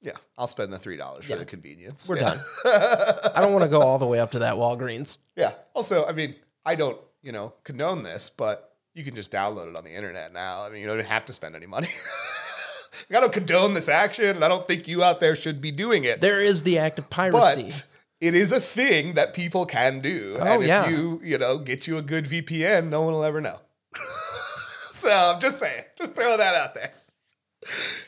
yeah. 0.00 0.12
I'll 0.36 0.46
spend 0.46 0.72
the 0.72 0.78
$3 0.78 1.24
for 1.24 1.30
Yeah. 1.30 1.36
the 1.36 1.44
convenience. 1.44 2.08
we're 2.08 2.16
Yeah. 2.18 2.34
done. 2.34 2.38
I 3.34 3.40
don't 3.40 3.52
want 3.52 3.64
to 3.64 3.68
go 3.68 3.80
all 3.80 3.98
the 3.98 4.06
way 4.06 4.20
up 4.20 4.30
to 4.32 4.40
that 4.40 4.54
Walgreens. 4.54 5.18
Yeah. 5.36 5.52
Also, 5.74 6.04
I 6.06 6.12
mean, 6.12 6.36
I 6.64 6.74
don't, 6.74 6.98
you 7.22 7.32
know, 7.32 7.54
condone 7.64 8.02
this, 8.02 8.30
but 8.30 8.74
you 8.94 9.04
can 9.04 9.14
just 9.14 9.30
download 9.32 9.68
it 9.68 9.76
on 9.76 9.84
the 9.84 9.94
internet 9.94 10.32
now. 10.32 10.62
I 10.64 10.70
mean, 10.70 10.80
you 10.80 10.86
don't 10.86 11.04
have 11.04 11.24
to 11.26 11.32
spend 11.32 11.54
any 11.56 11.66
money. 11.66 11.88
I 13.10 13.20
don't 13.20 13.32
condone 13.32 13.74
this 13.74 13.88
action, 13.88 14.24
and 14.36 14.44
I 14.44 14.48
don't 14.48 14.66
think 14.66 14.86
you 14.88 15.02
out 15.02 15.20
there 15.20 15.34
should 15.36 15.60
be 15.60 15.70
doing 15.70 16.04
it. 16.04 16.20
There 16.20 16.40
is 16.40 16.62
the 16.64 16.78
act 16.78 16.98
of 16.98 17.08
piracy. 17.08 17.62
but 17.62 17.86
it 18.20 18.34
is 18.34 18.52
a 18.52 18.60
thing 18.60 19.14
that 19.14 19.32
people 19.34 19.64
can 19.66 20.00
do. 20.00 20.36
Oh, 20.38 20.44
and 20.44 20.62
if 20.62 20.68
yeah. 20.68 20.88
you, 20.88 21.20
you 21.24 21.38
know, 21.38 21.58
get 21.58 21.86
you 21.86 21.96
a 21.96 22.02
good 22.02 22.24
VPN, 22.26 22.88
no 22.88 23.02
one 23.02 23.14
will 23.14 23.24
ever 23.24 23.40
know. 23.40 23.60
so 24.90 25.08
I'm 25.10 25.40
just 25.40 25.58
saying, 25.58 25.84
just 25.96 26.14
throw 26.14 26.36
that 26.36 26.54
out 26.54 26.74
there. 26.74 26.90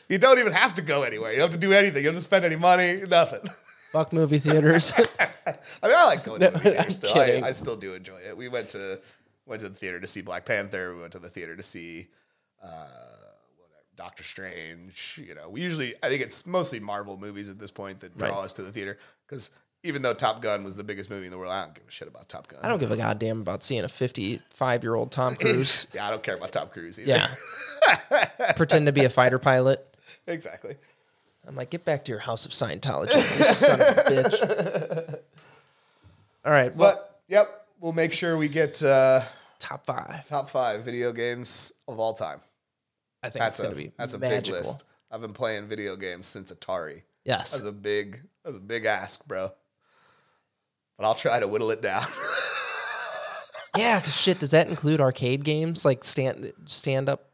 You 0.09 0.17
don't 0.17 0.39
even 0.39 0.53
have 0.53 0.73
to 0.75 0.81
go 0.81 1.03
anywhere. 1.03 1.31
You 1.31 1.37
don't 1.39 1.51
have 1.51 1.59
to 1.59 1.67
do 1.67 1.73
anything. 1.73 1.97
You 2.03 2.09
don't 2.09 2.15
have 2.15 2.23
to 2.23 2.27
spend 2.27 2.45
any 2.45 2.55
money, 2.55 3.01
nothing. 3.07 3.41
Fuck 3.91 4.13
movie 4.13 4.37
theaters. 4.39 4.93
I 4.97 5.01
mean, 5.83 5.95
I 5.95 6.05
like 6.05 6.23
going 6.23 6.39
to 6.41 6.51
movie 6.51 6.63
theater 6.63 6.79
I'm 6.81 6.91
still. 6.91 7.13
I, 7.17 7.41
I 7.45 7.51
still 7.51 7.75
do 7.75 7.93
enjoy 7.93 8.19
it. 8.19 8.37
We 8.37 8.47
went 8.47 8.69
to 8.69 8.99
went 9.45 9.61
to 9.61 9.69
the 9.69 9.75
theater 9.75 9.99
to 9.99 10.07
see 10.07 10.21
Black 10.21 10.45
Panther. 10.45 10.93
We 10.95 11.01
went 11.01 11.11
to 11.13 11.19
the 11.19 11.27
theater 11.29 11.55
to 11.57 11.63
see 11.63 12.07
uh, 12.63 12.67
whatever, 13.57 13.83
Doctor 13.97 14.23
Strange. 14.23 15.21
You 15.27 15.35
know, 15.35 15.49
we 15.49 15.61
usually 15.61 15.95
I 16.01 16.07
think 16.07 16.21
it's 16.21 16.45
mostly 16.47 16.79
Marvel 16.79 17.17
movies 17.17 17.49
at 17.49 17.59
this 17.59 17.71
point 17.71 17.99
that 17.99 18.17
draw 18.17 18.29
Right. 18.29 18.37
us 18.45 18.53
to 18.53 18.61
the 18.63 18.71
theater 18.71 18.97
because 19.27 19.51
even 19.83 20.01
though 20.01 20.13
Top 20.13 20.41
Gun 20.41 20.63
was 20.63 20.75
the 20.75 20.83
biggest 20.83 21.09
movie 21.09 21.25
in 21.25 21.31
the 21.31 21.37
world, 21.37 21.51
I 21.51 21.63
don't 21.63 21.73
give 21.73 21.87
a 21.87 21.91
shit 21.91 22.07
about 22.07 22.29
Top 22.29 22.47
Gun. 22.47 22.59
I 22.63 22.69
don't 22.69 22.79
give 22.79 22.91
a 22.91 22.97
goddamn 22.97 23.41
about 23.41 23.63
seeing 23.63 23.83
a 23.83 23.89
55 23.89 24.83
year 24.83 24.95
old 24.95 25.11
Tom 25.11 25.35
Cruise. 25.39 25.87
yeah, 25.93 26.07
I 26.07 26.11
don't 26.11 26.21
care 26.23 26.35
about 26.35 26.51
Tom 26.51 26.67
Cruise 26.69 26.99
either. 26.99 27.09
Yeah. 28.09 28.53
Pretend 28.55 28.85
to 28.85 28.91
be 28.91 29.05
a 29.05 29.09
fighter 29.09 29.39
pilot. 29.39 29.85
exactly. 30.27 30.75
I'm 31.47 31.55
like, 31.55 31.71
get 31.71 31.83
back 31.85 32.05
to 32.05 32.11
your 32.11 32.19
house 32.19 32.45
of 32.45 32.51
Scientology, 32.51 33.15
you 33.15 33.53
son 33.53 33.81
of 33.81 33.87
a 33.87 34.01
bitch. 35.09 35.19
All 36.45 36.51
right. 36.51 36.75
Well, 36.75 36.93
But 36.95 37.21
yep, 37.27 37.65
we'll 37.79 37.93
make 37.93 38.13
sure 38.13 38.37
we 38.37 38.47
get 38.47 38.81
uh, 38.83 39.21
top 39.59 39.85
five. 39.85 40.23
top 40.25 40.49
five 40.49 40.83
video 40.83 41.11
games 41.11 41.73
of 41.87 41.99
all 41.99 42.13
time. 42.13 42.39
I 43.23 43.29
think 43.29 43.41
That's 43.43 43.59
going 43.59 43.71
to 43.71 43.75
be 43.75 43.91
that's 43.97 44.13
a 44.13 44.19
big 44.19 44.47
list. 44.47 44.85
I've 45.11 45.21
been 45.21 45.33
playing 45.33 45.67
video 45.67 45.95
games 45.95 46.25
since 46.25 46.51
Atari. 46.51 47.01
Yes. 47.25 47.51
That's 47.51 47.63
a 47.65 47.71
big 47.71 48.21
that's 48.43 48.57
a 48.57 48.61
big 48.61 48.85
ask, 48.85 49.27
bro. 49.27 49.51
But 51.01 51.07
I'll 51.07 51.15
try 51.15 51.39
to 51.39 51.47
whittle 51.47 51.71
it 51.71 51.81
down. 51.81 52.03
yeah, 53.75 54.03
shit. 54.03 54.37
Does 54.39 54.51
that 54.51 54.67
include 54.69 55.01
arcade 55.01 55.43
games 55.43 55.83
like 55.83 56.03
stand 56.03 56.53
stand 56.67 57.09
up 57.09 57.31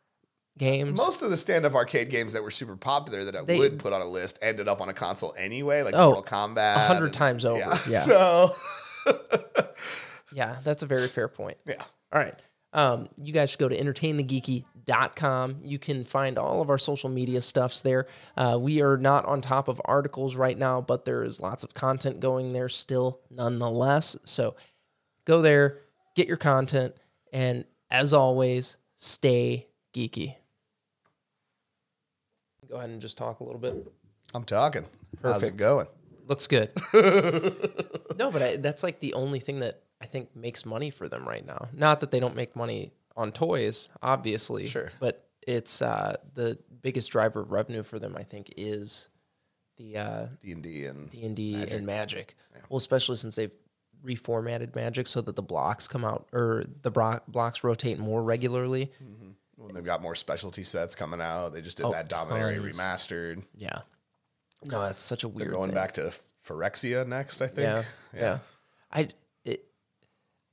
games? 0.57 0.97
Most 0.97 1.21
of 1.21 1.29
the 1.29 1.35
stand-up 1.35 1.75
arcade 1.75 2.09
games 2.09 2.31
that 2.31 2.41
were 2.43 2.49
super 2.49 2.77
popular 2.77 3.25
that 3.25 3.35
I 3.35 3.41
They- 3.43 3.59
would 3.59 3.77
put 3.77 3.91
on 3.91 4.01
a 4.01 4.05
list 4.07 4.39
ended 4.41 4.69
up 4.69 4.79
on 4.79 4.87
a 4.87 4.93
console 4.93 5.35
anyway, 5.37 5.83
like 5.83 5.95
Oh, 5.95 6.13
Mortal 6.13 6.23
Kombat. 6.23 6.75
a 6.77 6.79
hundred 6.87 7.05
and- 7.07 7.13
times 7.13 7.43
over, 7.43 7.59
yeah. 7.89 7.99
So 8.03 8.51
Yeah, 10.31 10.59
that's 10.63 10.81
a 10.83 10.85
very 10.85 11.09
fair 11.09 11.27
point. 11.27 11.57
yeah. 11.65 11.83
All 12.13 12.21
right. 12.21 12.39
Um, 12.71 13.09
you 13.17 13.33
guys 13.33 13.49
should 13.49 13.59
go 13.59 13.67
to 13.67 13.77
entertainthegeeky.com. 13.77 14.76
You 14.87 15.79
can 15.79 16.05
find 16.05 16.37
all 16.37 16.61
of 16.61 16.69
our 16.69 16.77
social 16.77 17.09
media 17.09 17.41
stuffs 17.41 17.81
there. 17.81 18.07
Uh, 18.35 18.57
we 18.59 18.81
are 18.81 18.97
not 18.97 19.25
on 19.25 19.41
top 19.41 19.67
of 19.67 19.81
articles 19.85 20.35
right 20.35 20.57
now, 20.57 20.81
but 20.81 21.05
there 21.05 21.23
is 21.23 21.39
lots 21.39 21.63
of 21.63 21.73
content 21.73 22.19
going 22.19 22.53
there 22.53 22.69
still, 22.69 23.19
nonetheless. 23.29 24.17
So 24.23 24.55
go 25.25 25.41
there, 25.41 25.81
get 26.15 26.27
your 26.27 26.37
content, 26.37 26.95
and 27.33 27.65
as 27.91 28.13
always, 28.13 28.77
stay 28.95 29.67
geeky. 29.93 30.35
Go 32.69 32.77
ahead 32.77 32.89
and 32.89 33.01
just 33.01 33.17
talk 33.17 33.39
a 33.39 33.43
little 33.43 33.61
bit. 33.61 33.75
I'm 34.33 34.43
talking. 34.43 34.85
How's 35.21 35.47
it 35.47 35.57
going? 35.57 35.87
Looks 36.27 36.47
good. 36.47 36.69
no, 36.93 38.29
but 38.31 38.41
I, 38.41 38.55
that's 38.57 38.83
like 38.83 38.99
the 38.99 39.13
only 39.13 39.39
thing 39.39 39.61
that 39.61 39.81
I 40.01 40.05
think 40.05 40.35
makes 40.35 40.65
money 40.65 40.89
for 40.89 41.07
them 41.07 41.27
right 41.27 41.45
now. 41.45 41.69
Not 41.73 42.01
that 42.01 42.11
they 42.11 42.19
don't 42.19 42.35
make 42.35 42.55
money 42.55 42.91
on 43.17 43.33
toys, 43.33 43.89
obviously. 44.01 44.67
Sure. 44.67 44.91
But 45.01 45.27
it's 45.45 45.81
uh, 45.81 46.15
the 46.35 46.57
biggest 46.81 47.11
driver 47.11 47.41
of 47.41 47.51
revenue 47.51 47.83
for 47.83 47.99
them, 47.99 48.15
I 48.17 48.23
think, 48.23 48.53
is 48.55 49.09
the 49.77 49.97
uh, 49.97 50.25
D 50.41 50.51
and 50.53 50.63
D 50.63 50.85
and 50.85 51.09
D 51.09 51.25
and 51.25 51.35
D 51.35 51.55
and 51.69 51.85
Magic. 51.85 52.35
Well, 52.69 52.77
especially 52.77 53.17
since 53.17 53.35
they've 53.35 53.51
reformatted 54.05 54.75
Magic 54.75 55.07
so 55.07 55.21
that 55.21 55.35
the 55.35 55.41
blocks 55.41 55.87
come 55.87 56.05
out 56.05 56.27
or 56.31 56.63
the 56.83 56.91
bro- 56.91 57.19
blocks 57.27 57.63
rotate 57.63 57.97
more 57.99 58.21
regularly. 58.23 58.91
when 59.55 59.73
they've 59.73 59.83
got 59.83 60.01
more 60.03 60.15
specialty 60.15 60.63
sets 60.63 60.93
coming 60.95 61.19
out. 61.19 61.49
They 61.53 61.61
just 61.61 61.77
did 61.77 61.85
Oh, 61.87 61.91
that 61.91 62.07
Dominaria 62.09 62.61
tons. 62.61 62.77
remastered. 62.77 63.43
Yeah. 63.55 63.79
No, 64.65 64.81
that's 64.81 65.01
such 65.03 65.23
a 65.23 65.27
weird. 65.27 65.47
They're 65.47 65.53
going 65.55 65.69
thing. 65.69 65.75
back 65.75 65.93
to 65.93 66.11
Phyrexia 66.47 67.07
next, 67.07 67.41
I 67.41 67.47
think. 67.47 67.59
Yeah, 67.67 67.83
yeah. 68.13 68.37
I 68.91 69.09
it, 69.43 69.65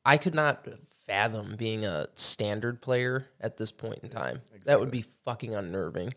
I 0.04 0.16
could 0.18 0.34
not 0.34 0.66
fathom 1.06 1.56
being 1.56 1.84
a 1.84 2.06
standard 2.14 2.80
player 2.80 3.26
at 3.40 3.56
this 3.56 3.70
point 3.72 4.00
in 4.02 4.08
time. 4.08 4.40
That 4.64 4.80
would 4.80 4.90
be 4.90 5.02
fucking 5.24 5.54
unnerving. 5.54 6.12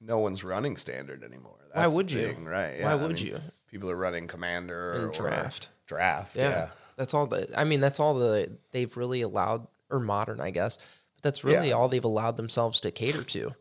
No 0.00 0.18
one's 0.18 0.44
running 0.44 0.76
standard 0.76 1.24
anymore. 1.24 1.56
Why 1.72 1.80
That's 1.82 1.90
the 1.92 1.96
would 1.96 2.12
you? 2.12 2.26
thing, 2.28 2.44
Right. 2.44 2.80
Why 2.82 2.92
I 2.92 2.94
would 2.94 3.14
mean, 3.16 3.26
you? 3.26 3.40
People 3.70 3.90
are 3.90 3.96
running 3.96 4.26
commander 4.28 4.92
And 4.92 5.04
or 5.04 5.08
draft. 5.10 5.68
Draft. 5.86 6.36
Yeah. 6.36 6.48
Yeah. 6.50 6.70
That's 6.96 7.14
all 7.14 7.26
the 7.26 7.48
I 7.58 7.64
mean, 7.64 7.80
that's 7.80 8.00
all 8.00 8.14
the 8.14 8.50
they've 8.72 8.94
really 8.96 9.22
allowed 9.22 9.66
or 9.90 9.98
modern, 9.98 10.40
I 10.40 10.50
guess. 10.50 10.76
But 11.14 11.22
that's 11.22 11.42
really 11.44 11.68
Yeah. 11.68 11.74
all 11.74 11.88
they've 11.88 12.04
allowed 12.04 12.36
themselves 12.36 12.80
to 12.80 12.90
cater 12.90 13.22
to. 13.24 13.54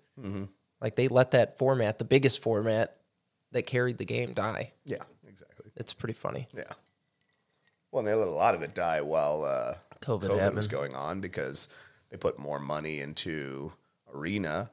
Like 0.82 0.96
they 0.96 1.08
let 1.08 1.32
that 1.32 1.58
format, 1.58 1.98
the 1.98 2.06
biggest 2.06 2.42
format 2.42 2.98
that 3.52 3.64
carried 3.64 3.98
the 3.98 4.06
game 4.06 4.34
die. 4.34 4.74
Yeah. 4.86 5.04
Exactly. 5.28 5.72
It's 5.76 5.94
pretty 5.94 6.14
funny. 6.14 6.48
Yeah. 6.56 6.64
Well, 7.92 8.00
and 8.00 8.08
they 8.08 8.14
let 8.14 8.28
a 8.28 8.32
lot 8.32 8.54
of 8.56 8.62
it 8.64 8.74
die 8.76 9.02
while 9.02 9.44
uh, 9.44 9.76
COVID, 10.02 10.30
COVID 10.30 10.54
was 10.54 10.68
going 10.68 10.96
on 10.96 11.22
because 11.22 11.70
they 12.10 12.18
put 12.18 12.40
more 12.40 12.60
money 12.60 13.00
into 13.00 13.74
Arena. 14.14 14.72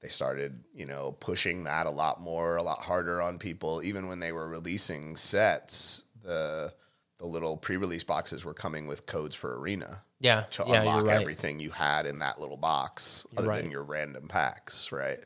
They 0.00 0.08
started, 0.08 0.64
you 0.74 0.86
know, 0.86 1.12
pushing 1.20 1.64
that 1.64 1.86
a 1.86 1.90
lot 1.90 2.20
more, 2.20 2.56
a 2.56 2.62
lot 2.62 2.78
harder 2.80 3.20
on 3.20 3.38
people. 3.38 3.82
Even 3.82 4.08
when 4.08 4.20
they 4.20 4.32
were 4.32 4.48
releasing 4.48 5.16
sets, 5.16 6.04
the 6.22 6.72
the 7.18 7.26
little 7.26 7.58
pre-release 7.58 8.02
boxes 8.02 8.46
were 8.46 8.54
coming 8.54 8.86
with 8.86 9.04
codes 9.04 9.34
for 9.34 9.58
Arena 9.58 10.02
Yeah. 10.20 10.44
to 10.52 10.64
yeah, 10.66 10.80
unlock 10.80 11.04
right. 11.04 11.20
everything 11.20 11.60
you 11.60 11.68
had 11.68 12.06
in 12.06 12.20
that 12.20 12.40
little 12.40 12.56
box, 12.56 13.26
other 13.36 13.46
right. 13.48 13.62
than 13.62 13.70
your 13.70 13.82
random 13.82 14.26
packs, 14.26 14.90
right? 14.90 15.18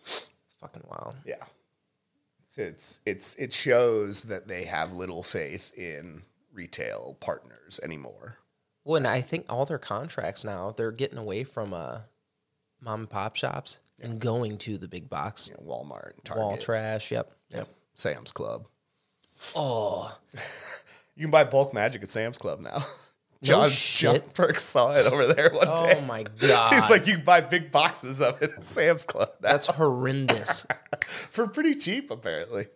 It's 0.00 0.28
fucking 0.60 0.82
wild. 0.88 1.14
Yeah. 1.24 1.44
So 2.48 2.62
it's 2.62 3.00
it's 3.06 3.36
it 3.36 3.52
shows 3.52 4.24
that 4.24 4.48
they 4.48 4.64
have 4.64 4.92
little 4.92 5.22
faith 5.22 5.72
in 5.78 6.22
retail 6.52 7.16
partners 7.20 7.80
anymore. 7.82 8.38
Well, 8.84 8.96
and 8.96 9.06
I 9.06 9.20
think 9.20 9.46
all 9.48 9.66
their 9.66 9.78
contracts 9.78 10.44
now, 10.44 10.72
they're 10.76 10.92
getting 10.92 11.18
away 11.18 11.44
from 11.44 11.74
uh, 11.74 12.00
mom 12.80 13.00
and 13.00 13.10
pop 13.10 13.36
shops 13.36 13.80
and 14.00 14.20
going 14.20 14.58
to 14.58 14.78
the 14.78 14.88
big 14.88 15.10
box 15.10 15.50
know, 15.50 15.62
Walmart 15.62 16.14
and 16.14 16.24
Target, 16.24 16.42
wall 16.42 16.56
trash. 16.56 17.10
Yep. 17.10 17.30
Yep. 17.50 17.68
Sam's 17.94 18.32
Club. 18.32 18.66
Oh, 19.54 20.16
You 21.20 21.24
can 21.24 21.32
buy 21.32 21.44
bulk 21.44 21.74
magic 21.74 22.02
at 22.02 22.08
Sam's 22.08 22.38
Club 22.38 22.60
now. 22.60 22.82
John 23.42 23.68
shit. 23.68 24.32
Perks 24.32 24.64
saw 24.64 24.94
it 24.94 25.04
over 25.04 25.26
there 25.26 25.50
one 25.50 25.68
oh 25.68 25.86
day. 25.86 25.98
Oh 25.98 26.00
my 26.06 26.22
god. 26.22 26.72
He's 26.72 26.88
like, 26.88 27.06
you 27.06 27.16
can 27.16 27.24
buy 27.26 27.42
big 27.42 27.70
boxes 27.70 28.22
of 28.22 28.40
it 28.40 28.50
at 28.56 28.64
Sam's 28.64 29.04
Club 29.04 29.30
now 29.42 29.50
that's 29.52 29.66
horrendous. 29.66 30.66
for 31.30 31.46
pretty 31.46 31.74
cheap, 31.74 32.10
apparently, 32.10 32.68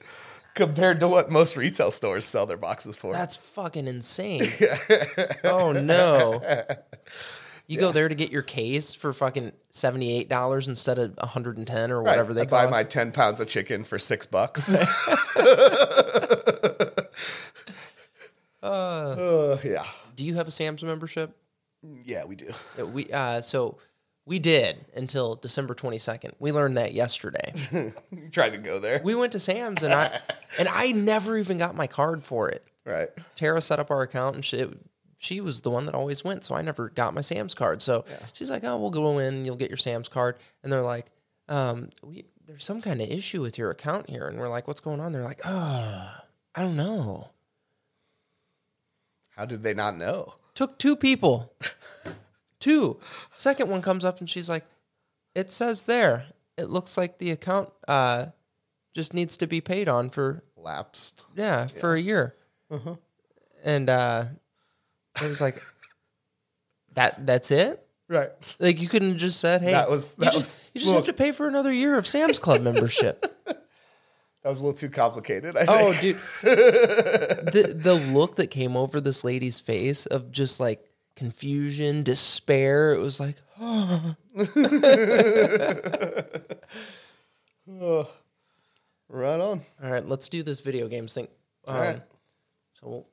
compared 0.55 1.01
to 1.01 1.09
what 1.09 1.31
most 1.31 1.57
retail 1.57 1.91
stores 1.91 2.25
sell 2.25 2.47
their 2.47 2.57
boxes 2.57 2.97
for. 2.97 3.13
That's 3.13 3.37
fucking 3.37 3.87
insane. 3.87 4.43
oh 5.45 5.73
no. 5.73 6.41
You 7.67 7.81
go 7.81 7.93
there 7.93 8.11
to 8.11 8.15
get 8.15 8.31
your 8.31 8.43
case 8.43 8.95
for 8.95 9.15
fucking 9.15 9.53
seventy 9.71 10.15
eight 10.15 10.29
dollars 10.29 10.69
instead 10.69 10.99
of 10.99 11.17
one 11.17 11.29
hundred 11.29 11.57
and 11.57 11.67
ten 11.67 11.91
or 11.91 12.03
Right. 12.03 12.11
whatever 12.11 12.35
they 12.35 12.43
I 12.43 12.45
buy 12.45 12.67
my 12.67 12.83
ten 12.85 13.11
pounds 13.11 13.41
of 13.41 13.49
chicken 13.49 13.85
for 13.85 13.99
six 13.99 14.27
bucks. 14.27 14.69
uh, 18.63 19.57
yeah, 19.65 19.85
Do 20.15 20.25
you 20.25 20.35
have 20.35 20.47
a 20.49 20.51
Sam's 20.51 20.83
membership? 20.83 21.37
yeah, 22.05 22.25
we 22.27 22.37
do. 22.37 22.51
Uh, 22.79 22.87
We 22.87 23.11
uh, 23.13 23.41
so 23.41 23.79
we 24.27 24.39
did 24.39 24.85
until 24.95 25.35
December 25.37 25.75
twenty 25.75 25.99
second. 25.99 26.35
We 26.39 26.53
learned 26.53 26.77
that 26.77 26.93
yesterday. 26.95 27.53
Tried 28.31 28.51
to 28.51 28.59
go 28.59 28.79
there, 28.79 29.01
we 29.05 29.15
went 29.15 29.33
to 29.33 29.41
Sam's 29.41 29.83
and 29.83 29.93
I 29.93 30.19
and 30.59 30.69
I 30.69 30.93
never 30.93 31.37
even 31.39 31.59
got 31.59 31.75
my 31.75 31.87
card 31.87 32.25
for 32.25 32.49
it. 32.49 32.65
right? 32.85 33.09
Tara 33.35 33.61
set 33.61 33.79
up 33.79 33.91
our 33.91 34.03
account 34.03 34.37
and 34.37 34.45
she 34.45 34.65
she 35.19 35.41
was 35.41 35.63
the 35.63 35.71
one 35.71 35.87
that 35.87 35.95
always 35.95 36.23
went, 36.23 36.45
so 36.45 36.55
I 36.55 36.63
never 36.63 36.91
got 36.91 37.15
my 37.15 37.23
Sam's 37.23 37.55
card. 37.55 37.81
So 37.81 38.05
she's 38.35 38.51
like, 38.51 38.63
"Oh, 38.65 38.77
we'll 38.77 38.91
go 38.91 39.19
in, 39.19 39.45
you'll 39.45 39.57
get 39.57 39.71
your 39.71 39.79
Sam's 39.79 40.09
card." 40.09 40.37
And 40.63 40.71
they're 40.73 40.83
like, 40.83 41.07
um, 41.49 41.89
we, 42.03 42.27
"There's 42.47 42.65
some 42.65 42.83
kind 42.83 43.01
of 43.01 43.09
issue 43.09 43.41
with 43.41 43.57
your 43.57 43.71
account 43.71 44.11
here." 44.11 44.29
And 44.29 44.39
we're 44.39 44.51
like, 44.51 44.69
"What's 44.69 44.83
going 44.83 45.01
on?" 45.01 45.13
They're 45.13 45.25
like, 45.25 45.41
"Oh, 45.47 46.13
I 46.55 46.61
don't 46.63 46.77
know." 46.77 47.31
How 49.37 49.47
did 49.47 49.63
they 49.63 49.75
not 49.75 49.97
know? 49.97 50.35
Took 50.55 50.79
two 50.79 50.95
people. 50.95 51.53
two. 52.65 52.99
Second 53.37 53.69
one 53.71 53.83
comes 53.83 54.05
up 54.05 54.21
and 54.21 54.29
she's 54.29 54.49
like, 54.49 54.65
"It 55.35 55.51
says 55.53 55.85
there. 55.85 56.27
It 56.57 56.71
looks 56.71 56.97
like 56.97 57.19
the 57.19 57.31
account 57.31 57.71
uh 57.87 58.27
just 58.95 59.13
needs 59.13 59.37
to 59.39 59.47
be 59.47 59.61
paid 59.61 59.89
on 59.89 60.09
for 60.11 60.43
Lapsed. 60.57 61.27
Yeah, 61.37 61.67
for 61.67 61.95
a 61.95 62.01
year. 62.01 62.35
Uh-huh. 62.71 62.95
And 63.63 63.91
uh 63.91 64.25
I 65.21 65.27
was 65.27 65.41
like, 65.41 65.63
that 66.95 67.27
that's 67.27 67.51
it? 67.51 67.87
Right. 68.09 68.31
Like 68.59 68.81
you 68.81 68.89
couldn't 68.89 69.11
have 69.11 69.19
just 69.19 69.41
said, 69.41 69.63
hey, 69.63 69.73
That 69.73 69.91
was- 69.91 70.17
you 70.19 70.25
that 70.25 70.33
just, 70.35 70.61
was- 70.61 70.71
you 70.75 70.81
just 70.81 70.95
have 70.95 71.05
to 71.07 71.13
pay 71.13 71.33
for 71.33 71.47
another 71.49 71.73
year 71.73 71.97
of 71.97 72.07
Sam's 72.07 72.39
Club 72.39 72.63
membership. 72.63 73.27
That 74.43 74.51
was 74.51 74.61
a 74.61 74.67
little 74.67 74.77
too 74.77 74.91
complicated. 74.91 75.57
I 75.57 75.65
oh, 75.67 75.93
think. 75.95 76.01
dude. 76.03 76.17
the 76.43 77.75
the 77.83 77.95
look 77.95 78.37
that 78.37 78.49
came 78.49 78.77
over 78.77 79.01
this 79.01 79.25
lady's 79.25 79.59
face 79.59 80.05
of 80.05 80.31
just 80.31 80.61
like 80.61 80.87
confusion, 81.17 82.03
despair. 82.03 82.93
It 82.93 83.01
was 83.01 83.21
like, 83.21 83.37
oh. 83.61 84.15
Right 89.09 89.39
on. 89.39 89.63
all 89.83 89.91
right, 89.93 90.05
let's 90.05 90.29
do 90.29 90.43
this 90.43 90.61
video 90.61 90.89
games 90.89 91.15
thing. 91.15 91.29
Um, 91.69 91.77
right. 91.77 92.03
So 92.73 92.89
we'll 92.89 93.07